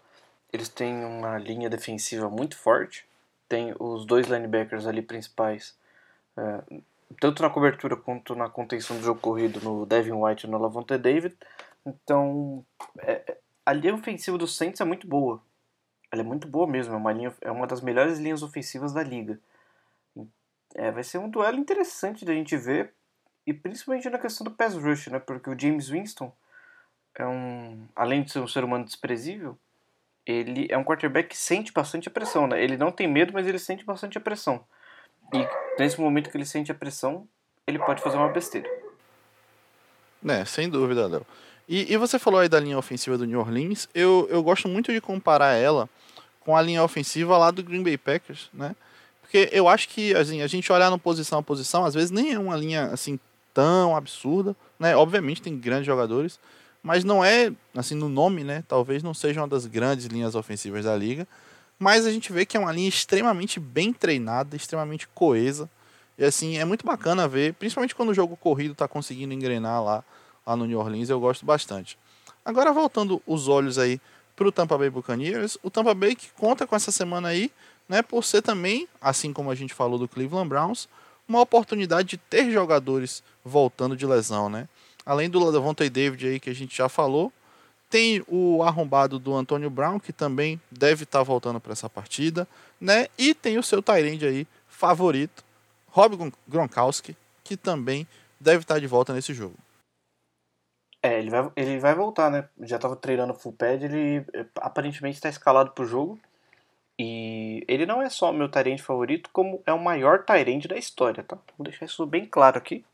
Eles 0.53 0.69
têm 0.69 1.05
uma 1.05 1.39
linha 1.39 1.69
defensiva 1.69 2.31
muito 2.31 2.57
forte, 2.57 3.07
tem 3.49 3.75
os 3.79 4.07
dois 4.07 4.27
linebackers 4.27 4.87
ali 4.87 5.03
principais, 5.03 5.77
é, 6.37 6.63
tanto 7.21 7.43
na 7.43 7.51
cobertura 7.51 7.97
quanto 7.97 8.35
na 8.35 8.49
contenção 8.49 8.97
do 8.97 9.03
jogo 9.03 9.21
corrido 9.21 9.61
no 9.61 9.85
Devin 9.85 10.13
White 10.13 10.47
e 10.47 10.51
no 10.51 10.59
Lavonte 10.59 10.97
David. 10.97 11.37
Então, 11.85 12.65
é, 12.99 13.37
a 13.65 13.73
linha 13.73 13.95
ofensiva 13.95 14.39
do 14.39 14.47
Saints 14.47 14.81
é 14.81 14.85
muito 14.85 15.07
boa. 15.07 15.43
Ela 16.11 16.23
é 16.23 16.25
muito 16.25 16.47
boa 16.47 16.67
mesmo, 16.67 16.95
é 16.95 16.97
uma, 16.97 17.13
linha, 17.13 17.35
é 17.41 17.51
uma 17.51 17.67
das 17.67 17.81
melhores 17.81 18.19
linhas 18.19 18.43
ofensivas 18.43 18.93
da 18.93 19.03
liga. 19.03 19.39
É, 20.75 20.91
vai 20.91 21.03
ser 21.03 21.19
um 21.19 21.29
duelo 21.29 21.59
interessante 21.59 22.25
da 22.25 22.33
gente 22.33 22.57
ver, 22.57 22.93
e 23.47 23.55
principalmente 23.55 24.11
na 24.11 24.19
questão 24.19 24.45
do 24.45 24.51
pass 24.51 24.75
rush, 24.75 25.07
né? 25.07 25.19
Porque 25.19 25.49
o 25.49 25.59
James 25.59 25.89
Winston 25.89 26.33
é 27.15 27.27
um, 27.27 27.87
além 27.95 28.23
de 28.23 28.33
ser 28.33 28.41
um 28.41 28.49
ser 28.49 28.65
humano 28.65 28.85
desprezível, 28.85 29.57
ele 30.27 30.67
é 30.69 30.77
um 30.77 30.85
quarterback 30.85 31.29
que 31.29 31.37
sente 31.37 31.73
bastante 31.73 32.09
a 32.09 32.11
pressão, 32.11 32.49
né? 32.49 32.63
Ele 32.63 32.77
não 32.77 32.91
tem 32.91 33.07
medo, 33.07 33.33
mas 33.33 33.47
ele 33.47 33.59
sente 33.59 33.85
bastante 33.85 34.19
a 34.19 34.21
pressão. 34.21 34.65
E 35.33 35.47
nesse 35.79 36.01
momento 36.01 36.31
que 36.31 36.37
ele 36.37 36.45
sente 36.45 36.73
a 36.73 36.75
pressão, 36.75 37.29
ele 37.67 37.79
pode 37.79 38.03
fazer 38.03 38.17
uma 38.17 38.29
besteira. 38.29 38.69
É, 40.27 40.45
sem 40.45 40.69
dúvida, 40.69 41.07
Léo. 41.07 41.25
E, 41.69 41.93
e, 41.93 41.97
você 41.97 42.19
falou 42.19 42.41
aí 42.41 42.49
da 42.49 42.61
linha 42.61 42.79
ofensiva 42.79 43.19
do 43.19 43.25
New 43.25 43.41
Orleans. 43.41 43.89
Eu, 43.95 44.27
eu 44.31 44.43
gosto 44.43 44.69
muito 44.69 44.93
de 44.93 45.01
comparar 45.01 45.55
ela 45.55 45.89
com 46.41 46.57
a 46.57 46.63
linha 46.63 46.83
ofensiva 46.83 47.37
lá 47.37 47.51
do 47.51 47.63
Green 47.63 47.83
Bay 47.83 47.97
Packers, 47.97 48.49
né? 48.53 48.75
Porque 49.21 49.49
eu 49.51 49.69
acho 49.69 49.89
que 49.89 50.15
assim, 50.15 50.43
a 50.43 50.47
gente 50.47 50.73
olhar 50.73 50.91
no 50.91 50.99
posição 50.99 51.41
a 51.41 51.43
posição, 51.43 51.85
às 51.85 51.95
vezes 51.95 52.13
nem 52.13 52.33
é 52.33 52.39
uma 52.39 52.57
linha 52.57 52.87
assim 52.87 53.19
tão 53.57 53.97
absurda, 53.97 54.55
né? 54.79 54.95
Obviamente 54.95 55.41
tem 55.41 55.57
grandes 55.59 55.87
jogadores, 55.87 56.39
mas 56.83 57.05
não 57.05 57.25
é 57.25 57.51
assim 57.75 57.95
no 57.95 58.07
nome, 58.07 58.45
né? 58.45 58.63
Talvez 58.69 59.03
não 59.03 59.15
seja 59.15 59.41
uma 59.41 59.49
das 59.49 59.65
grandes 59.65 60.05
linhas 60.05 60.35
ofensivas 60.35 60.85
da 60.85 60.95
liga, 60.95 61.27
mas 61.79 62.05
a 62.05 62.13
gente 62.13 62.31
vê 62.31 62.45
que 62.45 62.55
é 62.55 62.61
uma 62.61 62.71
linha 62.71 62.87
extremamente 62.87 63.59
bem 63.59 63.95
treinada, 63.95 64.55
extremamente 64.55 65.09
coesa. 65.09 65.71
E 66.19 66.25
assim, 66.25 66.59
é 66.59 66.67
muito 66.67 66.85
bacana 66.85 67.27
ver, 67.27 67.55
principalmente 67.55 67.95
quando 67.95 68.11
o 68.11 68.15
jogo 68.15 68.37
corrido 68.37 68.73
está 68.73 68.87
conseguindo 68.87 69.33
engrenar 69.33 69.83
lá 69.83 70.05
lá 70.47 70.55
no 70.55 70.67
New 70.67 70.79
Orleans, 70.79 71.09
eu 71.09 71.19
gosto 71.19 71.47
bastante. 71.47 71.99
Agora 72.45 72.73
voltando 72.73 73.23
os 73.27 73.49
olhos 73.49 73.79
aí 73.79 73.99
para 74.37 74.47
o 74.47 74.53
Tampa 74.53 74.77
Bay 74.77 74.91
Buccaneers, 74.91 75.57
o 75.63 75.71
Tampa 75.71 75.95
Bay 75.95 76.15
que 76.15 76.29
conta 76.37 76.67
com 76.67 76.77
essa 76.77 76.93
semana 76.93 77.29
aí, 77.29 77.51
né, 77.89 78.03
por 78.03 78.23
ser 78.23 78.43
também, 78.43 78.87
assim 79.01 79.33
como 79.33 79.51
a 79.51 79.55
gente 79.55 79.73
falou 79.73 79.99
do 79.99 80.07
Cleveland 80.07 80.49
Browns, 80.49 80.89
uma 81.29 81.41
oportunidade 81.41 82.09
de 82.09 82.17
ter 82.17 82.51
jogadores 82.51 83.23
voltando 83.45 83.97
de 83.97 84.07
lesão, 84.07 84.49
né? 84.49 84.69
Além 85.05 85.31
do 85.31 85.53
Devontae 85.53 85.89
David 85.89 86.27
aí 86.27 86.41
que 86.41 86.51
a 86.51 86.55
gente 86.55 86.77
já 86.77 86.89
falou, 86.89 87.33
tem 87.89 88.25
o 88.27 88.63
arrombado 88.63 89.19
do 89.19 89.35
Antônio 89.35 89.71
Brown 89.71 89.99
que 89.99 90.13
também 90.13 90.61
deve 90.71 91.05
estar 91.05 91.21
tá 91.21 91.23
voltando 91.23 91.61
para 91.61 91.73
essa 91.73 91.89
partida, 91.89 92.47
né? 92.81 93.07
E 93.17 93.35
tem 93.35 93.59
o 93.59 93.63
seu 93.63 93.83
Tyrande 93.83 94.27
aí 94.27 94.47
favorito, 94.69 95.45
Rob 95.89 96.33
Gronkowski, 96.47 97.17
que 97.43 97.57
também 97.57 98.07
deve 98.41 98.63
estar 98.63 98.75
tá 98.75 98.81
de 98.81 98.87
volta 98.87 99.15
nesse 99.15 99.33
jogo. 99.33 99.57
É, 101.03 101.21
ele 101.21 101.31
vai, 101.31 101.53
ele 101.55 101.79
vai 101.79 101.95
voltar, 101.95 102.31
né? 102.31 102.49
Já 102.61 102.77
estava 102.77 102.97
treinando 102.97 103.35
full 103.35 103.53
pad, 103.53 103.85
ele 103.85 104.25
eh, 104.35 104.47
aparentemente 104.57 105.17
está 105.17 105.29
escalado 105.29 105.71
pro 105.71 105.87
jogo. 105.87 106.19
E 106.99 107.63
ele 107.69 107.85
não 107.85 108.01
é 108.01 108.09
só 108.09 108.33
meu 108.33 108.49
Tyrande 108.49 108.83
favorito, 108.83 109.29
como 109.33 109.63
é 109.67 109.73
o 109.73 109.79
maior 109.79 110.25
Tyrande 110.25 110.67
da 110.67 110.77
história, 110.77 111.23
tá? 111.23 111.39
Vou 111.59 111.65
deixar 111.65 111.85
isso 111.85 112.07
bem 112.07 112.25
claro 112.25 112.57
aqui. 112.57 112.85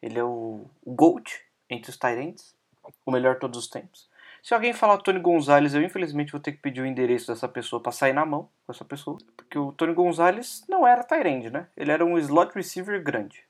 Ele 0.00 0.18
é 0.18 0.24
o 0.24 0.64
GOAT 0.86 1.40
entre 1.68 1.90
os 1.90 1.96
Tyrands, 1.96 2.54
o 3.04 3.10
melhor 3.10 3.38
todos 3.38 3.58
os 3.58 3.68
tempos. 3.68 4.08
Se 4.42 4.54
alguém 4.54 4.72
falar 4.72 4.96
Tony 4.98 5.18
Gonzalez, 5.18 5.74
eu 5.74 5.82
infelizmente 5.82 6.32
vou 6.32 6.40
ter 6.40 6.52
que 6.52 6.58
pedir 6.58 6.80
o 6.80 6.86
endereço 6.86 7.26
dessa 7.26 7.48
pessoa 7.48 7.82
para 7.82 7.92
sair 7.92 8.12
na 8.12 8.24
mão 8.24 8.48
com 8.64 8.72
essa 8.72 8.84
pessoa. 8.84 9.18
Porque 9.36 9.58
o 9.58 9.72
Tony 9.72 9.92
Gonzalez 9.92 10.64
não 10.68 10.86
era 10.86 11.04
Tyrande, 11.04 11.50
né? 11.50 11.66
Ele 11.76 11.90
era 11.90 12.04
um 12.04 12.16
slot 12.16 12.54
receiver 12.54 13.02
grande. 13.02 13.42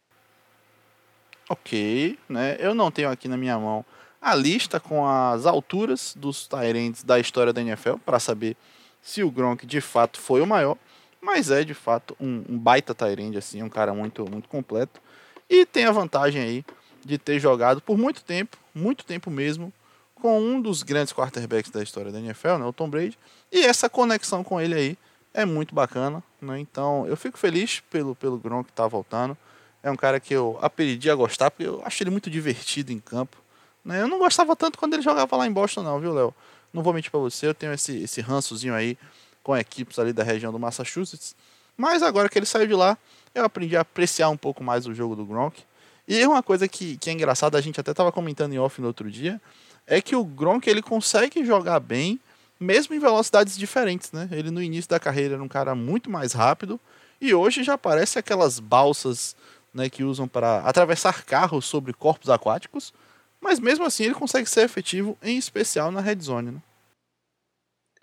Ok, 1.48 2.18
né? 2.28 2.56
Eu 2.58 2.74
não 2.74 2.90
tenho 2.90 3.10
aqui 3.10 3.28
na 3.28 3.36
minha 3.36 3.58
mão 3.58 3.84
a 4.20 4.34
lista 4.34 4.80
com 4.80 5.06
as 5.06 5.46
alturas 5.46 6.14
dos 6.16 6.48
Tyrants 6.48 7.04
da 7.04 7.20
história 7.20 7.52
da 7.52 7.60
NFL 7.60 7.96
para 8.04 8.18
saber 8.18 8.56
se 9.02 9.22
o 9.22 9.30
Gronk 9.30 9.66
de 9.66 9.80
fato 9.80 10.20
foi 10.20 10.40
o 10.40 10.46
maior, 10.46 10.76
mas 11.20 11.50
é 11.50 11.64
de 11.64 11.74
fato 11.74 12.16
um, 12.20 12.44
um 12.48 12.58
baita 12.58 12.94
Tyrant 12.94 13.36
assim, 13.36 13.62
um 13.62 13.68
cara 13.68 13.92
muito 13.92 14.28
muito 14.30 14.48
completo 14.48 15.00
e 15.48 15.64
tem 15.64 15.84
a 15.84 15.92
vantagem 15.92 16.42
aí 16.42 16.64
de 17.04 17.18
ter 17.18 17.38
jogado 17.38 17.80
por 17.80 17.96
muito 17.96 18.22
tempo, 18.22 18.56
muito 18.74 19.04
tempo 19.04 19.30
mesmo, 19.30 19.72
com 20.14 20.40
um 20.40 20.60
dos 20.60 20.82
grandes 20.82 21.12
quarterbacks 21.12 21.70
da 21.70 21.82
história 21.82 22.12
da 22.12 22.18
NFL, 22.18 22.56
né, 22.58 22.64
o 22.64 22.72
Tom 22.72 22.88
Brady, 22.88 23.18
e 23.50 23.64
essa 23.64 23.88
conexão 23.88 24.44
com 24.44 24.60
ele 24.60 24.74
aí 24.74 24.98
é 25.32 25.44
muito 25.44 25.74
bacana, 25.74 26.22
né? 26.40 26.58
Então, 26.58 27.06
eu 27.06 27.16
fico 27.16 27.38
feliz 27.38 27.80
pelo 27.90 28.14
pelo 28.14 28.38
Gronk 28.38 28.66
que 28.66 28.72
tá 28.72 28.86
voltando. 28.86 29.36
É 29.82 29.90
um 29.90 29.96
cara 29.96 30.18
que 30.18 30.34
eu 30.34 30.58
aprendi 30.60 31.08
a 31.08 31.14
gostar, 31.14 31.50
porque 31.50 31.66
eu 31.66 31.80
acho 31.84 32.02
ele 32.02 32.10
muito 32.10 32.28
divertido 32.28 32.92
em 32.92 32.98
campo. 32.98 33.36
Né? 33.84 34.02
Eu 34.02 34.08
não 34.08 34.18
gostava 34.18 34.56
tanto 34.56 34.78
quando 34.78 34.94
ele 34.94 35.02
jogava 35.02 35.36
lá 35.36 35.46
em 35.46 35.52
Boston, 35.52 35.82
não, 35.82 36.00
viu, 36.00 36.12
Léo? 36.12 36.34
Não 36.72 36.82
vou 36.82 36.92
mentir 36.92 37.10
pra 37.10 37.20
você, 37.20 37.46
eu 37.46 37.54
tenho 37.54 37.72
esse, 37.72 38.02
esse 38.02 38.20
rançozinho 38.20 38.74
aí 38.74 38.98
com 39.42 39.56
equipes 39.56 39.98
ali 39.98 40.12
da 40.12 40.22
região 40.22 40.52
do 40.52 40.58
Massachusetts. 40.58 41.34
Mas 41.76 42.02
agora 42.02 42.28
que 42.28 42.38
ele 42.38 42.46
saiu 42.46 42.66
de 42.66 42.74
lá, 42.74 42.98
eu 43.34 43.44
aprendi 43.44 43.76
a 43.76 43.80
apreciar 43.80 44.28
um 44.28 44.36
pouco 44.36 44.62
mais 44.62 44.86
o 44.86 44.94
jogo 44.94 45.14
do 45.14 45.24
Gronk. 45.24 45.62
E 46.06 46.26
uma 46.26 46.42
coisa 46.42 46.66
que, 46.66 46.96
que 46.96 47.10
é 47.10 47.12
engraçada, 47.12 47.56
a 47.56 47.60
gente 47.60 47.80
até 47.80 47.92
estava 47.92 48.10
comentando 48.10 48.52
em 48.52 48.58
off 48.58 48.80
no 48.80 48.86
outro 48.86 49.10
dia, 49.10 49.40
é 49.86 50.00
que 50.00 50.16
o 50.16 50.24
Gronk 50.24 50.68
ele 50.68 50.82
consegue 50.82 51.44
jogar 51.44 51.80
bem, 51.80 52.18
mesmo 52.58 52.94
em 52.94 52.98
velocidades 52.98 53.56
diferentes, 53.56 54.12
né? 54.12 54.28
Ele 54.32 54.50
no 54.50 54.62
início 54.62 54.88
da 54.90 54.98
carreira 54.98 55.34
era 55.34 55.42
um 55.42 55.48
cara 55.48 55.74
muito 55.74 56.10
mais 56.10 56.32
rápido, 56.32 56.80
e 57.20 57.34
hoje 57.34 57.62
já 57.62 57.76
parece 57.76 58.18
aquelas 58.18 58.58
balsas 58.58 59.36
né, 59.72 59.88
que 59.88 60.02
usam 60.02 60.26
para 60.26 60.60
atravessar 60.60 61.24
carros 61.24 61.66
sobre 61.66 61.92
corpos 61.92 62.30
aquáticos, 62.30 62.92
mas 63.40 63.58
mesmo 63.60 63.84
assim 63.84 64.04
ele 64.04 64.14
consegue 64.14 64.48
ser 64.48 64.62
efetivo, 64.62 65.16
em 65.22 65.36
especial 65.36 65.90
na 65.90 66.00
red 66.00 66.20
zone. 66.20 66.52
Né? 66.52 66.62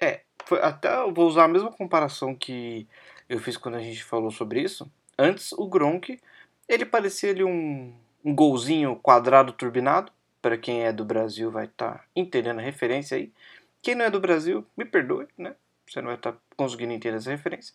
É, 0.01 0.21
foi, 0.45 0.61
até 0.61 0.93
eu 0.95 1.13
vou 1.13 1.27
usar 1.27 1.45
a 1.45 1.49
mesma 1.49 1.71
comparação 1.71 2.35
que 2.35 2.87
eu 3.27 3.39
fiz 3.39 3.57
quando 3.57 3.75
a 3.75 3.81
gente 3.81 4.03
falou 4.03 4.31
sobre 4.31 4.61
isso. 4.61 4.89
Antes, 5.17 5.51
o 5.53 5.67
Gronk, 5.67 6.19
ele 6.67 6.85
parecia 6.85 7.31
ali 7.31 7.43
um, 7.43 7.93
um 8.23 8.35
golzinho 8.35 8.95
quadrado 8.97 9.53
turbinado. 9.53 10.11
Para 10.41 10.57
quem 10.57 10.83
é 10.83 10.93
do 10.93 11.03
Brasil 11.03 11.49
vai 11.49 11.65
estar 11.65 11.93
tá 11.93 12.05
entendendo 12.15 12.59
a 12.59 12.63
referência 12.63 13.17
aí. 13.17 13.31
Quem 13.81 13.95
não 13.95 14.05
é 14.05 14.09
do 14.11 14.19
Brasil, 14.19 14.65
me 14.77 14.85
perdoe, 14.85 15.27
né? 15.37 15.55
Você 15.87 16.01
não 16.01 16.07
vai 16.07 16.15
estar 16.15 16.33
tá 16.33 16.37
conseguindo 16.55 16.93
entender 16.93 17.17
essa 17.17 17.31
referência. 17.31 17.73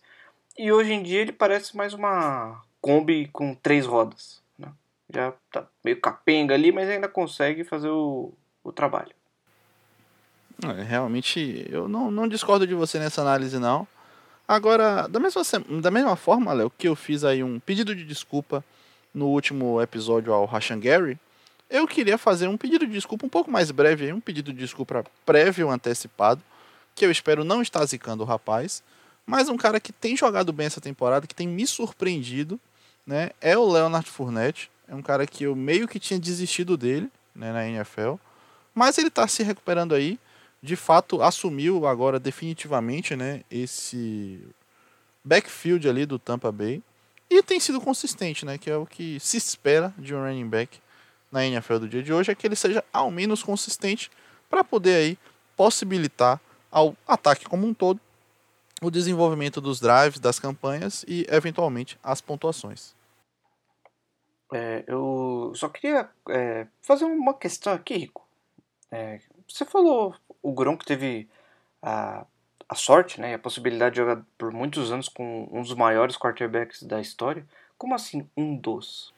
E 0.57 0.71
hoje 0.71 0.93
em 0.93 1.03
dia 1.03 1.21
ele 1.21 1.31
parece 1.31 1.75
mais 1.75 1.93
uma 1.93 2.63
Kombi 2.81 3.27
com 3.27 3.53
três 3.55 3.85
rodas. 3.85 4.40
Já 5.13 5.33
tá 5.51 5.67
meio 5.83 5.99
capenga 5.99 6.53
ali, 6.53 6.71
mas 6.71 6.89
ainda 6.89 7.07
consegue 7.07 7.63
fazer 7.63 7.89
o, 7.89 8.33
o 8.63 8.71
trabalho. 8.71 9.13
É, 10.63 10.83
realmente, 10.83 11.65
eu 11.69 11.87
não, 11.87 12.11
não 12.11 12.27
discordo 12.27 12.67
de 12.67 12.73
você 12.73 12.99
nessa 12.99 13.21
análise, 13.21 13.57
não. 13.57 13.87
Agora, 14.47 15.07
da 15.07 15.19
mesma, 15.19 15.41
da 15.81 15.91
mesma 15.91 16.15
forma, 16.15 16.53
Léo, 16.53 16.71
que 16.77 16.87
eu 16.87 16.95
fiz 16.95 17.23
aí 17.23 17.43
um 17.43 17.59
pedido 17.59 17.95
de 17.95 18.03
desculpa 18.03 18.63
no 19.13 19.27
último 19.27 19.81
episódio 19.81 20.33
ao 20.33 20.45
Rashan 20.45 20.79
Gary, 20.79 21.17
eu 21.69 21.87
queria 21.87 22.17
fazer 22.17 22.47
um 22.47 22.57
pedido 22.57 22.85
de 22.85 22.91
desculpa 22.91 23.25
um 23.25 23.29
pouco 23.29 23.49
mais 23.49 23.71
breve, 23.71 24.11
um 24.11 24.19
pedido 24.19 24.51
de 24.51 24.59
desculpa 24.59 25.05
prévio, 25.25 25.69
antecipado, 25.69 26.43
que 26.93 27.05
eu 27.05 27.11
espero 27.11 27.43
não 27.43 27.61
estar 27.61 27.83
zicando 27.85 28.23
o 28.23 28.25
rapaz, 28.25 28.83
mas 29.25 29.47
um 29.47 29.55
cara 29.55 29.79
que 29.79 29.93
tem 29.93 30.17
jogado 30.17 30.51
bem 30.51 30.67
essa 30.67 30.81
temporada, 30.81 31.25
que 31.25 31.33
tem 31.33 31.47
me 31.47 31.65
surpreendido, 31.65 32.59
né, 33.07 33.31
é 33.39 33.57
o 33.57 33.69
Leonard 33.69 34.09
Fournette. 34.09 34.69
É 34.91 34.95
um 34.95 35.01
cara 35.01 35.25
que 35.25 35.45
eu 35.45 35.55
meio 35.55 35.87
que 35.87 35.97
tinha 35.97 36.19
desistido 36.19 36.75
dele 36.75 37.09
né, 37.33 37.53
na 37.53 37.65
NFL. 37.65 38.15
Mas 38.75 38.97
ele 38.97 39.07
está 39.07 39.25
se 39.25 39.41
recuperando 39.41 39.95
aí. 39.95 40.19
De 40.61 40.75
fato, 40.75 41.23
assumiu 41.23 41.87
agora 41.87 42.19
definitivamente 42.19 43.15
né, 43.15 43.41
esse 43.49 44.45
backfield 45.23 45.87
ali 45.87 46.05
do 46.05 46.19
Tampa 46.19 46.51
Bay. 46.51 46.83
E 47.29 47.41
tem 47.41 47.57
sido 47.57 47.79
consistente, 47.79 48.45
né? 48.45 48.57
Que 48.57 48.69
é 48.69 48.75
o 48.75 48.85
que 48.85 49.17
se 49.21 49.37
espera 49.37 49.93
de 49.97 50.13
um 50.13 50.21
running 50.21 50.49
back 50.49 50.77
na 51.31 51.45
NFL 51.45 51.77
do 51.77 51.87
dia 51.87 52.03
de 52.03 52.11
hoje, 52.11 52.29
é 52.29 52.35
que 52.35 52.45
ele 52.45 52.57
seja 52.57 52.83
ao 52.91 53.09
menos 53.09 53.41
consistente 53.41 54.11
para 54.49 54.61
poder 54.61 54.95
aí 54.95 55.17
possibilitar 55.55 56.37
ao 56.69 56.97
ataque 57.07 57.45
como 57.45 57.65
um 57.65 57.73
todo 57.73 57.97
o 58.81 58.91
desenvolvimento 58.91 59.61
dos 59.61 59.79
drives, 59.79 60.19
das 60.19 60.37
campanhas 60.37 61.05
e, 61.07 61.25
eventualmente, 61.29 61.97
as 62.03 62.19
pontuações. 62.19 62.93
É, 64.53 64.83
eu 64.87 65.53
só 65.55 65.69
queria 65.69 66.09
é, 66.29 66.67
fazer 66.81 67.05
uma 67.05 67.33
questão 67.33 67.73
aqui, 67.73 67.95
Rico. 67.95 68.27
É, 68.91 69.19
você 69.47 69.63
falou 69.63 70.15
o 70.41 70.51
Gronk 70.51 70.85
teve 70.85 71.29
a, 71.81 72.25
a 72.67 72.75
sorte, 72.75 73.21
né, 73.21 73.35
a 73.35 73.39
possibilidade 73.39 73.95
de 73.95 74.01
jogar 74.01 74.23
por 74.37 74.51
muitos 74.51 74.91
anos 74.91 75.07
com 75.07 75.47
um 75.51 75.61
dos 75.61 75.73
maiores 75.73 76.17
quarterbacks 76.17 76.83
da 76.83 76.99
história. 76.99 77.45
Como 77.77 77.93
assim 77.93 78.27
um 78.35 78.55
dos? 78.55 79.13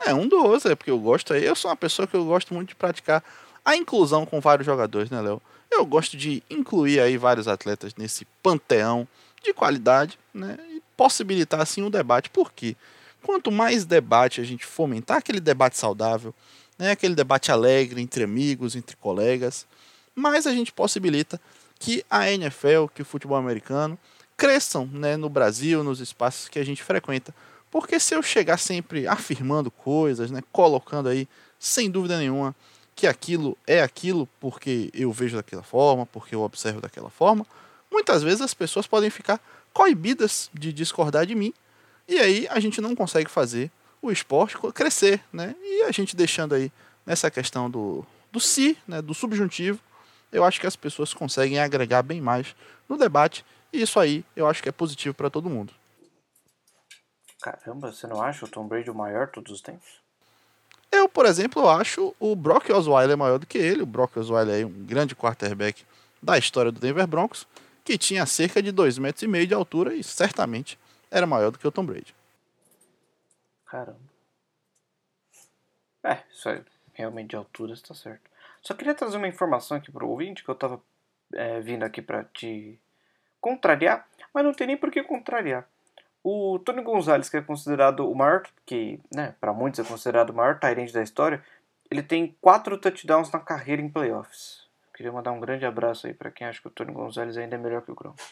É, 0.00 0.14
um 0.14 0.26
dos, 0.26 0.66
é 0.66 0.74
porque 0.74 0.90
eu 0.90 0.98
gosto. 0.98 1.34
Eu 1.34 1.54
sou 1.54 1.70
uma 1.70 1.76
pessoa 1.76 2.06
que 2.06 2.16
eu 2.16 2.24
gosto 2.24 2.52
muito 2.54 2.70
de 2.70 2.74
praticar 2.74 3.22
a 3.64 3.76
inclusão 3.76 4.26
com 4.26 4.40
vários 4.40 4.66
jogadores, 4.66 5.10
né, 5.10 5.20
Léo? 5.20 5.40
Eu 5.70 5.86
gosto 5.86 6.16
de 6.16 6.42
incluir 6.50 7.00
aí 7.00 7.16
vários 7.16 7.48
atletas 7.48 7.94
nesse 7.94 8.24
panteão 8.42 9.06
de 9.42 9.54
qualidade, 9.54 10.18
né? 10.34 10.58
E 10.70 10.82
possibilitar 10.96 11.60
assim 11.60 11.82
um 11.82 11.90
debate. 11.90 12.30
Por 12.30 12.52
quê? 12.52 12.76
Quanto 13.22 13.50
mais 13.52 13.84
debate 13.84 14.40
a 14.40 14.44
gente 14.44 14.66
fomentar 14.66 15.18
aquele 15.18 15.40
debate 15.40 15.78
saudável, 15.78 16.34
né, 16.78 16.90
aquele 16.90 17.14
debate 17.14 17.52
alegre 17.52 18.00
entre 18.00 18.24
amigos, 18.24 18.74
entre 18.74 18.96
colegas, 18.96 19.66
mais 20.14 20.46
a 20.46 20.52
gente 20.52 20.72
possibilita 20.72 21.40
que 21.78 22.04
a 22.10 22.30
NFL, 22.30 22.86
que 22.94 23.02
o 23.02 23.04
futebol 23.04 23.36
americano 23.36 23.98
cresçam 24.36 24.86
né, 24.86 25.16
no 25.16 25.28
Brasil, 25.28 25.84
nos 25.84 26.00
espaços 26.00 26.48
que 26.48 26.58
a 26.58 26.64
gente 26.64 26.82
frequenta. 26.82 27.34
Porque 27.70 27.98
se 27.98 28.14
eu 28.14 28.22
chegar 28.22 28.58
sempre 28.58 29.06
afirmando 29.06 29.70
coisas, 29.70 30.30
né, 30.30 30.42
colocando 30.52 31.08
aí, 31.08 31.28
sem 31.58 31.90
dúvida 31.90 32.18
nenhuma, 32.18 32.54
que 32.94 33.06
aquilo 33.06 33.56
é 33.66 33.82
aquilo 33.82 34.28
porque 34.38 34.90
eu 34.92 35.10
vejo 35.12 35.36
daquela 35.36 35.62
forma, 35.62 36.04
porque 36.06 36.34
eu 36.34 36.42
observo 36.42 36.80
daquela 36.80 37.08
forma, 37.08 37.46
muitas 37.90 38.22
vezes 38.22 38.40
as 38.40 38.54
pessoas 38.54 38.86
podem 38.86 39.10
ficar 39.10 39.40
coibidas 39.72 40.50
de 40.52 40.72
discordar 40.72 41.24
de 41.24 41.34
mim, 41.34 41.52
e 42.08 42.18
aí 42.18 42.46
a 42.50 42.58
gente 42.60 42.80
não 42.80 42.94
consegue 42.94 43.30
fazer 43.30 43.70
o 44.00 44.10
esporte 44.10 44.58
crescer, 44.74 45.22
né? 45.32 45.54
E 45.62 45.82
a 45.84 45.92
gente 45.92 46.16
deixando 46.16 46.54
aí 46.54 46.72
nessa 47.06 47.30
questão 47.30 47.70
do, 47.70 48.04
do 48.30 48.40
si, 48.40 48.76
né, 48.86 49.00
do 49.00 49.14
subjuntivo, 49.14 49.80
eu 50.32 50.44
acho 50.44 50.60
que 50.60 50.66
as 50.66 50.76
pessoas 50.76 51.14
conseguem 51.14 51.58
agregar 51.58 52.02
bem 52.02 52.20
mais 52.20 52.54
no 52.88 52.96
debate, 52.96 53.44
e 53.72 53.82
isso 53.82 54.00
aí 54.00 54.24
eu 54.34 54.46
acho 54.46 54.62
que 54.62 54.68
é 54.68 54.72
positivo 54.72 55.14
para 55.14 55.30
todo 55.30 55.50
mundo. 55.50 55.72
Caramba, 57.40 57.92
você 57.92 58.06
não 58.06 58.22
acha 58.22 58.44
o 58.44 58.48
Tom 58.48 58.66
Brady 58.66 58.90
o 58.90 58.94
maior 58.94 59.26
de 59.26 59.32
todos 59.32 59.52
os 59.52 59.60
tempos? 59.60 60.00
Eu, 60.90 61.08
por 61.08 61.26
exemplo, 61.26 61.68
acho 61.68 62.14
o 62.20 62.36
Brock 62.36 62.70
Osweiler 62.70 63.16
maior 63.16 63.38
do 63.38 63.46
que 63.46 63.58
ele. 63.58 63.82
O 63.82 63.86
Brock 63.86 64.16
Osweiler 64.16 64.62
é 64.62 64.66
um 64.66 64.84
grande 64.84 65.16
quarterback 65.16 65.84
da 66.22 66.38
história 66.38 66.70
do 66.70 66.78
Denver 66.78 67.06
Broncos, 67.06 67.46
que 67.82 67.98
tinha 67.98 68.26
cerca 68.26 68.62
de 68.62 68.72
2,5 68.72 69.00
metros 69.00 69.22
e 69.22 69.26
meio 69.26 69.46
de 69.46 69.54
altura 69.54 69.94
e 69.94 70.04
certamente 70.04 70.78
era 71.12 71.26
maior 71.26 71.50
do 71.50 71.58
que 71.58 71.68
o 71.68 71.70
Tom 71.70 71.84
Brady. 71.84 72.14
Caramba. 73.66 74.00
É, 76.02 76.18
isso 76.30 76.48
aí, 76.48 76.60
realmente 76.94 77.30
de 77.30 77.36
altura 77.36 77.74
está 77.74 77.94
certo. 77.94 78.30
Só 78.62 78.74
queria 78.74 78.94
trazer 78.94 79.18
uma 79.18 79.28
informação 79.28 79.76
aqui 79.76 79.92
pro 79.92 80.08
ouvinte 80.08 80.42
que 80.42 80.48
eu 80.48 80.54
tava 80.54 80.80
é, 81.34 81.60
vindo 81.60 81.84
aqui 81.84 82.00
para 82.00 82.24
te 82.24 82.78
contrariar, 83.40 84.08
mas 84.32 84.44
não 84.44 84.52
tem 84.52 84.66
nem 84.66 84.76
por 84.76 84.90
que 84.90 85.02
contrariar. 85.02 85.68
O 86.24 86.58
Tony 86.60 86.82
Gonzalez, 86.82 87.28
que 87.28 87.36
é 87.36 87.42
considerado 87.42 88.10
o 88.10 88.14
maior, 88.14 88.44
que 88.64 89.00
né, 89.12 89.34
para 89.40 89.52
muitos 89.52 89.80
é 89.80 89.84
considerado 89.84 90.30
o 90.30 90.34
maior 90.34 90.58
Tyrant 90.58 90.90
da 90.92 91.02
história, 91.02 91.44
ele 91.90 92.02
tem 92.02 92.36
quatro 92.40 92.78
touchdowns 92.78 93.30
na 93.30 93.40
carreira 93.40 93.82
em 93.82 93.88
playoffs. 93.88 94.66
Queria 94.94 95.12
mandar 95.12 95.32
um 95.32 95.40
grande 95.40 95.66
abraço 95.66 96.06
aí 96.06 96.14
para 96.14 96.30
quem 96.30 96.46
acha 96.46 96.60
que 96.60 96.68
o 96.68 96.70
Tony 96.70 96.92
Gonzalez 96.92 97.36
ainda 97.36 97.56
é 97.56 97.58
melhor 97.58 97.82
que 97.82 97.90
o 97.90 97.94
Gronk. 97.94 98.22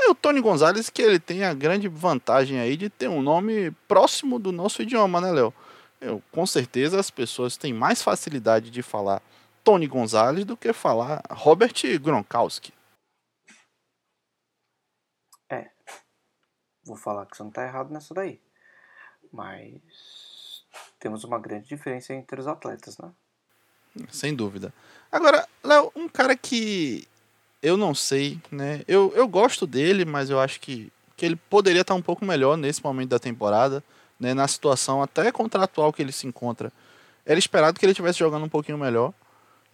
É 0.00 0.08
o 0.08 0.14
Tony 0.14 0.40
Gonzalez 0.40 0.88
que 0.88 1.02
ele 1.02 1.18
tem 1.18 1.44
a 1.44 1.52
grande 1.52 1.88
vantagem 1.88 2.58
aí 2.58 2.76
de 2.76 2.88
ter 2.88 3.08
um 3.08 3.20
nome 3.22 3.70
próximo 3.86 4.38
do 4.38 4.50
nosso 4.50 4.82
idioma, 4.82 5.20
né, 5.20 5.30
Léo? 5.30 5.54
Eu, 6.00 6.22
com 6.32 6.46
certeza 6.46 6.98
as 6.98 7.10
pessoas 7.10 7.56
têm 7.56 7.74
mais 7.74 8.02
facilidade 8.02 8.70
de 8.70 8.82
falar 8.82 9.22
Tony 9.62 9.86
Gonzalez 9.86 10.44
do 10.46 10.56
que 10.56 10.72
falar 10.72 11.22
Robert 11.30 11.74
Gronkowski. 12.00 12.72
Vou 16.90 16.96
falar 16.96 17.24
que 17.26 17.36
você 17.36 17.42
não 17.44 17.50
está 17.50 17.62
errado 17.64 17.92
nessa 17.92 18.12
daí. 18.12 18.40
Mas 19.32 20.64
temos 20.98 21.22
uma 21.22 21.38
grande 21.38 21.68
diferença 21.68 22.12
entre 22.12 22.40
os 22.40 22.48
atletas, 22.48 22.98
né? 22.98 23.12
Sem 24.10 24.34
dúvida. 24.34 24.74
Agora, 25.10 25.48
Léo, 25.62 25.92
um 25.94 26.08
cara 26.08 26.36
que 26.36 27.06
eu 27.62 27.76
não 27.76 27.94
sei, 27.94 28.38
né? 28.50 28.82
Eu, 28.88 29.12
eu 29.14 29.28
gosto 29.28 29.66
dele, 29.66 30.04
mas 30.04 30.30
eu 30.30 30.40
acho 30.40 30.60
que, 30.60 30.92
que 31.16 31.26
ele 31.26 31.36
poderia 31.36 31.82
estar 31.82 31.94
um 31.94 32.02
pouco 32.02 32.24
melhor 32.24 32.56
nesse 32.56 32.82
momento 32.82 33.10
da 33.10 33.18
temporada, 33.18 33.82
né? 34.18 34.34
Na 34.34 34.48
situação 34.48 35.02
até 35.02 35.30
contratual 35.30 35.92
que 35.92 36.02
ele 36.02 36.12
se 36.12 36.26
encontra. 36.26 36.72
Era 37.24 37.38
esperado 37.38 37.78
que 37.78 37.84
ele 37.84 37.92
estivesse 37.92 38.18
jogando 38.18 38.44
um 38.44 38.48
pouquinho 38.48 38.78
melhor, 38.78 39.12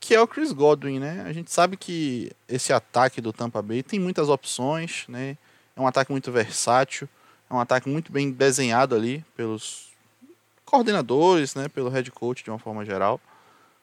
que 0.00 0.14
é 0.14 0.20
o 0.20 0.26
Chris 0.26 0.52
Godwin, 0.52 0.98
né? 0.98 1.24
A 1.26 1.32
gente 1.32 1.50
sabe 1.52 1.76
que 1.76 2.32
esse 2.48 2.72
ataque 2.72 3.20
do 3.20 3.32
Tampa 3.32 3.62
Bay 3.62 3.82
tem 3.82 3.98
muitas 3.98 4.28
opções, 4.28 5.04
né? 5.08 5.36
É 5.74 5.80
um 5.80 5.86
ataque 5.86 6.10
muito 6.10 6.32
versátil, 6.32 7.08
é 7.48 7.54
um 7.54 7.60
ataque 7.60 7.88
muito 7.88 8.10
bem 8.10 8.30
desenhado 8.30 8.94
ali 8.94 9.24
pelos 9.36 9.86
coordenadores, 10.64 11.54
né, 11.54 11.68
pelo 11.68 11.88
head 11.88 12.10
coach 12.10 12.42
de 12.42 12.50
uma 12.50 12.58
forma 12.58 12.84
geral. 12.84 13.20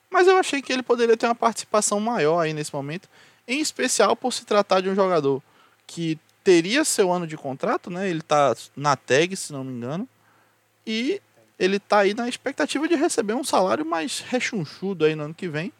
Mas 0.09 0.27
eu 0.27 0.37
achei 0.37 0.61
que 0.61 0.71
ele 0.71 0.83
poderia 0.83 1.17
ter 1.17 1.25
uma 1.25 1.33
participação 1.33 1.99
maior 1.99 2.39
aí 2.39 2.53
nesse 2.53 2.73
momento, 2.73 3.09
em 3.47 3.59
especial 3.59 4.15
por 4.15 4.31
se 4.31 4.45
tratar 4.45 4.81
de 4.81 4.89
um 4.89 4.95
jogador 4.95 5.41
que 5.85 6.19
teria 6.43 6.83
seu 6.83 7.11
ano 7.11 7.25
de 7.25 7.37
contrato, 7.37 7.89
né? 7.89 8.09
Ele 8.09 8.19
está 8.19 8.55
na 8.75 8.95
tag, 8.95 9.35
se 9.35 9.53
não 9.53 9.63
me 9.63 9.71
engano, 9.71 10.07
e 10.85 11.21
ele 11.57 11.77
está 11.77 11.99
aí 11.99 12.13
na 12.13 12.27
expectativa 12.27 12.87
de 12.87 12.95
receber 12.95 13.33
um 13.33 13.43
salário 13.43 13.85
mais 13.85 14.19
rechonchudo 14.19 15.05
aí 15.05 15.15
no 15.15 15.23
ano 15.23 15.33
que 15.33 15.47
vem. 15.47 15.71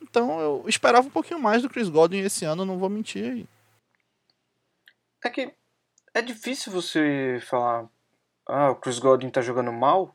Então 0.00 0.40
eu 0.40 0.64
esperava 0.66 1.06
um 1.06 1.10
pouquinho 1.10 1.40
mais 1.40 1.62
do 1.62 1.70
Chris 1.70 1.88
Godwin 1.88 2.20
esse 2.20 2.44
ano, 2.44 2.64
não 2.64 2.78
vou 2.78 2.88
mentir 2.88 3.24
aí. 3.24 3.48
É 5.24 5.30
que 5.30 5.54
é 6.12 6.20
difícil 6.20 6.72
você 6.72 7.38
falar, 7.48 7.88
ah, 8.46 8.70
o 8.70 8.76
Chris 8.76 8.98
Godwin 8.98 9.30
tá 9.30 9.40
jogando 9.40 9.72
mal, 9.72 10.14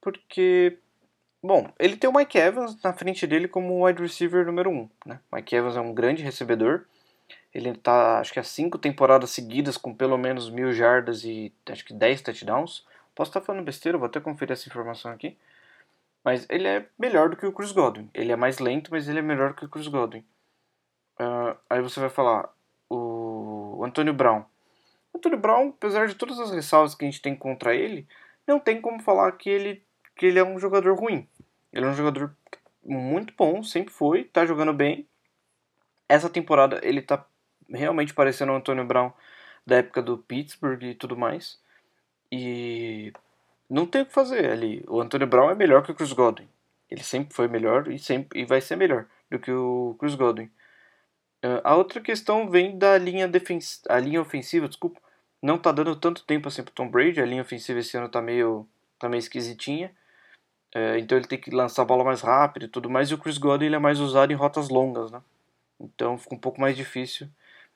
porque, 0.00 0.78
bom, 1.42 1.70
ele 1.78 1.96
tem 1.96 2.08
o 2.08 2.12
Mike 2.12 2.38
Evans 2.38 2.80
na 2.82 2.92
frente 2.92 3.26
dele 3.26 3.48
como 3.48 3.84
wide 3.84 4.02
receiver 4.02 4.44
número 4.44 4.70
1, 4.70 4.74
um, 4.74 4.90
né? 5.06 5.20
Mike 5.32 5.54
Evans 5.54 5.76
é 5.76 5.80
um 5.80 5.94
grande 5.94 6.22
recebedor, 6.22 6.84
ele 7.54 7.74
tá, 7.74 8.20
acho 8.20 8.32
que 8.32 8.40
há 8.40 8.44
cinco 8.44 8.78
temporadas 8.78 9.30
seguidas 9.30 9.76
com 9.76 9.94
pelo 9.94 10.18
menos 10.18 10.50
mil 10.50 10.72
jardas 10.72 11.24
e 11.24 11.52
acho 11.70 11.84
que 11.84 11.94
10 11.94 12.22
touchdowns. 12.22 12.86
Posso 13.14 13.30
estar 13.30 13.40
falando 13.40 13.64
besteira, 13.64 13.98
vou 13.98 14.06
até 14.06 14.20
conferir 14.20 14.52
essa 14.52 14.68
informação 14.68 15.10
aqui. 15.10 15.36
Mas 16.22 16.46
ele 16.50 16.68
é 16.68 16.86
melhor 16.98 17.30
do 17.30 17.36
que 17.36 17.46
o 17.46 17.52
Chris 17.52 17.72
Godwin. 17.72 18.10
Ele 18.12 18.32
é 18.32 18.36
mais 18.36 18.58
lento, 18.58 18.90
mas 18.90 19.08
ele 19.08 19.18
é 19.18 19.22
melhor 19.22 19.54
que 19.54 19.64
o 19.64 19.68
Chris 19.68 19.88
Godwin. 19.88 20.24
Uh, 21.18 21.56
aí 21.68 21.80
você 21.80 21.98
vai 21.98 22.10
falar, 22.10 22.48
o 22.88 23.82
Antônio 23.84 24.12
Brown. 24.12 24.44
Antônio 25.14 25.38
Brown, 25.38 25.70
apesar 25.70 26.06
de 26.06 26.14
todas 26.14 26.38
as 26.38 26.50
ressalvas 26.50 26.94
que 26.94 27.04
a 27.04 27.10
gente 27.10 27.22
tem 27.22 27.34
contra 27.34 27.74
ele, 27.74 28.06
não 28.46 28.60
tem 28.60 28.80
como 28.80 29.00
falar 29.00 29.32
que 29.32 29.48
ele, 29.48 29.82
que 30.18 30.26
ele 30.26 30.38
é 30.38 30.44
um 30.44 30.58
jogador 30.58 30.98
ruim. 30.98 31.26
Ele 31.72 31.86
é 31.86 31.88
um 31.88 31.94
jogador 31.94 32.34
muito 32.84 33.32
bom, 33.36 33.62
sempre 33.62 33.92
foi, 33.92 34.24
tá 34.24 34.44
jogando 34.44 34.72
bem. 34.72 35.06
Essa 36.08 36.28
temporada 36.28 36.80
ele 36.82 37.00
tá 37.00 37.24
realmente 37.70 38.12
parecendo 38.12 38.52
o 38.52 38.56
Antônio 38.56 38.84
Brown 38.84 39.12
da 39.64 39.76
época 39.76 40.02
do 40.02 40.18
Pittsburgh 40.18 40.82
e 40.82 40.94
tudo 40.94 41.16
mais. 41.16 41.60
E 42.32 43.12
não 43.70 43.86
tem 43.86 44.02
o 44.02 44.06
que 44.06 44.12
fazer 44.12 44.50
ali. 44.50 44.82
O 44.88 45.00
Antônio 45.00 45.26
Brown 45.26 45.50
é 45.50 45.54
melhor 45.54 45.82
que 45.82 45.92
o 45.92 45.94
Chris 45.94 46.12
Godwin. 46.12 46.48
Ele 46.90 47.02
sempre 47.02 47.34
foi 47.34 47.46
melhor 47.46 47.88
e 47.88 47.98
sempre 47.98 48.40
e 48.40 48.44
vai 48.44 48.60
ser 48.60 48.76
melhor 48.76 49.06
do 49.30 49.38
que 49.38 49.52
o 49.52 49.94
Chris 50.00 50.14
Godwin. 50.14 50.50
Uh, 51.44 51.60
a 51.62 51.76
outra 51.76 52.00
questão 52.00 52.50
vem 52.50 52.76
da 52.76 52.98
linha, 52.98 53.28
defens 53.28 53.82
a 53.88 53.98
linha 53.98 54.20
ofensiva, 54.20 54.68
desculpa. 54.68 55.00
Não 55.40 55.58
tá 55.58 55.70
dando 55.70 55.94
tanto 55.94 56.24
tempo 56.24 56.48
assim 56.48 56.64
pro 56.64 56.74
Tom 56.74 56.88
Brady. 56.88 57.20
A 57.20 57.26
linha 57.26 57.42
ofensiva 57.42 57.78
esse 57.78 57.96
ano 57.96 58.08
tá 58.08 58.20
meio, 58.20 58.66
tá 58.98 59.08
meio 59.08 59.20
esquisitinha. 59.20 59.94
Uh, 60.74 60.98
então 60.98 61.16
ele 61.16 61.26
tem 61.26 61.40
que 61.40 61.50
lançar 61.50 61.82
a 61.82 61.84
bola 61.84 62.04
mais 62.04 62.20
rápido 62.20 62.66
e 62.66 62.68
tudo 62.68 62.90
mais. 62.90 63.10
E 63.10 63.14
o 63.14 63.18
Chris 63.18 63.38
Godwin 63.38 63.66
ele 63.66 63.76
é 63.76 63.78
mais 63.78 64.00
usado 64.00 64.32
em 64.32 64.36
rotas 64.36 64.68
longas, 64.68 65.10
né? 65.10 65.22
Então 65.80 66.18
fica 66.18 66.34
um 66.34 66.38
pouco 66.38 66.60
mais 66.60 66.76
difícil 66.76 67.28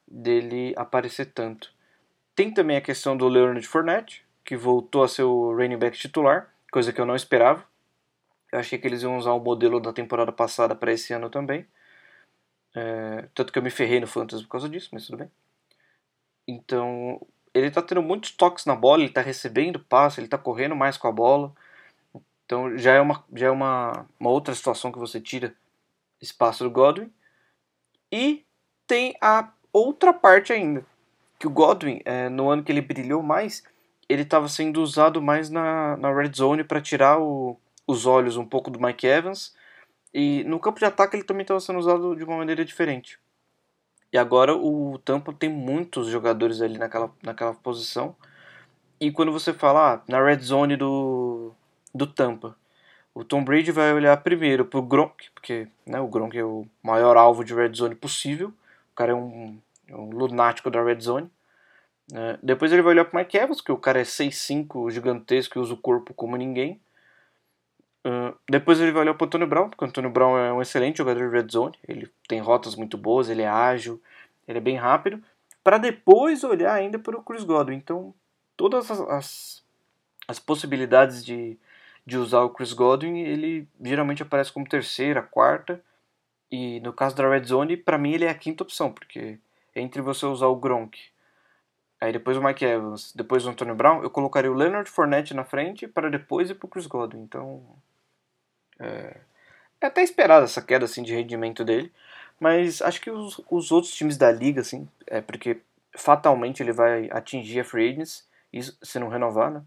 dele 0.06 0.74
aparecer 0.76 1.26
tanto. 1.26 1.72
Tem 2.34 2.52
também 2.52 2.76
a 2.76 2.80
questão 2.80 3.16
do 3.16 3.28
Leonard 3.28 3.66
Fournette, 3.66 4.24
que 4.44 4.56
voltou 4.56 5.02
a 5.02 5.08
ser 5.08 5.22
o 5.22 5.54
running 5.54 5.78
back 5.78 5.96
titular, 5.98 6.52
coisa 6.70 6.92
que 6.92 7.00
eu 7.00 7.06
não 7.06 7.16
esperava. 7.16 7.64
Eu 8.50 8.58
achei 8.58 8.78
que 8.78 8.86
eles 8.86 9.02
iam 9.02 9.16
usar 9.16 9.32
o 9.32 9.40
modelo 9.40 9.80
da 9.80 9.92
temporada 9.92 10.32
passada 10.32 10.74
para 10.74 10.92
esse 10.92 11.12
ano 11.12 11.30
também. 11.30 11.66
É, 12.74 13.28
tanto 13.34 13.52
que 13.52 13.58
eu 13.58 13.62
me 13.62 13.70
ferrei 13.70 14.00
no 14.00 14.06
Fantasy 14.06 14.42
por 14.44 14.50
causa 14.50 14.68
disso, 14.68 14.90
mas 14.92 15.06
tudo 15.06 15.18
bem. 15.18 15.30
Então, 16.46 17.20
ele 17.54 17.70
tá 17.70 17.82
tendo 17.82 18.02
muitos 18.02 18.30
toques 18.32 18.66
na 18.66 18.74
bola, 18.74 19.02
ele 19.02 19.12
tá 19.12 19.20
recebendo 19.20 19.78
passe, 19.78 20.20
ele 20.20 20.28
tá 20.28 20.38
correndo 20.38 20.74
mais 20.74 20.96
com 20.96 21.08
a 21.08 21.12
bola. 21.12 21.52
Então, 22.52 22.76
já 22.76 22.92
é 22.92 23.00
uma, 23.00 23.24
já 23.32 23.46
é 23.46 23.50
uma, 23.50 24.04
uma 24.20 24.28
outra 24.28 24.54
situação 24.54 24.92
que 24.92 24.98
você 24.98 25.18
tira 25.18 25.54
espaço 26.20 26.62
do 26.62 26.70
Godwin. 26.70 27.10
E 28.12 28.44
tem 28.86 29.16
a 29.22 29.50
outra 29.72 30.12
parte 30.12 30.52
ainda, 30.52 30.84
que 31.38 31.46
o 31.46 31.50
Godwin, 31.50 32.02
é, 32.04 32.28
no 32.28 32.50
ano 32.50 32.62
que 32.62 32.70
ele 32.70 32.82
brilhou 32.82 33.22
mais, 33.22 33.64
ele 34.06 34.20
estava 34.20 34.50
sendo 34.50 34.82
usado 34.82 35.22
mais 35.22 35.48
na, 35.48 35.96
na 35.96 36.12
red 36.12 36.30
zone 36.34 36.62
para 36.62 36.78
tirar 36.78 37.18
o, 37.18 37.58
os 37.86 38.04
olhos 38.04 38.36
um 38.36 38.44
pouco 38.44 38.70
do 38.70 38.78
Mike 38.78 39.06
Evans. 39.06 39.54
E 40.12 40.44
no 40.44 40.60
campo 40.60 40.78
de 40.78 40.84
ataque 40.84 41.16
ele 41.16 41.24
também 41.24 41.44
estava 41.44 41.58
sendo 41.58 41.78
usado 41.78 42.14
de 42.14 42.22
uma 42.22 42.36
maneira 42.36 42.66
diferente. 42.66 43.18
E 44.12 44.18
agora 44.18 44.54
o 44.54 44.98
Tampa 44.98 45.32
tem 45.32 45.48
muitos 45.48 46.08
jogadores 46.08 46.60
ali 46.60 46.76
naquela, 46.76 47.10
naquela 47.22 47.54
posição. 47.54 48.14
E 49.00 49.10
quando 49.10 49.32
você 49.32 49.54
fala 49.54 49.94
ah, 49.94 50.02
na 50.06 50.22
red 50.22 50.40
zone 50.40 50.76
do, 50.76 51.54
do 51.94 52.06
Tampa, 52.06 52.56
o 53.14 53.22
Tom 53.24 53.44
Brady 53.44 53.70
vai 53.70 53.92
olhar 53.92 54.16
primeiro 54.18 54.64
pro 54.64 54.80
Gronk, 54.80 55.30
porque 55.34 55.68
né, 55.86 56.00
o 56.00 56.08
Gronk 56.08 56.36
é 56.36 56.44
o 56.44 56.66
maior 56.82 57.16
alvo 57.16 57.44
de 57.44 57.54
red 57.54 57.72
zone 57.74 57.94
possível. 57.94 58.48
O 58.48 58.94
cara 58.94 59.12
é 59.12 59.14
um, 59.14 59.58
é 59.86 59.94
um 59.94 60.10
lunático 60.10 60.70
da 60.70 60.82
red 60.82 61.00
zone. 61.00 61.30
É, 62.12 62.38
depois 62.42 62.72
ele 62.72 62.82
vai 62.82 62.92
olhar 62.92 63.04
pro 63.04 63.18
Mike 63.18 63.36
Evans, 63.36 63.60
que 63.60 63.70
o 63.70 63.76
cara 63.76 64.00
é 64.00 64.04
6'5", 64.04 64.90
gigantesco 64.90 65.58
e 65.58 65.60
usa 65.60 65.74
o 65.74 65.76
corpo 65.76 66.14
como 66.14 66.36
ninguém. 66.36 66.80
Uh, 68.04 68.36
depois 68.50 68.80
ele 68.80 68.90
vai 68.90 69.02
olhar 69.02 69.14
pro 69.14 69.26
Antônio 69.26 69.46
Brown, 69.46 69.68
porque 69.68 69.84
o 69.84 69.88
Antônio 69.88 70.10
Brown 70.10 70.36
é 70.36 70.52
um 70.52 70.60
excelente 70.60 70.98
jogador 70.98 71.28
de 71.28 71.36
red 71.36 71.46
zone. 71.50 71.78
Ele 71.86 72.10
tem 72.26 72.40
rotas 72.40 72.74
muito 72.74 72.96
boas, 72.96 73.28
ele 73.28 73.42
é 73.42 73.48
ágil, 73.48 74.02
ele 74.48 74.58
é 74.58 74.60
bem 74.60 74.76
rápido. 74.76 75.22
Para 75.62 75.78
depois 75.78 76.42
olhar 76.42 76.74
ainda 76.74 76.98
para 76.98 77.16
o 77.16 77.22
Chris 77.22 77.44
Godwin. 77.44 77.76
Então, 77.76 78.12
todas 78.56 78.90
as, 78.90 79.00
as, 79.00 79.64
as, 80.26 80.38
possibilidades 80.40 81.24
de, 81.24 81.56
de 82.04 82.18
usar 82.18 82.40
o 82.40 82.50
Chris 82.50 82.72
Godwin, 82.72 83.20
ele 83.20 83.68
geralmente 83.80 84.22
aparece 84.22 84.52
como 84.52 84.68
terceira, 84.68 85.22
quarta. 85.22 85.82
E 86.50 86.80
no 86.80 86.92
caso 86.92 87.16
da 87.16 87.28
red 87.28 87.44
zone, 87.44 87.76
para 87.76 87.96
mim 87.96 88.12
ele 88.12 88.24
é 88.24 88.30
a 88.30 88.34
quinta 88.34 88.62
opção, 88.62 88.92
porque 88.92 89.38
entre 89.74 90.02
você 90.02 90.26
usar 90.26 90.48
o 90.48 90.56
Gronk, 90.56 90.98
aí 92.00 92.12
depois 92.12 92.36
o 92.36 92.42
Mike 92.42 92.64
Evans, 92.64 93.12
depois 93.14 93.46
o 93.46 93.50
Antônio 93.50 93.74
Brown, 93.74 94.02
eu 94.02 94.10
colocaria 94.10 94.50
o 94.50 94.54
Leonard 94.54 94.90
Fournette 94.90 95.32
na 95.32 95.44
frente 95.44 95.86
para 95.88 96.10
depois 96.10 96.50
ir 96.50 96.54
pro 96.54 96.68
Chris 96.68 96.86
Godwin. 96.86 97.22
Então, 97.22 97.64
é, 98.78 99.16
é 99.80 99.86
até 99.86 100.02
esperado 100.02 100.44
essa 100.44 100.60
queda 100.60 100.84
assim, 100.84 101.02
de 101.02 101.14
rendimento 101.14 101.64
dele, 101.64 101.90
mas 102.38 102.82
acho 102.82 103.00
que 103.00 103.10
os, 103.10 103.40
os 103.50 103.72
outros 103.72 103.94
times 103.94 104.18
da 104.18 104.30
liga, 104.30 104.60
assim, 104.60 104.88
é 105.06 105.20
porque 105.20 105.60
fatalmente 105.96 106.62
ele 106.62 106.72
vai 106.72 107.08
atingir 107.10 107.60
a 107.60 107.64
free 107.64 107.90
agents, 107.90 108.28
se 108.82 108.98
não 108.98 109.08
renovar, 109.08 109.50
né? 109.50 109.62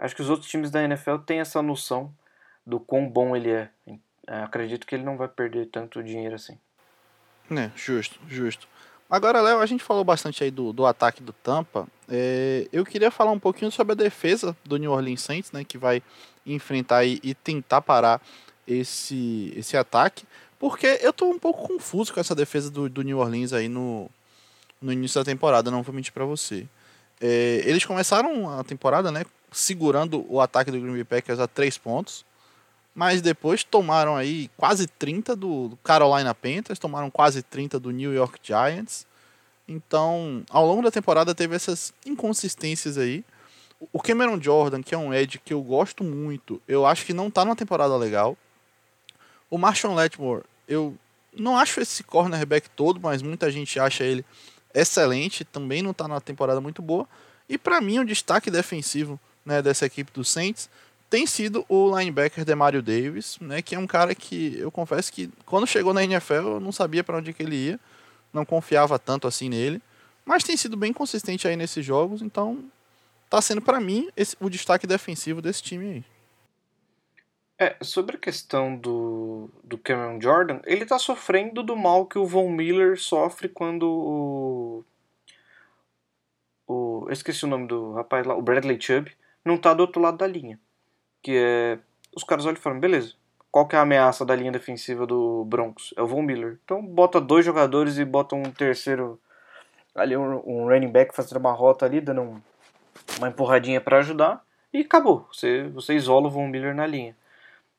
Acho 0.00 0.16
que 0.16 0.22
os 0.22 0.30
outros 0.30 0.50
times 0.50 0.70
da 0.70 0.82
NFL 0.82 1.18
têm 1.18 1.40
essa 1.40 1.60
noção 1.60 2.12
do 2.66 2.80
quão 2.80 3.06
bom 3.06 3.36
ele 3.36 3.50
é. 3.50 3.70
acredito 4.26 4.86
que 4.86 4.94
ele 4.94 5.04
não 5.04 5.16
vai 5.16 5.28
perder 5.28 5.66
tanto 5.66 6.02
dinheiro 6.02 6.34
assim. 6.34 6.58
É, 7.50 7.70
justo, 7.76 8.18
justo. 8.26 8.66
Agora, 9.10 9.40
Léo, 9.40 9.58
a 9.58 9.66
gente 9.66 9.82
falou 9.84 10.04
bastante 10.04 10.42
aí 10.42 10.50
do, 10.50 10.72
do 10.72 10.86
ataque 10.86 11.22
do 11.22 11.32
Tampa. 11.32 11.86
É, 12.08 12.66
eu 12.72 12.84
queria 12.84 13.10
falar 13.10 13.32
um 13.32 13.38
pouquinho 13.38 13.70
sobre 13.70 13.92
a 13.92 13.96
defesa 13.96 14.56
do 14.64 14.76
New 14.76 14.92
Orleans 14.92 15.20
Saints, 15.20 15.52
né? 15.52 15.64
Que 15.64 15.76
vai 15.76 16.02
enfrentar 16.46 17.04
e, 17.04 17.20
e 17.22 17.34
tentar 17.34 17.82
parar 17.82 18.22
esse, 18.66 19.52
esse 19.56 19.76
ataque. 19.76 20.24
Porque 20.58 20.98
eu 21.02 21.12
tô 21.12 21.28
um 21.28 21.38
pouco 21.38 21.66
confuso 21.66 22.14
com 22.14 22.20
essa 22.20 22.34
defesa 22.34 22.70
do, 22.70 22.88
do 22.88 23.02
New 23.02 23.18
Orleans 23.18 23.52
aí 23.52 23.68
no, 23.68 24.08
no 24.80 24.92
início 24.92 25.20
da 25.20 25.24
temporada, 25.24 25.70
não 25.70 25.82
vou 25.82 25.94
mentir 25.94 26.12
para 26.12 26.24
você. 26.24 26.66
É, 27.20 27.62
eles 27.64 27.84
começaram 27.84 28.48
a 28.58 28.64
temporada, 28.64 29.10
né, 29.10 29.24
segurando 29.52 30.24
o 30.28 30.40
ataque 30.40 30.70
do 30.70 30.80
Green 30.80 30.92
Bay 30.92 31.04
Packers 31.04 31.38
a 31.38 31.46
três 31.46 31.76
pontos, 31.76 32.24
mas 32.94 33.22
depois 33.22 33.64
tomaram 33.64 34.16
aí 34.16 34.50
quase 34.56 34.86
30 34.86 35.36
do 35.36 35.78
Carolina 35.82 36.34
Panthers, 36.34 36.78
tomaram 36.78 37.10
quase 37.10 37.42
30 37.42 37.78
do 37.78 37.90
New 37.90 38.12
York 38.12 38.38
Giants. 38.42 39.06
Então, 39.68 40.42
ao 40.50 40.66
longo 40.66 40.82
da 40.82 40.90
temporada 40.90 41.34
teve 41.34 41.54
essas 41.54 41.94
inconsistências 42.04 42.98
aí. 42.98 43.24
O 43.92 44.00
Cameron 44.00 44.40
Jordan, 44.40 44.82
que 44.82 44.94
é 44.94 44.98
um 44.98 45.14
edge 45.14 45.38
que 45.38 45.54
eu 45.54 45.62
gosto 45.62 46.04
muito, 46.04 46.60
eu 46.68 46.84
acho 46.84 47.06
que 47.06 47.14
não 47.14 47.30
tá 47.30 47.44
numa 47.44 47.56
temporada 47.56 47.96
legal. 47.96 48.36
O 49.48 49.56
Marshawn 49.56 49.94
Letmore, 49.94 50.42
eu 50.68 50.94
não 51.34 51.56
acho 51.56 51.80
esse 51.80 52.02
cornerback 52.02 52.68
todo, 52.70 53.00
mas 53.00 53.22
muita 53.22 53.50
gente 53.50 53.78
acha 53.78 54.04
ele 54.04 54.24
excelente, 54.74 55.44
também 55.44 55.82
não 55.82 55.94
tá 55.94 56.06
numa 56.06 56.20
temporada 56.20 56.60
muito 56.60 56.82
boa. 56.82 57.08
E 57.48 57.56
para 57.56 57.80
mim, 57.80 57.98
o 57.98 58.04
destaque 58.04 58.50
defensivo 58.50 59.18
né, 59.44 59.62
dessa 59.62 59.86
equipe 59.86 60.12
do 60.12 60.24
Saints 60.24 60.68
tem 61.10 61.26
sido 61.26 61.66
o 61.68 61.98
linebacker 61.98 62.44
Demario 62.44 62.80
Davis, 62.80 63.36
né, 63.40 63.60
que 63.60 63.74
é 63.74 63.78
um 63.78 63.86
cara 63.86 64.14
que 64.14 64.56
eu 64.58 64.70
confesso 64.70 65.12
que 65.12 65.28
quando 65.44 65.66
chegou 65.66 65.92
na 65.92 66.04
NFL 66.04 66.34
eu 66.34 66.60
não 66.60 66.70
sabia 66.70 67.02
para 67.02 67.18
onde 67.18 67.32
que 67.32 67.42
ele 67.42 67.56
ia, 67.56 67.80
não 68.32 68.44
confiava 68.44 68.96
tanto 68.96 69.26
assim 69.26 69.48
nele, 69.48 69.82
mas 70.24 70.44
tem 70.44 70.56
sido 70.56 70.76
bem 70.76 70.92
consistente 70.92 71.48
aí 71.48 71.56
nesses 71.56 71.84
jogos, 71.84 72.22
então 72.22 72.64
tá 73.28 73.42
sendo 73.42 73.60
para 73.60 73.80
mim 73.80 74.08
esse, 74.16 74.36
o 74.40 74.48
destaque 74.48 74.86
defensivo 74.86 75.42
desse 75.42 75.62
time 75.62 75.86
aí. 75.86 76.04
É, 77.58 77.76
sobre 77.82 78.16
a 78.16 78.18
questão 78.18 78.74
do, 78.74 79.50
do 79.62 79.76
Cameron 79.76 80.18
Jordan, 80.18 80.60
ele 80.64 80.86
tá 80.86 80.98
sofrendo 80.98 81.62
do 81.62 81.76
mal 81.76 82.06
que 82.06 82.18
o 82.18 82.24
Von 82.24 82.50
Miller 82.50 82.98
sofre 82.98 83.50
quando 83.50 83.82
o. 83.82 84.84
o 86.66 87.04
eu 87.06 87.12
esqueci 87.12 87.44
o 87.44 87.48
nome 87.48 87.66
do 87.66 87.92
rapaz 87.92 88.26
lá, 88.26 88.34
o 88.34 88.40
Bradley 88.40 88.80
Chubb, 88.80 89.12
não 89.44 89.56
tá 89.56 89.74
do 89.74 89.80
outro 89.80 90.00
lado 90.00 90.18
da 90.18 90.26
linha. 90.26 90.58
Que 91.22 91.36
é. 91.36 91.78
Os 92.14 92.24
caras 92.24 92.44
olham 92.44 92.56
e 92.56 92.60
falam, 92.60 92.80
beleza, 92.80 93.14
qual 93.50 93.66
que 93.66 93.76
é 93.76 93.78
a 93.78 93.82
ameaça 93.82 94.24
da 94.24 94.34
linha 94.34 94.50
defensiva 94.50 95.06
do 95.06 95.44
Broncos? 95.44 95.94
É 95.96 96.02
o 96.02 96.06
Von 96.06 96.22
Miller. 96.22 96.58
Então 96.64 96.84
bota 96.84 97.20
dois 97.20 97.44
jogadores 97.44 97.98
e 97.98 98.04
bota 98.04 98.34
um 98.34 98.50
terceiro 98.50 99.20
ali, 99.94 100.16
um, 100.16 100.42
um 100.46 100.68
running 100.68 100.90
back 100.90 101.14
fazendo 101.14 101.38
uma 101.38 101.52
rota 101.52 101.84
ali, 101.86 102.00
dando 102.00 102.22
um, 102.22 102.42
uma 103.18 103.28
empurradinha 103.28 103.80
para 103.80 103.98
ajudar. 103.98 104.44
E 104.72 104.80
acabou. 104.80 105.28
Você, 105.32 105.64
você 105.68 105.94
isola 105.94 106.28
o 106.28 106.30
Von 106.30 106.48
Miller 106.48 106.74
na 106.74 106.86
linha. 106.86 107.16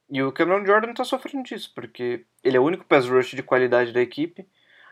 E 0.10 0.22
o 0.22 0.32
Cameron 0.32 0.66
Jordan 0.66 0.94
tá 0.94 1.06
sofrendo 1.06 1.44
disso, 1.44 1.72
porque 1.74 2.26
ele 2.44 2.58
é 2.58 2.60
o 2.60 2.64
único 2.64 2.84
pass 2.84 3.08
rush 3.08 3.32
de 3.32 3.42
qualidade 3.42 3.94
da 3.94 4.02
equipe. 4.02 4.46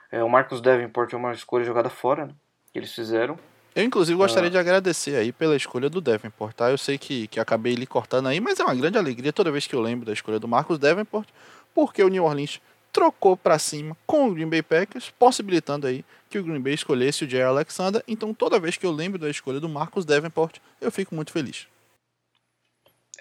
É, 0.09 0.23
o 0.23 0.29
Marcos 0.29 0.61
Davenport 0.61 1.11
é 1.13 1.17
uma 1.17 1.33
escolha 1.33 1.65
jogada 1.65 1.89
fora, 1.89 2.27
né, 2.27 2.33
que 2.71 2.79
eles 2.79 2.95
fizeram. 2.95 3.37
Eu, 3.79 3.85
inclusive, 3.85 4.17
gostaria 4.17 4.49
ah. 4.49 4.51
de 4.51 4.57
agradecer 4.57 5.15
aí 5.15 5.31
pela 5.31 5.55
escolha 5.55 5.89
do 5.89 6.01
Davenport, 6.01 6.53
tá? 6.53 6.69
Eu 6.69 6.77
sei 6.77 6.97
que, 6.97 7.27
que 7.29 7.39
acabei 7.39 7.75
lhe 7.75 7.87
cortando 7.87 8.27
aí, 8.27 8.41
mas 8.41 8.59
é 8.59 8.63
uma 8.63 8.75
grande 8.75 8.97
alegria 8.97 9.31
toda 9.31 9.49
vez 9.49 9.67
que 9.67 9.73
eu 9.73 9.79
lembro 9.79 10.05
da 10.05 10.11
escolha 10.11 10.37
do 10.37 10.49
Marcos 10.49 10.77
Davenport, 10.77 11.29
porque 11.73 12.03
o 12.03 12.09
New 12.09 12.25
Orleans 12.25 12.59
trocou 12.91 13.37
para 13.37 13.57
cima 13.57 13.95
com 14.05 14.27
o 14.27 14.33
Green 14.33 14.49
Bay 14.49 14.61
Packers, 14.61 15.09
possibilitando 15.11 15.87
aí 15.87 16.03
que 16.29 16.37
o 16.37 16.43
Green 16.43 16.59
Bay 16.59 16.73
escolhesse 16.73 17.23
o 17.23 17.29
Jay 17.29 17.41
Alexander. 17.41 18.03
Então, 18.05 18.33
toda 18.33 18.59
vez 18.59 18.75
que 18.75 18.85
eu 18.85 18.91
lembro 18.91 19.17
da 19.17 19.29
escolha 19.29 19.61
do 19.61 19.69
Marcos 19.69 20.03
Davenport, 20.03 20.57
eu 20.81 20.91
fico 20.91 21.15
muito 21.15 21.31
feliz. 21.31 21.65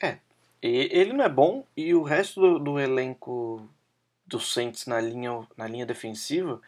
É, 0.02 0.18
ele 0.60 1.12
não 1.12 1.24
é 1.24 1.28
bom 1.28 1.64
e 1.76 1.94
o 1.94 2.02
resto 2.02 2.40
do, 2.40 2.58
do 2.58 2.80
elenco 2.80 3.64
do 4.26 4.40
Saints 4.40 4.86
na 4.86 5.00
linha, 5.00 5.46
na 5.56 5.68
linha 5.68 5.86
defensiva 5.86 6.60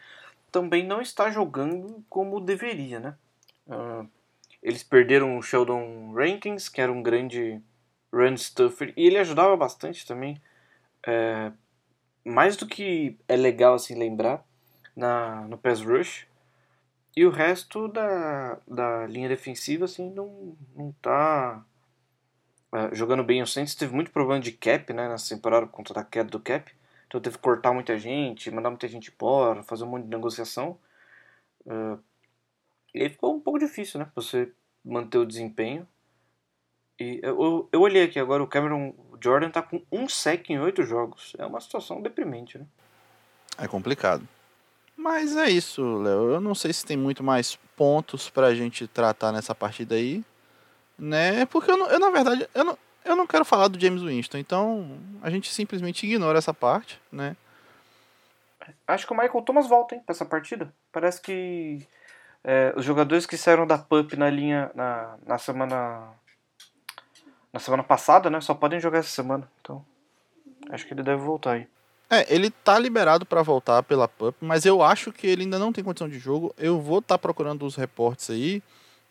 também 0.49 0.87
não 0.87 1.01
está 1.01 1.29
jogando 1.29 2.01
como 2.09 2.39
deveria, 2.39 2.97
né? 2.97 3.15
Uh, 3.67 4.07
eles 4.61 4.83
perderam 4.83 5.37
o 5.37 5.41
Sheldon 5.41 6.13
Rankins, 6.13 6.69
que 6.69 6.81
era 6.81 6.91
um 6.91 7.01
grande 7.01 7.61
run 8.13 8.37
stuffer, 8.37 8.93
e 8.95 9.07
ele 9.07 9.17
ajudava 9.17 9.57
bastante 9.57 10.05
também. 10.05 10.41
É, 11.05 11.51
mais 12.23 12.55
do 12.55 12.67
que 12.67 13.17
é 13.27 13.35
legal 13.35 13.73
assim 13.73 13.95
lembrar 13.95 14.45
na, 14.95 15.47
no 15.47 15.57
pass 15.57 15.81
rush. 15.81 16.27
E 17.15 17.25
o 17.25 17.29
resto 17.29 17.87
da, 17.87 18.59
da 18.67 19.07
linha 19.07 19.27
defensiva 19.27 19.85
assim 19.85 20.11
não, 20.11 20.55
não 20.75 20.91
tá 21.01 21.65
uh, 22.71 22.95
jogando 22.95 23.23
bem. 23.23 23.41
O 23.41 23.47
Saints 23.47 23.75
teve 23.75 23.93
muito 23.93 24.11
problema 24.11 24.39
de 24.39 24.51
cap 24.51 24.93
né, 24.93 25.09
nessa 25.09 25.35
temporada 25.35 25.65
por 25.65 25.73
conta 25.73 25.93
da 25.93 26.03
queda 26.03 26.29
do 26.29 26.39
cap. 26.39 26.71
Então 27.07 27.19
teve 27.19 27.35
que 27.37 27.43
cortar 27.43 27.73
muita 27.73 27.97
gente, 27.97 28.51
mandar 28.51 28.69
muita 28.69 28.87
gente 28.87 29.11
embora, 29.11 29.63
fazer 29.63 29.83
um 29.83 29.87
monte 29.87 30.03
de 30.03 30.09
negociação. 30.09 30.79
Uh, 31.65 31.99
e 32.93 33.01
aí 33.01 33.09
ficou 33.09 33.35
um 33.35 33.39
pouco 33.39 33.59
difícil, 33.59 33.99
né? 33.99 34.07
Você 34.15 34.51
manter 34.83 35.17
o 35.17 35.25
desempenho. 35.25 35.87
E 36.99 37.19
eu, 37.23 37.67
eu 37.71 37.81
olhei 37.81 38.03
aqui 38.03 38.19
agora, 38.19 38.43
o 38.43 38.47
Cameron 38.47 38.93
Jordan 39.21 39.49
tá 39.49 39.61
com 39.61 39.81
um 39.91 40.07
sec 40.07 40.49
em 40.49 40.59
oito 40.59 40.83
jogos. 40.83 41.33
É 41.37 41.45
uma 41.45 41.59
situação 41.59 42.01
deprimente, 42.01 42.57
né? 42.57 42.65
É 43.57 43.67
complicado. 43.67 44.27
Mas 44.95 45.35
é 45.35 45.49
isso, 45.49 45.81
Léo. 45.97 46.31
Eu 46.31 46.41
não 46.41 46.53
sei 46.53 46.71
se 46.73 46.85
tem 46.85 46.97
muito 46.97 47.23
mais 47.23 47.55
pontos 47.75 48.29
pra 48.29 48.53
gente 48.53 48.87
tratar 48.87 49.31
nessa 49.31 49.55
partida 49.55 49.95
aí 49.95 50.23
né? 51.01 51.45
Porque 51.47 51.71
eu, 51.71 51.77
não, 51.77 51.89
eu 51.89 51.99
na 51.99 52.11
verdade, 52.11 52.47
eu 52.53 52.63
não, 52.63 52.77
eu 53.03 53.15
não 53.15 53.25
quero 53.25 53.43
falar 53.43 53.67
do 53.67 53.79
James 53.79 54.03
Winston, 54.03 54.37
então 54.37 54.97
a 55.21 55.29
gente 55.31 55.51
simplesmente 55.51 56.05
ignora 56.05 56.37
essa 56.37 56.53
parte, 56.53 57.01
né? 57.11 57.35
Acho 58.87 59.07
que 59.07 59.13
o 59.13 59.17
Michael 59.17 59.41
Thomas 59.41 59.67
volta, 59.67 59.95
hein, 59.95 60.03
pra 60.05 60.13
essa 60.13 60.25
partida. 60.25 60.71
Parece 60.91 61.19
que 61.19 61.85
é, 62.43 62.73
os 62.75 62.83
jogadores 62.83 63.25
que 63.25 63.37
saíram 63.37 63.67
da 63.67 63.77
PUP 63.77 64.15
na 64.15 64.29
linha 64.29 64.71
na, 64.73 65.15
na 65.25 65.37
semana 65.37 66.09
na 67.53 67.59
semana 67.59 67.83
passada, 67.83 68.29
né, 68.29 68.39
só 68.39 68.53
podem 68.53 68.79
jogar 68.79 68.99
essa 68.99 69.09
semana. 69.09 69.49
Então, 69.59 69.85
acho 70.69 70.87
que 70.87 70.93
ele 70.93 71.03
deve 71.03 71.21
voltar 71.21 71.53
aí. 71.53 71.67
É, 72.09 72.33
ele 72.33 72.49
tá 72.49 72.77
liberado 72.77 73.25
para 73.25 73.41
voltar 73.41 73.83
pela 73.83 74.07
PUP, 74.07 74.35
mas 74.41 74.65
eu 74.65 74.81
acho 74.81 75.11
que 75.11 75.27
ele 75.27 75.43
ainda 75.43 75.59
não 75.59 75.71
tem 75.71 75.83
condição 75.83 76.09
de 76.09 76.19
jogo. 76.19 76.53
Eu 76.57 76.79
vou 76.79 76.99
estar 76.99 77.15
tá 77.15 77.19
procurando 77.19 77.65
os 77.65 77.75
reportes 77.75 78.29
aí 78.29 78.61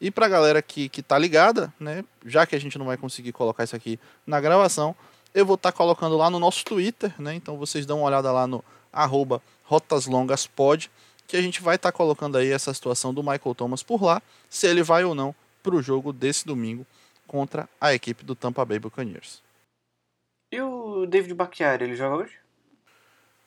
E 0.00 0.10
pra 0.10 0.28
galera 0.28 0.60
que, 0.62 0.88
que 0.88 1.02
tá 1.02 1.18
ligada, 1.18 1.72
né? 1.78 2.04
Já 2.24 2.46
que 2.46 2.56
a 2.56 2.58
gente 2.58 2.78
não 2.78 2.86
vai 2.86 2.96
conseguir 2.96 3.32
colocar 3.32 3.64
isso 3.64 3.76
aqui 3.76 3.98
na 4.26 4.40
gravação, 4.40 4.94
eu 5.34 5.46
vou 5.46 5.54
estar 5.54 5.72
tá 5.72 5.76
colocando 5.76 6.16
lá 6.16 6.28
no 6.30 6.38
nosso 6.38 6.64
Twitter, 6.64 7.14
né? 7.18 7.34
Então 7.34 7.56
vocês 7.56 7.86
dão 7.86 7.98
uma 7.98 8.06
olhada 8.06 8.32
lá 8.32 8.46
no 8.46 8.64
arroba 8.92 9.42
rotaslongaspod, 9.64 10.90
que 11.30 11.36
a 11.36 11.42
gente 11.42 11.62
vai 11.62 11.76
estar 11.76 11.92
tá 11.92 11.96
colocando 11.96 12.36
aí 12.36 12.50
essa 12.50 12.74
situação 12.74 13.14
do 13.14 13.22
Michael 13.22 13.54
Thomas 13.54 13.82
por 13.82 14.02
lá, 14.02 14.20
se 14.48 14.66
ele 14.66 14.82
vai 14.82 15.04
ou 15.04 15.14
não 15.14 15.34
para 15.62 15.74
o 15.74 15.82
jogo 15.82 16.12
desse 16.12 16.44
domingo 16.44 16.84
contra 17.26 17.68
a 17.80 17.94
equipe 17.94 18.24
do 18.24 18.34
Tampa 18.34 18.64
Bay 18.64 18.80
Buccaneers. 18.80 19.40
E 20.52 20.60
o 20.60 21.06
David 21.06 21.34
Bakhtiari, 21.34 21.84
ele 21.84 21.94
joga 21.94 22.16
hoje? 22.16 22.34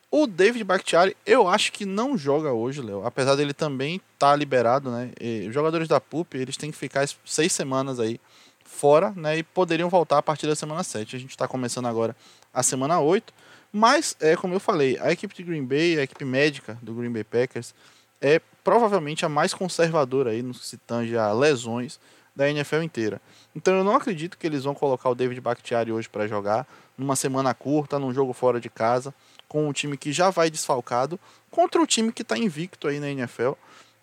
O 0.09 0.25
David 0.25 0.63
Bakhtiari, 0.63 1.17
eu 1.25 1.49
acho 1.49 1.71
que 1.73 1.85
não 1.85 2.17
joga 2.17 2.53
hoje, 2.53 2.81
Léo. 2.81 3.05
Apesar 3.05 3.35
dele 3.35 3.53
também 3.53 3.95
estar 3.95 4.31
tá 4.31 4.35
liberado, 4.35 4.89
né? 4.89 5.11
E 5.19 5.47
os 5.47 5.53
jogadores 5.53 5.87
da 5.87 5.99
PUP, 5.99 6.35
eles 6.35 6.55
têm 6.55 6.71
que 6.71 6.77
ficar 6.77 7.05
seis 7.25 7.51
semanas 7.51 7.99
aí 7.99 8.21
fora, 8.63 9.11
né? 9.15 9.39
E 9.39 9.43
poderiam 9.43 9.89
voltar 9.89 10.19
a 10.19 10.21
partir 10.21 10.47
da 10.47 10.55
semana 10.55 10.83
7. 10.83 11.15
A 11.15 11.19
gente 11.19 11.31
está 11.31 11.47
começando 11.47 11.87
agora 11.87 12.15
a 12.53 12.63
semana 12.63 12.99
8. 13.01 13.33
Mas, 13.75 14.15
é 14.19 14.35
como 14.35 14.53
eu 14.53 14.59
falei, 14.59 14.99
a 15.01 15.11
equipe 15.11 15.33
de 15.33 15.41
Green 15.41 15.65
Bay, 15.65 15.97
a 15.97 16.03
equipe 16.03 16.23
médica 16.23 16.77
do 16.79 16.93
Green 16.93 17.11
Bay 17.11 17.23
Packers, 17.23 17.73
é 18.21 18.39
provavelmente 18.63 19.25
a 19.25 19.29
mais 19.29 19.51
conservadora 19.51 20.29
aí 20.29 20.43
no 20.43 20.53
que 20.53 20.65
se 20.65 20.77
tange 20.77 21.17
a 21.17 21.33
lesões 21.33 21.99
da 22.35 22.47
NFL 22.49 22.83
inteira. 22.83 23.19
Então 23.55 23.75
eu 23.75 23.83
não 23.83 23.95
acredito 23.95 24.37
que 24.37 24.45
eles 24.45 24.63
vão 24.63 24.75
colocar 24.75 25.09
o 25.09 25.15
David 25.15 25.41
Bakhtiari 25.41 25.91
hoje 25.91 26.07
para 26.07 26.27
jogar 26.27 26.67
numa 26.97 27.15
semana 27.15 27.53
curta, 27.53 27.97
num 27.97 28.13
jogo 28.13 28.31
fora 28.31 28.61
de 28.61 28.69
casa 28.69 29.13
com 29.47 29.67
um 29.67 29.73
time 29.73 29.97
que 29.97 30.11
já 30.11 30.29
vai 30.29 30.49
desfalcado 30.49 31.19
contra 31.51 31.81
o 31.81 31.87
time 31.87 32.11
que 32.11 32.21
está 32.21 32.37
invicto 32.37 32.87
aí 32.87 32.99
na 32.99 33.09
NFL. 33.09 33.51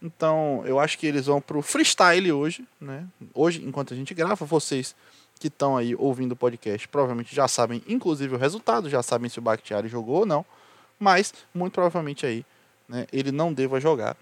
Então, 0.02 0.62
eu 0.64 0.78
acho 0.78 0.98
que 0.98 1.06
eles 1.06 1.26
vão 1.26 1.40
pro 1.40 1.60
freestyle 1.60 2.32
hoje, 2.32 2.64
né? 2.80 3.06
Hoje, 3.34 3.62
enquanto 3.64 3.92
a 3.92 3.96
gente 3.96 4.14
grava, 4.14 4.46
vocês 4.46 4.94
que 5.40 5.48
estão 5.48 5.76
aí 5.76 5.96
ouvindo 5.96 6.32
o 6.32 6.36
podcast 6.36 6.86
provavelmente 6.86 7.34
já 7.34 7.48
sabem, 7.48 7.82
inclusive, 7.88 8.34
o 8.34 8.38
resultado, 8.38 8.90
já 8.90 9.02
sabem 9.02 9.30
se 9.30 9.38
o 9.38 9.42
Bakhtiari 9.42 9.88
jogou 9.88 10.20
ou 10.20 10.26
não, 10.26 10.44
mas 10.98 11.32
muito 11.54 11.72
provavelmente 11.72 12.26
aí, 12.26 12.44
né, 12.86 13.06
ele 13.10 13.32
não 13.32 13.52
deva 13.52 13.80
jogar. 13.80 14.16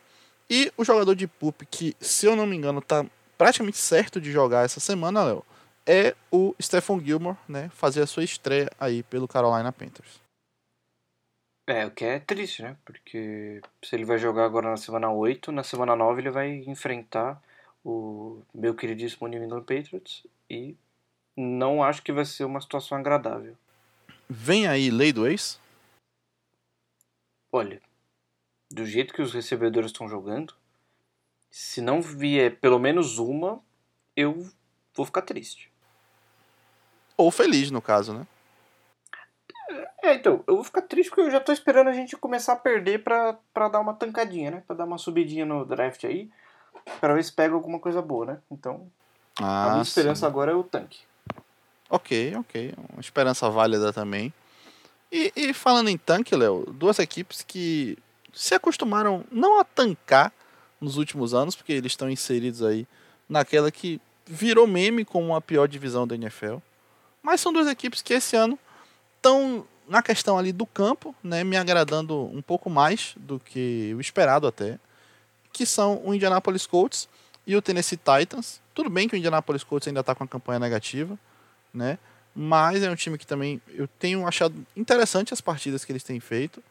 E 0.49 0.73
o 0.77 0.85
jogador 0.85 1.15
de 1.17 1.27
PUP 1.27 1.67
que, 1.67 1.97
se 2.01 2.25
eu 2.25 2.37
não 2.37 2.47
me 2.47 2.57
engano, 2.57 2.79
está 2.79 3.05
praticamente 3.37 3.77
certo 3.79 4.21
de 4.21 4.31
jogar 4.31 4.65
essa 4.65 4.79
semana, 4.79 5.25
Léo, 5.25 5.45
é 5.85 6.15
o 6.31 6.55
Stephon 6.63 7.01
Gilmore, 7.01 7.37
né, 7.49 7.69
fazer 7.75 8.01
a 8.01 8.07
sua 8.07 8.23
estreia 8.23 8.71
aí 8.79 9.03
pelo 9.03 9.27
Carolina 9.27 9.73
Panthers. 9.73 10.21
É, 11.67 11.85
o 11.85 11.91
que 11.91 12.05
é 12.05 12.19
triste, 12.19 12.63
né? 12.63 12.79
Porque 12.83 13.61
se 13.85 13.95
ele 13.95 14.07
vai 14.07 14.17
jogar 14.17 14.47
agora 14.47 14.71
na 14.71 14.79
semana 14.79 15.11
8, 15.11 15.53
na 15.53 15.63
semana 15.63 15.95
9 15.95 16.23
ele 16.23 16.31
vai 16.31 16.51
enfrentar 16.67 17.43
o 17.85 18.41
meu 18.55 18.75
queridíssimo 18.75 19.29
New 19.29 19.43
England 19.45 19.65
Patriots 19.65 20.27
e 20.49 20.75
não 21.38 21.85
acho 21.85 22.03
que 22.03 22.12
vai 22.12 22.24
ser 22.24 22.44
uma 22.44 22.61
situação 22.61 22.98
agradável. 22.98 23.57
Vem 24.29 24.66
aí 24.66 24.90
lei 24.90 25.12
do 25.12 25.27
ex? 25.27 25.61
Olha, 27.53 27.81
do 28.70 28.85
jeito 28.85 29.14
que 29.14 29.22
os 29.22 29.33
recebedores 29.33 29.92
estão 29.92 30.09
jogando, 30.09 30.53
se 31.51 31.81
não 31.81 32.03
vier 32.03 32.59
pelo 32.59 32.79
menos 32.79 33.18
uma, 33.18 33.62
eu 34.16 34.51
vou 34.92 35.07
ficar 35.07 35.22
triste. 35.22 35.72
Ou 37.16 37.31
feliz, 37.31 37.70
no 37.70 37.81
caso, 37.81 38.12
né? 38.12 38.27
É, 40.03 40.14
então, 40.14 40.42
eu 40.46 40.57
vou 40.57 40.64
ficar 40.64 40.83
triste 40.83 41.11
porque 41.11 41.22
eu 41.22 41.31
já 41.31 41.40
tô 41.40 41.53
esperando 41.53 41.88
a 41.88 41.92
gente 41.92 42.16
começar 42.16 42.55
a 42.55 42.57
perder 42.57 43.03
pra, 43.03 43.38
pra 43.55 43.68
dar 43.68 43.81
uma 43.81 43.94
tancadinha, 43.94 44.51
né? 44.51 44.62
Pra 44.66 44.74
dar 44.74 44.85
uma 44.85 44.98
subidinha 44.98 45.46
no 45.46 45.64
draft 45.64 46.05
aí, 46.05 46.31
pra 47.01 47.14
ver 47.14 47.22
se 47.22 47.33
pega 47.33 47.55
alguma 47.55 47.79
coisa 47.79 48.03
boa, 48.03 48.27
né? 48.27 48.38
Então, 48.51 48.90
ah, 49.40 49.66
a 49.66 49.70
minha 49.70 49.83
esperança 49.83 50.20
sim. 50.20 50.27
agora 50.27 50.53
é 50.53 50.55
o 50.55 50.64
tanque. 50.64 51.08
Ok, 51.88 52.35
ok. 52.37 52.74
Uma 52.92 53.01
esperança 53.01 53.48
válida 53.48 53.92
também. 53.92 54.33
E, 55.11 55.33
e 55.35 55.55
falando 55.55 55.88
em 55.88 55.96
tanque, 55.96 56.37
Léo, 56.37 56.66
duas 56.72 56.98
equipes 56.98 57.42
que 57.42 57.96
se 58.33 58.55
acostumaram 58.55 59.24
não 59.33 59.59
a 59.59 59.64
tancar 59.64 60.33
nos 60.81 60.96
últimos 60.96 61.35
anos, 61.35 61.57
porque 61.57 61.72
eles 61.72 61.92
estão 61.92 62.11
inseridos 62.11 62.62
aí 62.62 62.87
naquela 63.29 63.70
que 63.70 64.01
virou 64.27 64.66
meme 64.66 65.05
como 65.05 65.35
a 65.35 65.40
pior 65.40 65.66
divisão 65.66 66.07
da 66.07 66.14
NFL. 66.14 66.57
Mas 67.22 67.40
são 67.40 67.53
duas 67.53 67.66
equipes 67.66 68.03
que 68.03 68.14
esse 68.14 68.37
ano 68.37 68.59
estão 69.16 69.66
na 69.88 70.03
questão 70.03 70.38
ali 70.38 70.53
do 70.53 70.66
campo, 70.66 71.14
né, 71.24 71.42
me 71.42 71.57
agradando 71.57 72.24
um 72.27 72.42
pouco 72.42 72.68
mais 72.68 73.14
do 73.16 73.40
que 73.40 73.94
o 73.96 74.01
esperado 74.01 74.46
até, 74.46 74.79
que 75.53 75.64
são 75.64 76.01
o 76.05 76.14
Indianapolis 76.14 76.66
Colts 76.66 77.09
e 77.46 77.57
o 77.57 77.62
Tennessee 77.62 77.98
Titans. 77.98 78.61
Tudo 78.74 78.90
bem 78.90 79.09
que 79.09 79.16
o 79.16 79.18
Indianapolis 79.18 79.64
Colts 79.64 79.88
ainda 79.88 80.01
está 80.01 80.14
com 80.14 80.24
a 80.24 80.29
campanha 80.29 80.59
negativa, 80.59 81.18
né? 81.73 81.99
Mas 82.35 82.83
é 82.83 82.91
um 82.91 82.95
time 82.95 83.19
que 83.19 83.27
também 83.27 83.61
eu 83.75 83.89
tenho 83.99 84.27
achado 84.27 84.55
interessante 84.77 85.35
as 85.35 85.41
partidas 85.41 85.85
que 85.85 85.93
eles 85.93 86.05
têm 86.05 86.21
feito. 86.21 86.63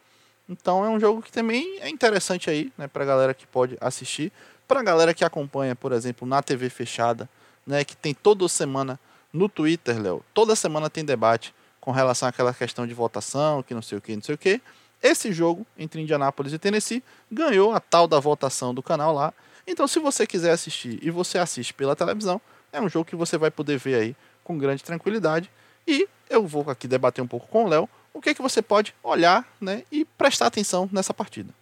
Então 0.48 0.86
é 0.86 0.90
um 0.90 1.00
jogo 1.00 1.22
que 1.22 1.32
também 1.32 1.80
é 1.82 1.90
interessante 1.90 2.50
aí, 2.50 2.72
né, 2.78 2.88
para 2.88 3.04
a 3.04 3.06
galera 3.06 3.34
que 3.34 3.46
pode 3.46 3.78
assistir, 3.82 4.32
para 4.68 4.80
a 4.80 4.84
galera 4.84 5.14
que 5.14 5.26
acompanha, 5.26 5.76
por 5.76 5.92
exemplo, 5.92 6.28
na 6.28 6.42
TV 6.42 6.70
fechada, 6.70 7.30
né, 7.66 7.84
que 7.84 7.98
tem 7.98 8.14
toda 8.14 8.48
semana 8.48 8.98
no 9.34 9.50
Twitter, 9.50 10.02
Léo. 10.02 10.24
Toda 10.34 10.56
semana 10.56 10.90
tem 10.90 11.04
debate 11.04 11.54
com 11.82 11.92
relação 11.92 12.30
àquela 12.30 12.54
questão 12.54 12.88
de 12.88 12.94
votação, 12.94 13.62
que 13.62 13.74
não 13.74 13.82
sei 13.82 13.98
o 13.98 14.02
que, 14.02 14.16
não 14.16 14.24
sei 14.24 14.36
o 14.36 14.38
que. 14.38 14.62
Esse 15.02 15.32
jogo 15.32 15.66
entre 15.78 16.02
Indianápolis 16.02 16.54
e 16.54 16.58
Tennessee 16.58 17.04
ganhou 17.32 17.74
a 17.74 17.80
tal 17.80 18.08
da 18.08 18.20
votação 18.20 18.74
do 18.74 18.82
canal 18.82 19.14
lá. 19.14 19.34
Então, 19.66 19.88
se 19.88 20.00
você 20.00 20.26
quiser 20.26 20.52
assistir 20.52 20.98
e 21.02 21.12
você 21.12 21.38
assiste 21.38 21.74
pela 21.74 21.96
televisão, 21.96 22.42
é 22.72 22.82
um 22.82 22.90
jogo 22.90 23.06
que 23.06 23.16
você 23.16 23.38
vai 23.38 23.52
poder 23.52 23.78
ver 23.78 23.96
aí 23.96 24.16
com 24.48 24.58
grande 24.58 24.82
tranquilidade. 24.82 25.52
E 25.86 26.08
eu 26.30 26.48
vou 26.48 26.70
aqui 26.70 26.88
debater 26.88 27.22
um 27.22 27.28
pouco 27.28 27.48
com 27.48 27.66
o 27.66 27.68
Léo 27.68 27.90
o 28.14 28.22
que, 28.22 28.30
é 28.30 28.34
que 28.34 28.42
você 28.42 28.62
pode 28.62 28.96
olhar 29.04 29.48
né, 29.62 29.84
e 29.92 30.04
prestar 30.04 30.48
atenção 30.48 30.90
nessa 30.92 31.14
partida. 31.14 31.54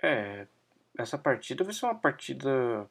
É, 0.00 0.46
essa 0.96 1.18
partida 1.18 1.64
vai 1.64 1.72
ser 1.72 1.86
uma 1.86 1.94
partida 1.94 2.88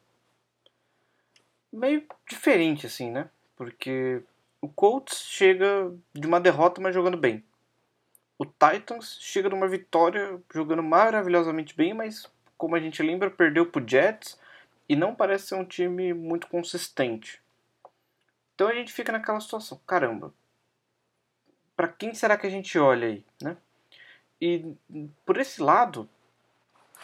meio 1.72 2.04
diferente, 2.28 2.86
assim, 2.86 3.10
né? 3.10 3.30
Porque 3.56 4.22
o 4.60 4.68
Colts 4.68 5.24
chega 5.26 5.90
de 6.12 6.26
uma 6.26 6.38
derrota, 6.38 6.82
mas 6.82 6.94
jogando 6.94 7.16
bem. 7.16 7.42
O 8.36 8.44
Titans 8.44 9.16
chega 9.20 9.48
de 9.48 9.54
uma 9.54 9.68
vitória, 9.68 10.38
jogando 10.52 10.82
maravilhosamente 10.82 11.74
bem, 11.74 11.94
mas 11.94 12.30
como 12.58 12.76
a 12.76 12.80
gente 12.80 13.02
lembra, 13.02 13.30
perdeu 13.30 13.64
pro 13.64 13.86
Jets 13.88 14.38
e 14.88 14.94
não 14.94 15.14
parece 15.14 15.48
ser 15.48 15.54
um 15.54 15.64
time 15.64 16.12
muito 16.12 16.46
consistente. 16.48 17.40
Então 18.58 18.66
a 18.66 18.74
gente 18.74 18.92
fica 18.92 19.12
naquela 19.12 19.38
situação, 19.38 19.80
caramba. 19.86 20.34
Para 21.76 21.86
quem 21.86 22.12
será 22.12 22.36
que 22.36 22.44
a 22.44 22.50
gente 22.50 22.76
olha 22.76 23.06
aí, 23.06 23.24
né? 23.40 23.56
E 24.40 24.74
por 25.24 25.36
esse 25.36 25.62
lado, 25.62 26.08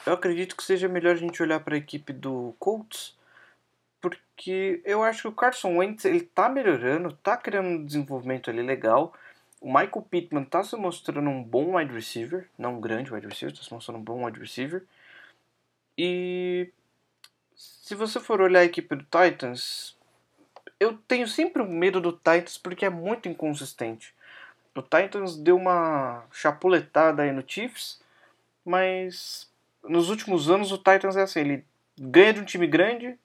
eu 0.05 0.15
acredito 0.15 0.57
que 0.57 0.65
seja 0.65 0.89
melhor 0.89 1.15
a 1.15 1.19
gente 1.19 1.41
olhar 1.41 1.61
para 1.61 1.77
a 1.77 1.79
equipe 1.79 2.13
do 2.13 2.57
Colts, 2.59 3.17
porque 4.01 4.83
eu 4.85 5.05
acho 5.05 5.23
que 5.23 5.29
o 5.29 5.33
Carson 5.33 5.77
Wentz 5.77 6.05
ele 6.05 6.23
tá 6.23 6.49
melhorando, 6.49 7.13
tá 7.23 7.37
criando 7.37 7.69
um 7.69 7.85
desenvolvimento 7.85 8.51
ali 8.51 8.61
legal. 8.61 9.15
O 9.61 9.69
Michael 9.69 10.03
Pittman 10.11 10.45
tá 10.47 10.65
se 10.65 10.75
mostrando 10.75 11.31
um 11.31 11.41
bom 11.41 11.77
wide 11.77 11.95
receiver, 11.95 12.51
não 12.59 12.79
um 12.79 12.81
grande 12.81 13.15
wide 13.15 13.29
receiver, 13.29 13.57
tá 13.57 13.63
se 13.63 13.73
mostrando 13.73 14.01
um 14.01 14.05
bom 14.05 14.25
wide 14.25 14.41
receiver. 14.41 14.85
E 15.97 16.73
se 17.55 17.95
você 17.95 18.19
for 18.19 18.41
olhar 18.41 18.59
a 18.59 18.65
equipe 18.65 18.97
do 18.97 19.05
Titans, 19.05 19.94
eu 20.79 20.97
tenho 21.09 21.27
sempre 21.27 21.63
medo 21.63 22.01
do 22.01 22.13
Titans 22.13 22.59
porque 22.59 22.85
é 22.85 22.91
muito 22.91 23.29
inconsistente. 23.29 24.15
O 24.75 24.83
Titans 24.83 25.37
deu 25.37 25.57
uma 25.57 26.25
chapuletada 26.33 27.23
aí 27.23 27.33
no 27.33 27.45
Chiefs, 27.47 28.01
mas 28.65 29.51
nos 29.83 30.11
últimos 30.11 30.51
anos 30.51 30.73
o 30.73 30.79
Titans 30.79 31.17
é 31.17 31.23
assim, 31.23 31.41
ele 31.41 31.65
ganha 31.99 32.35
de 32.35 32.41
um 32.41 32.45
time 32.45 32.67
grande, 32.67 33.19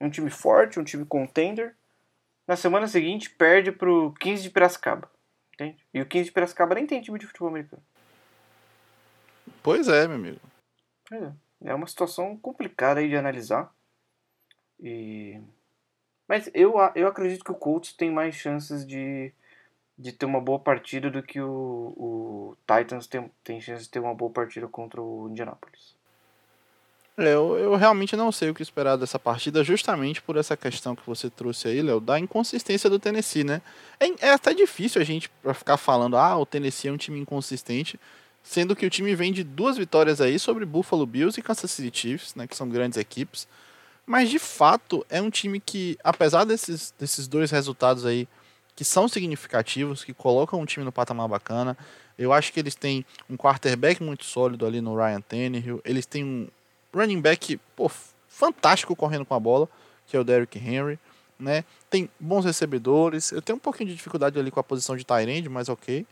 um 0.00 0.10
time 0.10 0.30
forte, 0.30 0.80
um 0.80 0.84
time 0.84 1.04
contender. 1.04 1.74
Na 2.46 2.56
semana 2.56 2.86
seguinte, 2.86 3.30
perde 3.30 3.72
pro 3.72 4.12
15 4.20 4.42
de 4.42 4.50
Piracicaba. 4.50 5.10
Entende? 5.54 5.76
E 5.92 6.00
o 6.00 6.06
15 6.06 6.26
de 6.26 6.32
Piracicaba 6.32 6.74
nem 6.74 6.86
tem 6.86 7.00
time 7.00 7.18
de 7.18 7.26
futebol 7.26 7.48
americano. 7.48 7.82
Pois 9.62 9.88
é, 9.88 10.06
meu 10.06 10.16
amigo. 10.16 10.40
É, 11.12 11.70
é 11.70 11.74
uma 11.74 11.86
situação 11.86 12.36
complicada 12.36 13.00
aí 13.00 13.08
de 13.08 13.16
analisar. 13.16 13.72
E... 14.78 15.40
Mas 16.28 16.50
eu, 16.52 16.74
eu 16.94 17.06
acredito 17.06 17.44
que 17.44 17.52
o 17.52 17.54
Colts 17.54 17.92
tem 17.92 18.10
mais 18.10 18.34
chances 18.34 18.86
de, 18.86 19.32
de 19.98 20.12
ter 20.12 20.26
uma 20.26 20.40
boa 20.40 20.58
partida 20.58 21.10
do 21.10 21.22
que 21.22 21.40
o, 21.40 21.94
o 21.96 22.56
Titans 22.66 23.06
tem, 23.06 23.30
tem 23.44 23.60
chances 23.60 23.84
de 23.84 23.90
ter 23.90 24.00
uma 24.00 24.14
boa 24.14 24.30
partida 24.30 24.66
contra 24.66 25.00
o 25.00 25.28
Indianapolis. 25.28 25.94
É, 27.18 27.32
eu, 27.32 27.56
eu 27.56 27.74
realmente 27.76 28.14
não 28.14 28.30
sei 28.30 28.50
o 28.50 28.54
que 28.54 28.62
esperar 28.62 28.96
dessa 28.96 29.18
partida, 29.18 29.64
justamente 29.64 30.20
por 30.20 30.36
essa 30.36 30.54
questão 30.54 30.94
que 30.94 31.06
você 31.06 31.30
trouxe 31.30 31.66
aí, 31.68 31.80
Léo, 31.80 31.98
da 31.98 32.18
inconsistência 32.18 32.90
do 32.90 32.98
Tennessee, 32.98 33.42
né? 33.42 33.62
É, 33.98 34.26
é 34.26 34.32
até 34.32 34.52
difícil 34.52 35.00
a 35.00 35.04
gente 35.04 35.30
ficar 35.54 35.78
falando, 35.78 36.18
ah, 36.18 36.36
o 36.36 36.44
Tennessee 36.44 36.90
é 36.90 36.92
um 36.92 36.98
time 36.98 37.18
inconsistente, 37.18 37.98
sendo 38.42 38.76
que 38.76 38.84
o 38.84 38.90
time 38.90 39.14
vem 39.14 39.32
de 39.32 39.42
duas 39.42 39.78
vitórias 39.78 40.20
aí 40.20 40.38
sobre 40.38 40.66
Buffalo 40.66 41.06
Bills 41.06 41.40
e 41.40 41.42
Kansas 41.42 41.70
City 41.70 41.98
Chiefs, 41.98 42.34
né, 42.34 42.46
que 42.46 42.54
são 42.54 42.68
grandes 42.68 42.98
equipes. 42.98 43.48
Mas 44.06 44.30
de 44.30 44.38
fato 44.38 45.04
é 45.10 45.20
um 45.20 45.28
time 45.28 45.58
que, 45.58 45.98
apesar 46.04 46.44
desses, 46.44 46.94
desses 46.96 47.26
dois 47.26 47.50
resultados 47.50 48.06
aí, 48.06 48.28
que 48.76 48.84
são 48.84 49.08
significativos, 49.08 50.04
que 50.04 50.14
colocam 50.14 50.60
um 50.60 50.64
time 50.64 50.84
no 50.84 50.92
patamar 50.92 51.26
bacana, 51.26 51.76
eu 52.16 52.32
acho 52.32 52.52
que 52.52 52.60
eles 52.60 52.74
têm 52.74 53.04
um 53.28 53.36
quarterback 53.36 54.02
muito 54.02 54.24
sólido 54.24 54.64
ali 54.64 54.80
no 54.80 54.96
Ryan 54.96 55.20
Tannehill, 55.20 55.80
eles 55.84 56.06
têm 56.06 56.24
um 56.24 56.48
running 56.94 57.20
back 57.20 57.58
pô, 57.74 57.90
fantástico 58.28 58.94
correndo 58.94 59.24
com 59.24 59.34
a 59.34 59.40
bola, 59.40 59.68
que 60.06 60.16
é 60.16 60.20
o 60.20 60.24
Derrick 60.24 60.56
Henry, 60.58 60.98
né? 61.38 61.64
Tem 61.90 62.08
bons 62.20 62.44
recebedores, 62.44 63.32
eu 63.32 63.42
tenho 63.42 63.56
um 63.56 63.60
pouquinho 63.60 63.90
de 63.90 63.96
dificuldade 63.96 64.38
ali 64.38 64.50
com 64.50 64.60
a 64.60 64.64
posição 64.64 64.96
de 64.96 65.04
tight 65.04 65.48
mas 65.48 65.68
ok. 65.68 66.06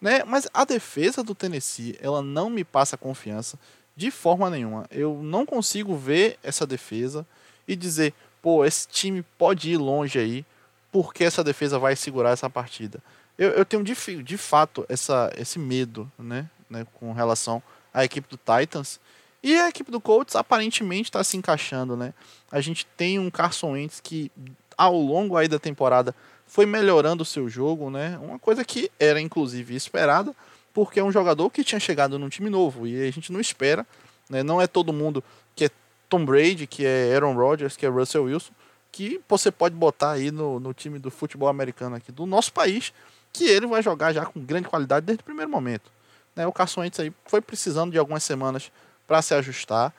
Né? 0.00 0.24
Mas 0.24 0.48
a 0.52 0.64
defesa 0.64 1.22
do 1.22 1.34
Tennessee, 1.34 1.96
ela 2.00 2.22
não 2.22 2.50
me 2.50 2.64
passa 2.64 2.96
confiança 2.96 3.58
de 3.96 4.10
forma 4.10 4.50
nenhuma. 4.50 4.86
Eu 4.90 5.20
não 5.22 5.46
consigo 5.46 5.96
ver 5.96 6.38
essa 6.42 6.66
defesa 6.66 7.26
e 7.66 7.74
dizer, 7.74 8.12
pô, 8.42 8.64
esse 8.64 8.86
time 8.86 9.24
pode 9.38 9.70
ir 9.70 9.78
longe 9.78 10.18
aí, 10.18 10.44
porque 10.92 11.24
essa 11.24 11.42
defesa 11.42 11.78
vai 11.78 11.96
segurar 11.96 12.30
essa 12.30 12.48
partida. 12.48 13.02
Eu, 13.38 13.50
eu 13.50 13.64
tenho 13.64 13.82
de, 13.82 13.94
de 14.22 14.36
fato 14.36 14.84
essa, 14.88 15.32
esse 15.36 15.58
medo, 15.58 16.10
né, 16.18 16.48
né, 16.68 16.86
com 16.94 17.12
relação 17.12 17.62
à 17.92 18.04
equipe 18.04 18.28
do 18.28 18.38
Titans. 18.38 19.00
E 19.42 19.56
a 19.56 19.68
equipe 19.68 19.90
do 19.90 20.00
Colts 20.00 20.36
aparentemente 20.36 21.08
está 21.08 21.22
se 21.22 21.36
encaixando, 21.36 21.96
né? 21.96 22.12
A 22.50 22.60
gente 22.60 22.86
tem 22.96 23.18
um 23.18 23.30
Carson 23.30 23.72
Wentz 23.72 24.00
que 24.00 24.30
ao 24.76 24.96
longo 24.96 25.36
aí 25.36 25.46
da 25.46 25.58
temporada 25.58 26.14
foi 26.46 26.66
melhorando 26.66 27.22
o 27.22 27.26
seu 27.26 27.48
jogo, 27.48 27.90
né? 27.90 28.18
Uma 28.20 28.38
coisa 28.38 28.64
que 28.64 28.90
era 28.98 29.20
inclusive 29.20 29.74
esperada, 29.74 30.34
porque 30.76 31.00
é 31.00 31.02
um 31.02 31.10
jogador 31.10 31.48
que 31.48 31.64
tinha 31.64 31.80
chegado 31.80 32.18
num 32.18 32.28
time 32.28 32.50
novo 32.50 32.86
e 32.86 33.08
a 33.08 33.10
gente 33.10 33.32
não 33.32 33.40
espera, 33.40 33.86
né? 34.28 34.42
Não 34.42 34.60
é 34.60 34.66
todo 34.66 34.92
mundo 34.92 35.24
que 35.54 35.64
é 35.64 35.70
Tom 36.06 36.22
Brady, 36.22 36.66
que 36.66 36.84
é 36.84 37.14
Aaron 37.14 37.32
Rodgers, 37.32 37.78
que 37.78 37.86
é 37.86 37.88
Russell 37.88 38.24
Wilson, 38.24 38.52
que 38.92 39.18
você 39.26 39.50
pode 39.50 39.74
botar 39.74 40.10
aí 40.10 40.30
no, 40.30 40.60
no 40.60 40.74
time 40.74 40.98
do 40.98 41.10
futebol 41.10 41.48
americano 41.48 41.96
aqui 41.96 42.12
do 42.12 42.26
nosso 42.26 42.52
país, 42.52 42.92
que 43.32 43.44
ele 43.44 43.66
vai 43.66 43.82
jogar 43.82 44.12
já 44.12 44.26
com 44.26 44.38
grande 44.38 44.68
qualidade 44.68 45.06
desde 45.06 45.22
o 45.22 45.24
primeiro 45.24 45.50
momento. 45.50 45.90
Né? 46.34 46.46
O 46.46 46.52
Carson 46.52 46.82
Wentz 46.82 47.00
aí 47.00 47.10
foi 47.24 47.40
precisando 47.40 47.92
de 47.92 47.98
algumas 47.98 48.22
semanas 48.22 48.70
para 49.06 49.22
se 49.22 49.32
ajustar, 49.32 49.94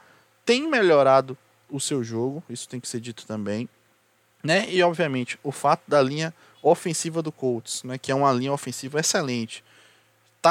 tem 0.45 0.69
melhorado 0.69 1.35
o 1.71 1.79
seu 1.79 2.03
jogo, 2.03 2.43
isso 2.47 2.69
tem 2.69 2.79
que 2.79 2.87
ser 2.87 2.99
dito 2.99 3.25
também. 3.25 3.67
Né? 4.43 4.69
E 4.69 4.83
obviamente 4.83 5.39
o 5.41 5.51
fato 5.51 5.81
da 5.87 5.99
linha 6.03 6.31
ofensiva 6.61 7.23
do 7.23 7.31
Colts, 7.31 7.81
né, 7.81 7.97
que 7.97 8.11
é 8.11 8.15
uma 8.15 8.31
linha 8.31 8.53
ofensiva 8.53 8.99
excelente, 8.99 9.63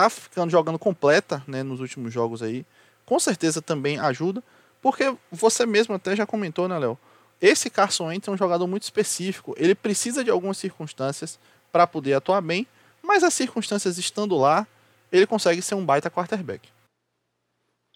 tá 0.02 0.10
ficando 0.10 0.50
jogando 0.50 0.78
completa, 0.78 1.42
né, 1.46 1.62
nos 1.62 1.80
últimos 1.80 2.12
jogos 2.12 2.42
aí, 2.42 2.64
com 3.04 3.18
certeza 3.18 3.62
também 3.62 3.98
ajuda, 3.98 4.42
porque 4.82 5.16
você 5.30 5.64
mesmo 5.66 5.94
até 5.94 6.14
já 6.14 6.26
comentou, 6.26 6.68
né, 6.68 6.78
Léo? 6.78 6.98
Esse 7.40 7.68
Carson 7.68 8.06
Wentz 8.06 8.28
é 8.28 8.30
um 8.30 8.36
jogador 8.36 8.66
muito 8.66 8.84
específico, 8.84 9.54
ele 9.58 9.74
precisa 9.74 10.24
de 10.24 10.30
algumas 10.30 10.58
circunstâncias 10.58 11.38
para 11.70 11.86
poder 11.86 12.14
atuar 12.14 12.40
bem, 12.40 12.66
mas 13.02 13.22
as 13.22 13.34
circunstâncias 13.34 13.98
estando 13.98 14.36
lá, 14.36 14.66
ele 15.12 15.26
consegue 15.26 15.62
ser 15.62 15.74
um 15.74 15.84
baita 15.84 16.10
quarterback. 16.10 16.68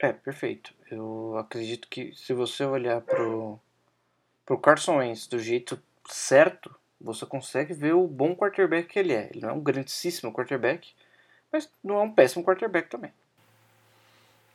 É, 0.01 0.13
perfeito. 0.13 0.73
Eu 0.91 1.37
acredito 1.37 1.89
que 1.89 2.13
se 2.15 2.33
você 2.33 2.65
olhar 2.65 3.01
pro 3.03 3.59
pro 4.47 4.59
Carson 4.59 4.97
Wentz 4.97 5.29
do 5.29 5.39
jeito 5.39 5.81
certo, 6.09 6.75
você 7.01 7.25
consegue 7.25 7.73
ver 7.73 7.95
o 7.95 8.09
bom 8.09 8.35
quarterback 8.35 8.89
que 8.89 8.99
ele 8.99 9.13
é. 9.13 9.31
Ele 9.31 9.43
não 9.43 9.51
é 9.51 9.53
um 9.53 9.63
grandíssimo 9.63 10.33
quarterback, 10.33 10.93
mas 11.53 11.69
não 11.83 11.97
é 11.97 12.03
um 12.03 12.13
péssimo 12.13 12.45
quarterback 12.45 12.89
também. 12.89 13.13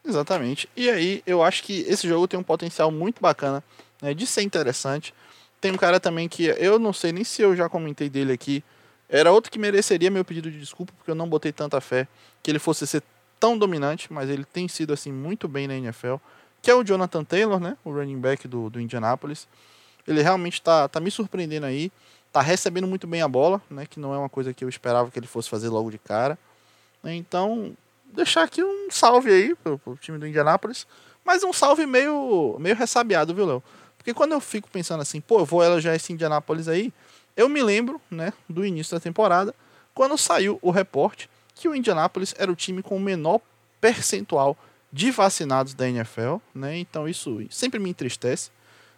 Exatamente. 0.08 0.70
E 0.76 0.90
aí, 0.90 1.24
eu 1.26 1.42
acho 1.42 1.64
que 1.64 1.82
esse 1.88 2.08
jogo 2.08 2.28
tem 2.28 2.40
um 2.40 2.44
potencial 2.44 2.92
muito 2.92 3.22
bacana 3.22 3.64
né, 4.02 4.14
de 4.14 4.28
ser 4.28 4.44
interessante. 4.44 5.14
Tem 5.60 5.72
um 5.72 5.78
cara 5.78 6.00
também 6.00 6.30
que 6.30 6.46
eu 6.46 6.78
não 6.78 6.94
sei 6.94 7.12
nem 7.12 7.24
se 7.24 7.42
eu 7.42 7.56
já 7.56 7.68
comentei 7.68 8.10
dele 8.10 8.32
aqui. 8.32 8.64
Era 9.10 9.32
outro 9.32 9.52
que 9.52 9.58
mereceria 9.58 10.12
meu 10.12 10.24
pedido 10.24 10.52
de 10.52 10.60
desculpa, 10.60 10.94
porque 10.96 11.10
eu 11.10 11.16
não 11.16 11.28
botei 11.28 11.52
tanta 11.52 11.82
fé 11.82 12.08
que 12.44 12.52
ele 12.52 12.60
fosse 12.60 12.86
ser 12.86 13.02
tão 13.40 13.58
dominante, 13.58 14.12
mas 14.12 14.30
ele 14.30 14.46
tem 14.46 14.68
sido 14.68 14.94
assim 14.94 15.12
muito 15.12 15.48
bem 15.48 15.68
na 15.68 15.76
NFL. 15.76 16.16
Que 16.62 16.70
é 16.70 16.76
o 16.76 16.84
Jonathan 16.84 17.24
Taylor, 17.24 17.60
né? 17.60 17.78
O 17.84 17.92
running 17.92 18.20
back 18.20 18.48
do, 18.48 18.70
do 18.70 18.80
Indianapolis. 18.80 19.48
Ele 20.08 20.22
realmente 20.22 20.56
está 20.56 20.88
tá 20.88 21.00
me 21.00 21.10
surpreendendo 21.10 21.66
aí. 21.66 21.92
Tá 22.32 22.42
recebendo 22.42 22.88
muito 22.88 23.08
bem 23.08 23.22
a 23.22 23.28
bola, 23.28 23.62
né? 23.70 23.86
Que 23.86 24.00
não 24.00 24.14
é 24.14 24.18
uma 24.18 24.30
coisa 24.30 24.54
que 24.54 24.64
eu 24.64 24.70
esperava 24.70 25.10
que 25.10 25.18
ele 25.18 25.28
fosse 25.28 25.50
fazer 25.50 25.70
logo 25.70 25.90
de 25.90 25.98
cara. 25.98 26.38
Então, 27.14 27.76
deixar 28.06 28.44
aqui 28.44 28.64
um 28.64 28.90
salve 28.90 29.30
aí 29.30 29.56
pro, 29.56 29.78
pro 29.78 29.98
time 29.98 30.18
do 30.18 30.28
Indianapolis. 30.28 30.88
Mas 31.24 31.44
um 31.44 31.52
salve 31.52 31.86
meio, 31.86 32.56
meio 32.60 32.76
ressabiado, 32.76 33.34
viu, 33.34 33.46
Léo? 33.46 33.64
Porque 33.98 34.14
quando 34.14 34.34
eu 34.34 34.40
fico 34.40 34.70
pensando 34.70 35.02
assim, 35.02 35.20
pô, 35.20 35.40
eu 35.40 35.46
vou 35.46 35.64
elogiar 35.64 35.96
esse 35.96 36.14
Indianapolis 36.14 36.68
aí, 36.68 36.94
eu 37.36 37.50
me 37.50 37.62
lembro, 37.64 38.00
né, 38.10 38.32
do 38.48 38.66
início 38.66 38.96
da 38.96 39.00
temporada, 39.00 39.54
quando 39.94 40.18
saiu 40.18 40.60
o 40.62 40.70
reporte 40.70 41.30
que 41.56 41.68
o 41.68 41.76
Indianapolis 41.76 42.36
era 42.38 42.52
o 42.52 42.56
time 42.56 42.84
com 42.84 42.98
o 42.98 43.00
menor 43.00 43.42
percentual 43.82 44.58
de 44.92 45.10
vacinados 45.10 45.74
da 45.74 45.90
NFL, 45.90 46.38
né? 46.54 46.78
Então 46.78 47.08
isso 47.08 47.42
sempre 47.50 47.80
me 47.80 47.90
entristece. 47.90 48.52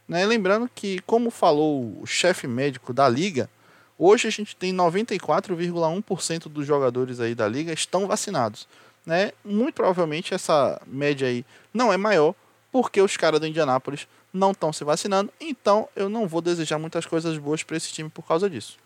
Né? 0.07 0.25
Lembrando 0.25 0.69
que, 0.73 0.99
como 1.01 1.31
falou 1.31 1.99
o 2.01 2.05
chefe 2.05 2.47
médico 2.47 2.93
da 2.93 3.07
liga, 3.07 3.49
hoje 3.97 4.27
a 4.27 4.31
gente 4.31 4.55
tem 4.55 4.73
94,1% 4.73 6.43
dos 6.43 6.65
jogadores 6.65 7.19
aí 7.19 7.33
da 7.33 7.47
liga 7.47 7.73
estão 7.73 8.07
vacinados. 8.07 8.67
Né? 9.05 9.31
Muito 9.43 9.75
provavelmente 9.75 10.33
essa 10.33 10.81
média 10.85 11.27
aí 11.27 11.45
não 11.73 11.91
é 11.93 11.97
maior, 11.97 12.35
porque 12.71 13.01
os 13.01 13.15
caras 13.15 13.39
do 13.39 13.47
Indianápolis 13.47 14.07
não 14.33 14.51
estão 14.51 14.71
se 14.73 14.83
vacinando, 14.83 15.31
então 15.39 15.87
eu 15.95 16.09
não 16.09 16.27
vou 16.27 16.41
desejar 16.41 16.77
muitas 16.77 17.05
coisas 17.05 17.37
boas 17.37 17.63
para 17.63 17.77
esse 17.77 17.91
time 17.91 18.09
por 18.09 18.23
causa 18.23 18.49
disso. 18.49 18.77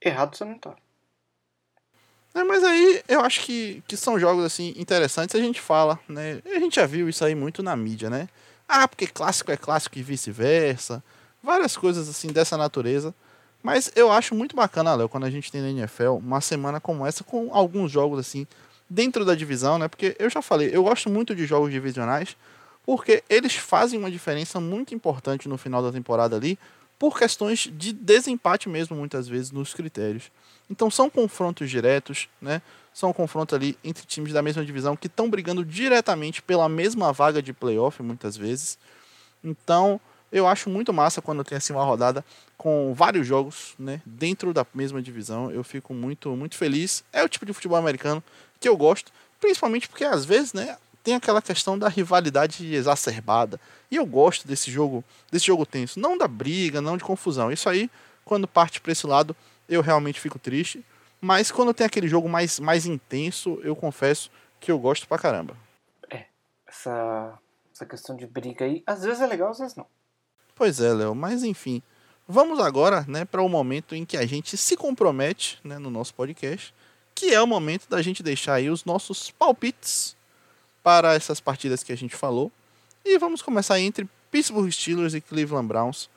Errado 0.00 0.36
você 0.36 0.44
não 0.44 0.58
tá. 0.58 0.74
É, 2.34 2.42
mas 2.42 2.64
aí 2.64 3.02
eu 3.06 3.20
acho 3.20 3.42
que, 3.42 3.82
que 3.86 3.96
são 3.96 4.18
jogos 4.18 4.44
assim 4.44 4.74
interessantes, 4.76 5.36
a 5.36 5.38
gente 5.38 5.60
fala, 5.60 5.98
né? 6.08 6.42
A 6.44 6.58
gente 6.58 6.76
já 6.76 6.84
viu 6.84 7.08
isso 7.08 7.24
aí 7.24 7.34
muito 7.34 7.62
na 7.62 7.76
mídia, 7.76 8.10
né? 8.10 8.28
Ah, 8.68 8.88
porque 8.88 9.06
clássico 9.06 9.52
é 9.52 9.56
clássico 9.56 9.98
e 9.98 10.02
vice-versa. 10.02 11.02
Várias 11.44 11.76
coisas 11.76 12.08
assim 12.08 12.28
dessa 12.28 12.56
natureza. 12.56 13.14
Mas 13.62 13.92
eu 13.94 14.10
acho 14.10 14.34
muito 14.34 14.56
bacana, 14.56 14.94
Léo, 14.94 15.08
quando 15.08 15.24
a 15.24 15.30
gente 15.30 15.52
tem 15.52 15.60
na 15.60 15.70
NFL 15.70 16.16
uma 16.18 16.40
semana 16.40 16.80
como 16.80 17.06
essa, 17.06 17.22
com 17.22 17.50
alguns 17.52 17.90
jogos 17.90 18.18
assim, 18.18 18.46
dentro 18.88 19.24
da 19.24 19.34
divisão, 19.34 19.78
né? 19.78 19.88
Porque 19.88 20.16
eu 20.18 20.30
já 20.30 20.40
falei, 20.40 20.70
eu 20.72 20.84
gosto 20.84 21.10
muito 21.10 21.34
de 21.34 21.46
jogos 21.46 21.70
divisionais, 21.70 22.36
porque 22.84 23.22
eles 23.28 23.54
fazem 23.54 23.98
uma 23.98 24.10
diferença 24.10 24.60
muito 24.60 24.94
importante 24.94 25.48
no 25.48 25.56
final 25.56 25.82
da 25.82 25.92
temporada 25.92 26.36
ali, 26.36 26.58
por 26.98 27.18
questões 27.18 27.70
de 27.72 27.92
desempate 27.92 28.68
mesmo, 28.68 28.96
muitas 28.96 29.28
vezes, 29.28 29.50
nos 29.50 29.74
critérios. 29.74 30.30
Então 30.70 30.90
são 30.90 31.10
confrontos 31.10 31.68
diretos, 31.68 32.28
né? 32.40 32.62
são 32.94 33.12
confrontos 33.12 33.54
ali 33.54 33.76
entre 33.82 34.06
times 34.06 34.32
da 34.32 34.40
mesma 34.40 34.64
divisão 34.64 34.96
que 34.96 35.08
estão 35.08 35.28
brigando 35.28 35.64
diretamente 35.64 36.40
pela 36.40 36.68
mesma 36.68 37.12
vaga 37.12 37.42
de 37.42 37.52
playoff, 37.52 38.00
muitas 38.02 38.36
vezes. 38.36 38.78
Então, 39.42 40.00
eu 40.34 40.48
acho 40.48 40.68
muito 40.68 40.92
massa 40.92 41.22
quando 41.22 41.44
tem 41.44 41.56
assim 41.56 41.72
uma 41.72 41.84
rodada 41.84 42.24
com 42.58 42.92
vários 42.92 43.24
jogos, 43.24 43.74
né, 43.78 44.02
dentro 44.04 44.52
da 44.52 44.66
mesma 44.74 45.00
divisão. 45.00 45.48
Eu 45.48 45.62
fico 45.62 45.94
muito 45.94 46.34
muito 46.34 46.56
feliz. 46.56 47.04
É 47.12 47.22
o 47.22 47.28
tipo 47.28 47.46
de 47.46 47.52
futebol 47.52 47.78
americano 47.78 48.22
que 48.58 48.68
eu 48.68 48.76
gosto, 48.76 49.12
principalmente 49.40 49.88
porque 49.88 50.02
às 50.02 50.24
vezes, 50.24 50.52
né, 50.52 50.76
tem 51.04 51.14
aquela 51.14 51.40
questão 51.40 51.78
da 51.78 51.88
rivalidade 51.88 52.74
exacerbada. 52.74 53.60
E 53.88 53.94
eu 53.94 54.04
gosto 54.04 54.48
desse 54.48 54.72
jogo, 54.72 55.04
desse 55.30 55.46
jogo 55.46 55.64
tenso, 55.64 56.00
não 56.00 56.18
da 56.18 56.26
briga, 56.26 56.80
não 56.80 56.96
de 56.96 57.04
confusão. 57.04 57.52
Isso 57.52 57.68
aí, 57.68 57.88
quando 58.24 58.48
parte 58.48 58.80
para 58.80 58.90
esse 58.90 59.06
lado, 59.06 59.36
eu 59.68 59.80
realmente 59.82 60.20
fico 60.20 60.38
triste. 60.38 60.84
Mas 61.20 61.52
quando 61.52 61.72
tem 61.72 61.86
aquele 61.86 62.08
jogo 62.08 62.28
mais, 62.28 62.58
mais 62.58 62.86
intenso, 62.86 63.60
eu 63.62 63.76
confesso 63.76 64.32
que 64.58 64.72
eu 64.72 64.80
gosto 64.80 65.06
pra 65.06 65.16
caramba. 65.16 65.56
É, 66.10 66.24
essa, 66.66 67.38
essa 67.72 67.86
questão 67.86 68.16
de 68.16 68.26
briga 68.26 68.64
aí, 68.64 68.82
às 68.84 69.04
vezes 69.04 69.20
é 69.20 69.26
legal, 69.26 69.50
às 69.50 69.58
vezes 69.58 69.76
não. 69.76 69.86
Pois 70.54 70.80
é, 70.80 70.92
Léo, 70.92 71.14
mas 71.14 71.42
enfim. 71.42 71.82
Vamos 72.26 72.58
agora, 72.58 73.04
né, 73.06 73.24
para 73.24 73.42
o 73.42 73.48
momento 73.48 73.94
em 73.94 74.04
que 74.04 74.16
a 74.16 74.24
gente 74.24 74.56
se 74.56 74.76
compromete, 74.76 75.58
né, 75.62 75.78
no 75.78 75.90
nosso 75.90 76.14
podcast, 76.14 76.74
que 77.14 77.34
é 77.34 77.40
o 77.40 77.46
momento 77.46 77.88
da 77.88 78.00
gente 78.00 78.22
deixar 78.22 78.54
aí 78.54 78.70
os 78.70 78.84
nossos 78.84 79.30
palpites 79.30 80.16
para 80.82 81.14
essas 81.14 81.38
partidas 81.38 81.82
que 81.82 81.92
a 81.92 81.96
gente 81.96 82.16
falou. 82.16 82.50
E 83.04 83.18
vamos 83.18 83.42
começar 83.42 83.78
entre 83.78 84.08
Pittsburgh 84.30 84.70
Steelers 84.70 85.14
e 85.14 85.20
Cleveland 85.20 85.68
Browns. 85.68 86.08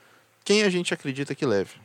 Quem 0.45 0.63
a 0.63 0.69
gente 0.69 0.93
acredita 0.93 1.35
que 1.35 1.45
leve? 1.45 1.75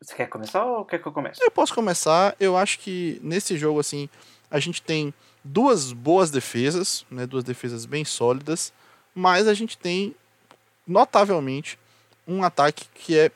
Você 0.00 0.14
quer 0.14 0.26
começar 0.26 0.64
ou 0.64 0.84
quer 0.84 0.98
que 0.98 1.08
eu 1.08 1.12
comece? 1.12 1.42
Eu 1.42 1.50
posso 1.50 1.74
começar. 1.74 2.36
Eu 2.38 2.56
acho 2.56 2.78
que 2.78 3.18
nesse 3.22 3.56
jogo, 3.56 3.80
assim, 3.80 4.08
a 4.50 4.60
gente 4.60 4.82
tem 4.82 5.12
duas 5.42 5.92
boas 5.92 6.30
defesas, 6.30 7.06
né? 7.10 7.26
Duas 7.26 7.44
defesas 7.44 7.86
bem 7.86 8.04
sólidas, 8.04 8.72
mas 9.14 9.48
a 9.48 9.54
gente 9.54 9.78
tem 9.78 10.14
notavelmente 10.86 11.78
um 12.26 12.42
ataque 12.42 12.86
que 12.94 13.18
é 13.18 13.30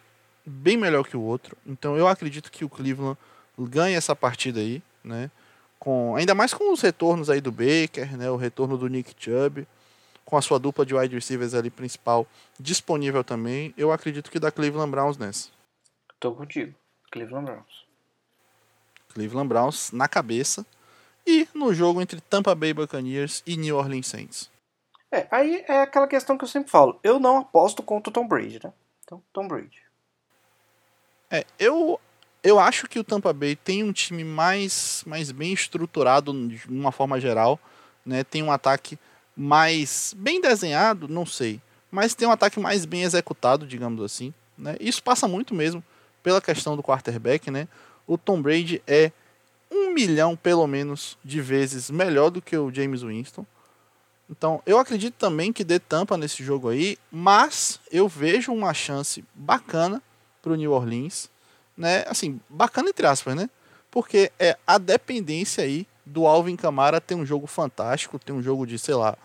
bem 0.45 0.76
melhor 0.76 1.07
que 1.07 1.16
o 1.16 1.20
outro. 1.22 1.57
Então 1.66 1.97
eu 1.97 2.09
acredito 2.09 2.51
que 2.51 2.64
o 2.64 2.68
Cleveland 2.68 3.18
ganha 3.59 3.97
essa 3.97 4.14
partida 4.16 4.61
aí, 4.61 4.82
né? 5.05 5.30
Com, 5.78 6.16
ainda 6.16 6.34
mais 6.34 6.53
com 6.53 6.72
os 6.72 6.80
retornos 6.80 7.30
aí 7.30 7.41
do 7.41 7.53
Baker, 7.53 8.16
né? 8.16 8.30
O 8.30 8.36
retorno 8.36 8.76
do 8.76 8.89
Nick 8.89 9.14
Chubb. 9.18 9.66
com 10.24 10.36
a 10.36 10.43
sua 10.43 10.59
dupla 10.59 10.84
de 10.84 10.95
wide 10.95 11.14
receivers 11.14 11.55
ali 11.55 11.70
principal 11.70 12.26
disponível 12.61 13.24
também, 13.24 13.72
eu 13.78 13.91
acredito 13.91 14.30
que 14.30 14.39
dá 14.39 14.51
Cleveland 14.51 14.91
Browns 14.91 15.16
nessa. 15.16 15.49
Tô 16.20 16.32
contigo. 16.32 16.74
Cleveland 17.11 17.47
Browns. 17.47 17.86
Cleveland 19.14 19.49
Browns 19.49 19.91
na 19.91 20.07
cabeça. 20.07 20.66
E 21.26 21.49
no 21.55 21.72
jogo 21.72 22.03
entre 22.03 22.20
Tampa 22.20 22.55
Bay 22.55 22.74
Buccaneers 22.74 23.43
e 23.47 23.57
New 23.57 23.76
Orleans 23.76 24.07
Saints. 24.07 24.51
É, 25.11 25.26
aí 25.30 25.64
é 25.66 25.82
aquela 25.82 26.06
questão 26.06 26.36
que 26.36 26.44
eu 26.44 26.48
sempre 26.48 26.70
falo. 26.70 26.98
Eu 27.02 27.18
não 27.18 27.38
aposto 27.38 27.82
contra 27.82 28.11
o 28.11 28.12
Tom 28.12 28.26
Brady, 28.26 28.61
né? 28.62 28.72
Então, 29.04 29.22
Tom 29.32 29.48
Brady. 29.48 29.82
É, 31.30 31.44
eu, 31.59 31.98
eu 32.42 32.59
acho 32.59 32.86
que 32.86 32.98
o 32.98 33.04
Tampa 33.04 33.32
Bay 33.32 33.56
tem 33.56 33.82
um 33.82 33.92
time 33.92 34.24
mais, 34.24 35.02
mais 35.06 35.30
bem 35.30 35.52
estruturado 35.52 36.32
de 36.48 36.66
uma 36.68 36.92
forma 36.92 37.20
geral. 37.20 37.59
Né? 38.04 38.24
Tem 38.24 38.42
um 38.42 38.52
ataque 38.52 38.98
mais 39.36 40.14
bem 40.16 40.40
desenhado, 40.40 41.06
não 41.06 41.24
sei, 41.24 41.61
mas 41.90 42.14
tem 42.14 42.26
um 42.26 42.32
ataque 42.32 42.59
mais 42.59 42.84
bem 42.84 43.02
executado, 43.02 43.66
digamos 43.66 44.02
assim. 44.02 44.34
Né? 44.56 44.76
Isso 44.80 45.02
passa 45.02 45.28
muito 45.28 45.54
mesmo 45.54 45.82
pela 46.22 46.40
questão 46.40 46.76
do 46.76 46.82
quarterback, 46.82 47.50
né? 47.50 47.68
O 48.06 48.18
Tom 48.18 48.42
Brady 48.42 48.82
é 48.86 49.12
um 49.70 49.92
milhão, 49.92 50.34
pelo 50.34 50.66
menos, 50.66 51.16
de 51.22 51.40
vezes 51.40 51.90
melhor 51.90 52.30
do 52.30 52.42
que 52.42 52.56
o 52.56 52.72
James 52.72 53.02
Winston. 53.02 53.46
Então, 54.31 54.62
eu 54.66 54.79
acredito 54.79 55.14
também 55.14 55.53
que 55.53 55.64
dê 55.64 55.79
tampa 55.79 56.16
nesse 56.16 56.45
jogo 56.45 56.68
aí, 56.68 56.99
mas 57.11 57.81
eu 57.91 58.07
vejo 58.07 58.53
uma 58.53 58.74
chance 58.74 59.24
bacana 59.35 60.03
para 60.43 60.53
o 60.53 60.57
New 60.57 60.72
Orleans, 60.72 61.31
né? 61.76 62.05
Assim, 62.07 62.41
bacana 62.49 62.91
entre 62.91 63.07
aspas, 63.07 63.35
né? 63.35 63.49
Porque 63.91 64.31
é 64.39 64.57
a 64.66 64.76
dependência 64.76 65.64
aí 65.64 65.87
do 66.05 66.26
Alvin 66.26 66.57
Kamara 66.57 67.01
ter 67.01 67.14
um 67.14 67.24
jogo 67.24 67.47
fantástico, 67.47 68.18
ter 68.18 68.33
um 68.33 68.43
jogo 68.43 68.66
de, 68.66 68.79
sei 68.79 68.95
lá, 68.95 69.16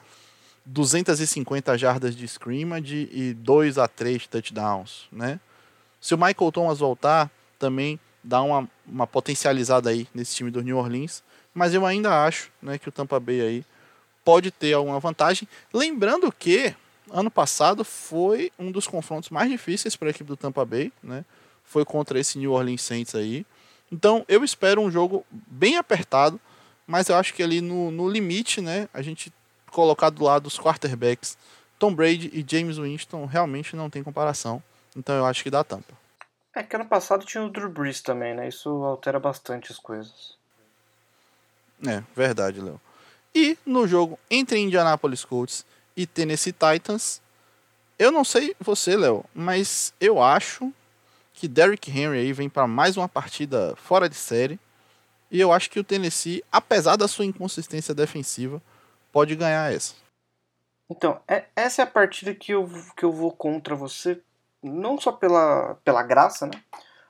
250 0.66 1.78
jardas 1.78 2.16
de 2.16 2.26
scrimmage 2.26 3.10
e 3.12 3.34
2 3.34 3.78
a 3.78 3.88
3 3.88 4.28
touchdowns, 4.28 5.08
né? 5.12 5.40
Se 6.00 6.14
o 6.14 6.18
Michael 6.18 6.52
Thomas 6.52 6.80
voltar, 6.80 7.30
também 7.60 8.00
dá 8.24 8.42
uma, 8.42 8.70
uma 8.86 9.08
potencializada 9.08 9.90
aí 9.90 10.08
nesse 10.14 10.36
time 10.36 10.50
do 10.50 10.62
New 10.62 10.78
Orleans, 10.78 11.24
mas 11.54 11.74
eu 11.74 11.86
ainda 11.86 12.26
acho, 12.26 12.50
né, 12.62 12.78
que 12.78 12.90
o 12.90 12.92
Tampa 12.92 13.20
Bay 13.20 13.42
aí 13.42 13.66
pode 14.24 14.52
ter 14.52 14.74
alguma 14.74 15.00
vantagem, 15.00 15.48
lembrando 15.74 16.32
que 16.32 16.76
ano 17.12 17.30
passado 17.30 17.84
foi 17.84 18.52
um 18.58 18.72
dos 18.72 18.88
confrontos 18.88 19.30
mais 19.30 19.50
difíceis 19.50 19.96
para 19.96 20.08
a 20.08 20.12
equipe 20.12 20.28
do 20.28 20.38
Tampa 20.38 20.66
Bay, 20.66 20.92
né? 21.02 21.24
Foi 21.64 21.86
contra 21.86 22.20
esse 22.20 22.38
New 22.38 22.52
Orleans 22.52 22.82
Saints 22.82 23.16
aí. 23.16 23.46
Então, 23.92 24.26
eu 24.28 24.44
espero 24.44 24.82
um 24.82 24.90
jogo 24.90 25.26
bem 25.30 25.78
apertado, 25.78 26.40
mas 26.88 27.10
eu 27.10 27.16
acho 27.16 27.34
que 27.34 27.44
ali 27.44 27.62
no, 27.62 27.92
no 27.92 28.10
limite, 28.10 28.60
né, 28.60 28.90
a 28.94 29.02
gente 29.02 29.32
colocar 29.72 30.10
do 30.10 30.24
lado 30.24 30.48
os 30.48 30.60
quarterbacks, 30.60 31.38
Tom 31.78 31.94
Brady 31.94 32.30
e 32.34 32.46
James 32.48 32.78
Winston 32.78 33.26
realmente 33.26 33.76
não 33.76 33.90
tem 33.90 34.04
comparação. 34.04 34.64
Então 34.96 35.16
eu 35.16 35.26
acho 35.26 35.44
que 35.44 35.50
dá 35.50 35.64
tampa. 35.64 35.94
É 36.56 36.62
que 36.62 36.76
ano 36.76 36.86
passado 36.86 37.26
tinha 37.26 37.44
o 37.44 37.50
Drew 37.50 37.70
Brees 37.70 38.02
também, 38.02 38.36
né? 38.36 38.48
Isso 38.48 38.70
altera 38.70 39.20
bastante 39.20 39.72
as 39.72 39.80
coisas. 39.80 40.38
É, 41.86 42.04
verdade, 42.16 42.62
Léo. 42.62 42.80
E 43.36 43.58
no 43.66 43.88
jogo 43.88 44.20
entre 44.30 44.60
Indianapolis 44.60 45.26
Colts 45.26 45.66
e 45.96 46.06
Tennessee 46.06 46.54
Titans, 46.54 47.22
eu 47.98 48.12
não 48.12 48.24
sei 48.24 48.56
você, 48.60 48.96
Léo, 48.96 49.26
mas 49.34 49.94
eu 50.00 50.22
acho 50.22 50.72
que 51.34 51.48
Derrick 51.48 51.90
Henry 51.90 52.20
aí 52.20 52.34
vem 52.34 52.50
para 52.50 52.68
mais 52.68 52.96
uma 52.96 53.10
partida 53.10 53.76
fora 53.76 54.08
de 54.08 54.16
série. 54.16 54.60
E 55.32 55.40
eu 55.40 55.52
acho 55.52 55.70
que 55.70 55.80
o 55.80 55.84
Tennessee, 55.84 56.44
apesar 56.52 56.96
da 56.96 57.08
sua 57.08 57.26
inconsistência 57.26 57.94
defensiva, 57.94 58.62
pode 59.12 59.36
ganhar 59.36 59.74
essa. 59.74 59.96
Então, 60.90 61.20
é, 61.28 61.46
essa 61.56 61.82
é 61.82 61.84
a 61.84 61.88
partida 61.88 62.36
que 62.36 62.52
eu, 62.52 62.70
que 62.96 63.04
eu 63.04 63.12
vou 63.12 63.32
contra 63.32 63.76
você, 63.76 64.22
não 64.62 65.00
só 65.00 65.12
pela, 65.12 65.76
pela 65.84 66.04
graça, 66.04 66.46
né? 66.46 66.62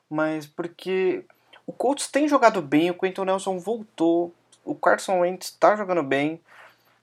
Mas 0.09 0.45
porque 0.45 1.25
o 1.65 1.73
Colts 1.73 2.07
tem 2.07 2.27
jogado 2.27 2.61
bem, 2.61 2.91
o 2.91 2.97
Quentin 2.97 3.21
Nelson 3.21 3.59
voltou, 3.59 4.33
o 4.63 4.75
Carson 4.75 5.19
Wentz 5.19 5.47
está 5.47 5.75
jogando 5.75 6.03
bem. 6.03 6.39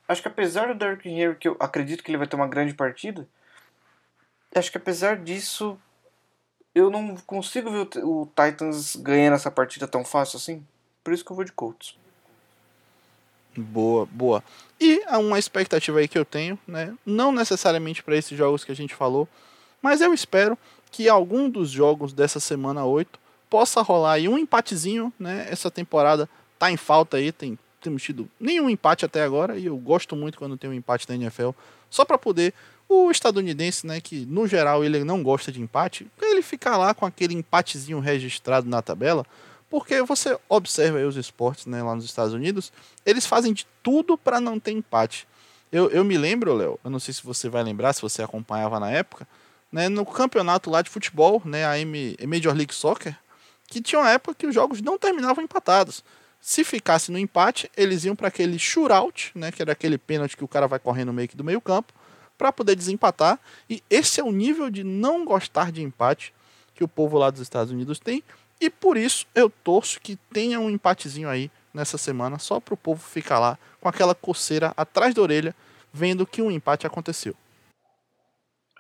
Acho 0.09 0.23
que 0.23 0.29
apesar 0.29 0.69
do 0.69 0.75
Derrick 0.75 1.09
Henry, 1.09 1.37
que 1.37 1.49
eu 1.49 1.57
acredito 1.61 2.03
que 2.03 2.11
ele 2.11 2.19
vai 2.19 2.27
ter 2.27 2.37
uma 2.37 2.49
grande 2.49 2.75
partida, 2.75 3.29
acho 4.55 4.71
que 4.71 4.79
apesar 4.79 5.17
disso, 5.17 5.79
eu 6.75 6.91
não 6.91 7.17
consigo 7.27 7.71
ver 7.71 7.89
o, 8.03 8.27
Titans 8.27 8.97
ganhando 8.97 9.35
essa 9.35 9.51
partida 9.51 9.87
tão 9.87 10.05
fácil 10.05 10.37
assim. 10.37 10.67
Por 11.05 11.13
isso 11.13 11.25
que 11.25 11.31
eu 11.31 11.37
vou 11.37 11.45
de 11.45 11.53
Colts. 11.53 11.97
Boa, 13.57 14.07
boa. 14.07 14.45
E 14.81 15.01
uma 15.11 15.39
expectativa 15.39 15.99
aí 15.99 16.09
que 16.09 16.19
eu 16.19 16.25
tenho, 16.25 16.59
né? 16.67 16.95
Não 17.05 17.33
necessariamente 17.33 18.03
para 18.03 18.17
esses 18.17 18.37
jogos 18.37 18.65
que 18.65 18.73
a 18.73 18.77
gente 18.77 18.95
falou, 18.95 19.29
mas 19.83 20.01
eu 20.01 20.15
espero 20.15 20.57
que 20.91 21.09
algum 21.09 21.49
dos 21.49 21.71
jogos 21.71 22.13
dessa 22.13 22.41
semana 22.41 22.85
8 22.85 23.19
possa 23.49 23.83
rolar 23.83 24.13
aí 24.13 24.29
um 24.29 24.39
empatezinho, 24.39 25.13
né? 25.19 25.47
Essa 25.51 25.71
temporada 25.71 26.29
tá 26.61 26.71
em 26.71 26.77
falta 26.77 27.17
aí, 27.17 27.33
tem 27.33 27.59
temos 27.81 28.03
tido 28.03 28.29
nenhum 28.39 28.69
empate 28.69 29.07
até 29.07 29.23
agora 29.23 29.59
e 29.59 29.65
eu 29.65 29.77
gosto 29.79 30.15
muito 30.15 30.37
quando 30.37 30.57
tem 30.57 30.69
um 30.69 30.75
empate 30.75 31.09
na 31.09 31.15
NFL, 31.15 31.51
só 31.89 32.05
para 32.05 32.19
poder 32.19 32.53
o 32.87 33.11
estadunidense, 33.11 33.87
né, 33.87 34.01
que 34.01 34.27
no 34.27 34.47
geral 34.47 34.85
ele 34.85 35.03
não 35.03 35.23
gosta 35.23 35.51
de 35.51 35.63
empate, 35.63 36.07
ele 36.21 36.43
ficar 36.43 36.77
lá 36.77 36.93
com 36.93 37.07
aquele 37.07 37.35
empatezinho 37.35 38.01
registrado 38.01 38.69
na 38.69 38.83
tabela, 38.83 39.25
porque 39.71 40.03
você 40.03 40.37
observa 40.49 40.99
os 41.07 41.17
esportes 41.17 41.67
né, 41.67 41.83
lá 41.83 41.95
nos 41.95 42.05
Estados 42.05 42.35
Unidos, 42.35 42.73
eles 43.07 43.25
fazem 43.25 43.53
de 43.53 43.67
tudo 43.83 44.19
para 44.19 44.41
não 44.41 44.59
ter 44.59 44.73
empate. 44.73 45.27
Eu, 45.71 45.89
eu 45.91 46.05
me 46.05 46.19
lembro, 46.19 46.53
Léo, 46.53 46.79
eu 46.85 46.91
não 46.91 46.99
sei 46.99 47.15
se 47.15 47.23
você 47.23 47.49
vai 47.49 47.63
lembrar, 47.63 47.93
se 47.93 48.03
você 48.03 48.23
acompanhava 48.23 48.81
na 48.81 48.91
época, 48.91 49.27
né, 49.71 49.89
no 49.89 50.05
campeonato 50.05 50.69
lá 50.69 50.83
de 50.83 50.91
futebol, 50.91 51.41
né, 51.45 51.65
a 51.65 51.79
M, 51.79 52.17
Major 52.27 52.55
League 52.55 52.75
Soccer, 52.75 53.17
que 53.69 53.81
tinha 53.81 54.01
uma 54.01 54.11
época 54.11 54.35
que 54.35 54.47
os 54.49 54.55
jogos 54.55 54.83
não 54.83 54.99
terminavam 54.99 55.45
empatados. 55.45 56.03
Se 56.41 56.65
ficasse 56.65 57.13
no 57.13 57.19
empate, 57.19 57.71
eles 57.77 58.05
iam 58.05 58.17
para 58.17 58.29
aquele 58.29 58.59
shootout, 58.59 59.31
né, 59.35 59.53
que 59.53 59.61
era 59.61 59.73
aquele 59.73 59.99
pênalti 59.99 60.37
que 60.37 60.45
o 60.45 60.49
cara 60.49 60.67
vai 60.67 60.79
correndo 60.79 61.13
meio 61.13 61.29
que 61.29 61.37
do 61.37 61.45
meio 61.45 61.61
campo, 61.61 61.93
para 62.39 62.51
poder 62.51 62.75
desempatar. 62.75 63.39
E 63.69 63.83
esse 63.91 64.21
é 64.21 64.25
o 64.25 64.33
nível 64.33 64.71
de 64.71 64.83
não 64.83 65.25
gostar 65.25 65.71
de 65.71 65.83
empate 65.83 66.33
que 66.75 66.83
o 66.83 66.89
povo 66.89 67.19
lá 67.19 67.31
dos 67.31 67.43
Estados 67.43 67.71
Unidos 67.71 67.99
tem. 67.99 68.25
E 68.59 68.71
por 68.71 68.97
isso 68.97 69.27
eu 69.35 69.51
torço 69.51 70.01
que 70.01 70.17
tenha 70.33 70.59
um 70.59 70.71
empatezinho 70.71 71.29
aí 71.29 71.51
nessa 71.75 71.99
semana, 71.99 72.39
só 72.39 72.59
para 72.59 72.75
o 72.75 72.77
povo 72.77 73.07
ficar 73.07 73.39
lá 73.39 73.59
com 73.81 73.89
aquela 73.89 74.15
coceira 74.15 74.73
atrás 74.77 75.15
da 75.15 75.21
orelha, 75.23 75.55
vendo 75.93 76.27
que 76.27 76.41
um 76.41 76.51
empate 76.51 76.87
aconteceu. 76.87 77.35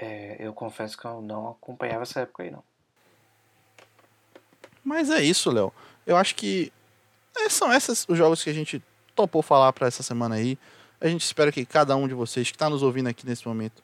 É, 0.01 0.37
eu 0.39 0.55
confesso 0.55 0.97
que 0.97 1.05
eu 1.05 1.21
não 1.21 1.51
acompanhava 1.51 2.03
essa 2.03 2.21
época 2.21 2.43
aí, 2.43 2.51
não. 2.51 2.65
Mas 4.83 5.11
é 5.11 5.23
isso, 5.23 5.51
Léo. 5.51 5.73
Eu 6.07 6.17
acho 6.17 6.35
que 6.35 6.73
são 7.49 7.72
esses 7.72 8.05
os 8.09 8.18
jogos 8.18 8.43
que 8.43 8.51
a 8.51 8.53
gente 8.55 8.82
topou 9.14 9.43
falar 9.43 9.72
para 9.72 9.86
essa 9.86 10.03
semana 10.03 10.34
aí. 10.34 10.59
A 11.01 11.09
gente 11.09 11.24
espera 11.24 11.51
que 11.51 11.64
cada 11.64 11.97
um 11.97 12.07
de 12.07 12.14
vocês 12.14 12.51
que 12.51 12.57
está 12.57 12.68
nos 12.68 12.82
ouvindo 12.82 13.09
aqui 13.09 13.26
nesse 13.26 13.47
momento 13.49 13.82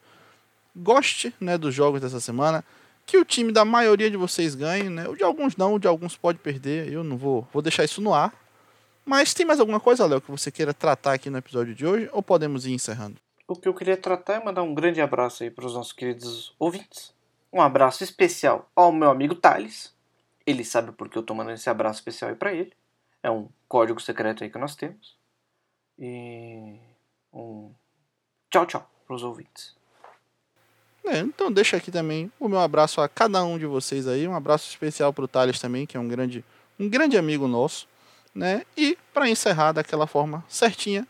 goste 0.75 1.33
né, 1.39 1.57
dos 1.57 1.73
jogos 1.73 1.99
dessa 1.99 2.19
semana 2.19 2.63
que 3.07 3.17
o 3.17 3.23
time 3.23 3.53
da 3.53 3.63
maioria 3.63 4.11
de 4.11 4.17
vocês 4.17 4.53
ganhe, 4.53 4.89
né? 4.89 5.07
O 5.07 5.15
de 5.15 5.23
alguns 5.23 5.55
não, 5.55 5.75
o 5.75 5.79
de 5.79 5.87
alguns 5.87 6.17
pode 6.17 6.39
perder. 6.39 6.91
Eu 6.91 7.05
não 7.05 7.17
vou, 7.17 7.47
vou 7.53 7.61
deixar 7.61 7.85
isso 7.85 8.01
no 8.01 8.13
ar. 8.13 8.33
Mas 9.05 9.33
tem 9.33 9.45
mais 9.45 9.61
alguma 9.61 9.79
coisa, 9.79 10.05
Léo, 10.05 10.19
que 10.19 10.29
você 10.29 10.51
queira 10.51 10.73
tratar 10.73 11.13
aqui 11.13 11.29
no 11.29 11.37
episódio 11.37 11.73
de 11.73 11.85
hoje 11.85 12.09
ou 12.11 12.21
podemos 12.21 12.65
ir 12.65 12.73
encerrando? 12.73 13.15
O 13.47 13.55
que 13.55 13.65
eu 13.65 13.73
queria 13.73 13.95
tratar 13.95 14.33
é 14.33 14.43
mandar 14.43 14.61
um 14.61 14.73
grande 14.73 14.99
abraço 14.99 15.43
aí 15.43 15.49
para 15.49 15.65
os 15.65 15.73
nossos 15.73 15.93
queridos 15.93 16.53
ouvintes. 16.59 17.13
Um 17.51 17.61
abraço 17.61 18.03
especial 18.03 18.69
ao 18.75 18.91
meu 18.91 19.09
amigo 19.09 19.33
Thales. 19.33 19.93
Ele 20.45 20.65
sabe 20.65 20.91
porque 20.91 21.17
eu 21.17 21.23
tô 21.23 21.33
mandando 21.33 21.55
esse 21.55 21.69
abraço 21.69 21.99
especial 21.99 22.29
aí 22.29 22.35
para 22.35 22.53
ele. 22.53 22.73
É 23.23 23.31
um 23.31 23.49
código 23.67 23.99
secreto 23.99 24.43
aí 24.43 24.49
que 24.49 24.57
nós 24.57 24.75
temos. 24.75 25.17
E 25.99 26.79
um 27.33 27.73
tchau, 28.49 28.65
tchau 28.65 28.89
para 29.05 29.15
os 29.15 29.23
ouvintes. 29.23 29.75
É, 31.05 31.19
então 31.19 31.49
deixa 31.49 31.77
aqui 31.77 31.89
também 31.89 32.29
o 32.37 32.49
meu 32.49 32.59
abraço 32.59 32.99
a 32.99 33.07
cada 33.07 33.43
um 33.43 33.57
de 33.57 33.65
vocês 33.65 34.07
aí, 34.07 34.27
um 34.27 34.35
abraço 34.35 34.69
especial 34.69 35.13
para 35.13 35.23
o 35.23 35.27
Thales 35.27 35.59
também, 35.59 35.85
que 35.85 35.95
é 35.95 35.99
um 35.99 36.07
grande, 36.07 36.43
um 36.77 36.89
grande 36.89 37.17
amigo 37.17 37.47
nosso, 37.47 37.87
né? 38.35 38.65
E 38.75 38.97
para 39.13 39.29
encerrar 39.29 39.71
daquela 39.71 40.05
forma 40.05 40.43
certinha, 40.49 41.07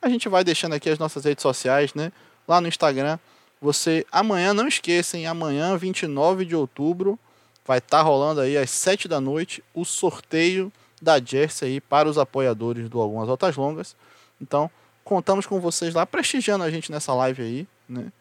a 0.00 0.08
gente 0.08 0.28
vai 0.28 0.44
deixando 0.44 0.74
aqui 0.74 0.88
as 0.88 1.00
nossas 1.00 1.24
redes 1.24 1.42
sociais, 1.42 1.94
né? 1.94 2.12
Lá 2.46 2.60
no 2.60 2.68
Instagram, 2.68 3.18
você 3.60 4.06
amanhã 4.12 4.54
não 4.54 4.68
esqueçam, 4.68 5.26
amanhã 5.26 5.76
29 5.76 6.44
de 6.44 6.54
outubro 6.54 7.18
vai 7.66 7.78
estar 7.78 7.98
tá 7.98 8.02
rolando 8.02 8.40
aí 8.40 8.56
às 8.56 8.70
7 8.70 9.08
da 9.08 9.20
noite 9.20 9.62
o 9.74 9.84
sorteio 9.84 10.72
da 11.00 11.18
Jersey 11.18 11.68
aí 11.68 11.80
para 11.80 12.08
os 12.08 12.18
apoiadores 12.18 12.88
do 12.88 13.00
Algumas 13.00 13.28
Altas 13.28 13.56
Longas. 13.56 13.96
Então, 14.40 14.70
contamos 15.04 15.46
com 15.46 15.58
vocês 15.60 15.94
lá 15.94 16.06
prestigiando 16.06 16.64
a 16.64 16.70
gente 16.70 16.92
nessa 16.92 17.14
live 17.14 17.42
aí, 17.42 17.68
né? 17.88 18.12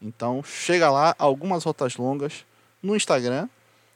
Então 0.00 0.42
chega 0.42 0.90
lá, 0.90 1.14
algumas 1.18 1.64
rotas 1.64 1.96
longas 1.96 2.44
no 2.82 2.94
Instagram. 2.94 3.48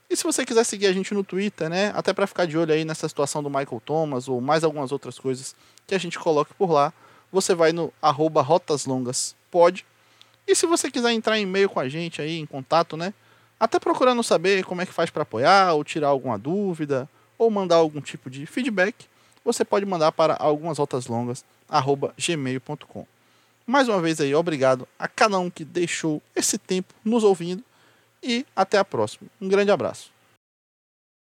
E 0.09 0.17
se 0.17 0.25
você 0.25 0.45
quiser 0.45 0.65
seguir 0.65 0.87
a 0.87 0.93
gente 0.93 1.15
no 1.15 1.23
Twitter, 1.23 1.69
né? 1.69 1.93
Até 1.95 2.13
para 2.13 2.27
ficar 2.27 2.47
de 2.47 2.59
olho 2.59 2.73
aí 2.73 2.85
nessa 2.85 3.09
situação 3.09 3.43
do 3.43 3.49
Michael 3.49 3.81
Thomas 3.85 4.29
ou 4.29 4.41
mais 4.41 4.65
algumas 4.65 4.91
outras 4.91 5.19
coisas 5.19 5.55
que 5.87 5.95
a 5.95 5.99
gente 5.99 6.19
coloque 6.19 6.53
por 6.55 6.71
lá, 6.71 6.93
você 7.31 7.55
vai 7.55 7.73
no 7.73 7.93
arroba 8.03 8.43
rotaslongas 8.43 9.37
pode. 9.51 9.87
E 10.47 10.55
se 10.55 10.67
você 10.67 10.91
quiser 10.91 11.13
entrar 11.13 11.39
em 11.39 11.43
e-mail 11.43 11.69
com 11.69 11.79
a 11.79 11.89
gente 11.89 12.21
aí, 12.21 12.39
em 12.39 12.47
contato, 12.47 12.97
né? 12.97 13.15
Até 13.59 13.79
procurando 13.79 14.23
saber 14.23 14.65
como 14.65 14.81
é 14.81 14.87
que 14.87 14.93
faz 14.93 15.11
para 15.11 15.23
apoiar, 15.23 15.75
ou 15.75 15.85
tirar 15.85 16.09
alguma 16.09 16.39
dúvida, 16.39 17.09
ou 17.41 17.51
mandar 17.51 17.77
algum 17.77 18.03
tipo 18.03 18.29
de 18.29 18.45
feedback, 18.45 19.07
você 19.43 19.65
pode 19.65 19.87
mandar 19.87 20.13
para 20.13 20.37
algumas 20.39 20.79
altas 20.79 21.07
longas, 21.07 21.43
gmail.com. 22.19 23.07
Mais 23.67 23.89
uma 23.89 23.99
vez 23.99 24.21
aí, 24.21 24.35
obrigado 24.35 24.87
a 24.99 25.09
cada 25.09 25.39
um 25.39 25.49
que 25.49 25.65
deixou 25.65 26.21
esse 26.37 26.59
tempo 26.59 26.93
nos 27.03 27.25
ouvindo 27.25 27.65
e 28.23 28.45
até 28.55 28.77
a 28.77 28.85
próxima. 28.85 29.27
Um 29.41 29.49
grande 29.49 29.71
abraço. 29.71 30.13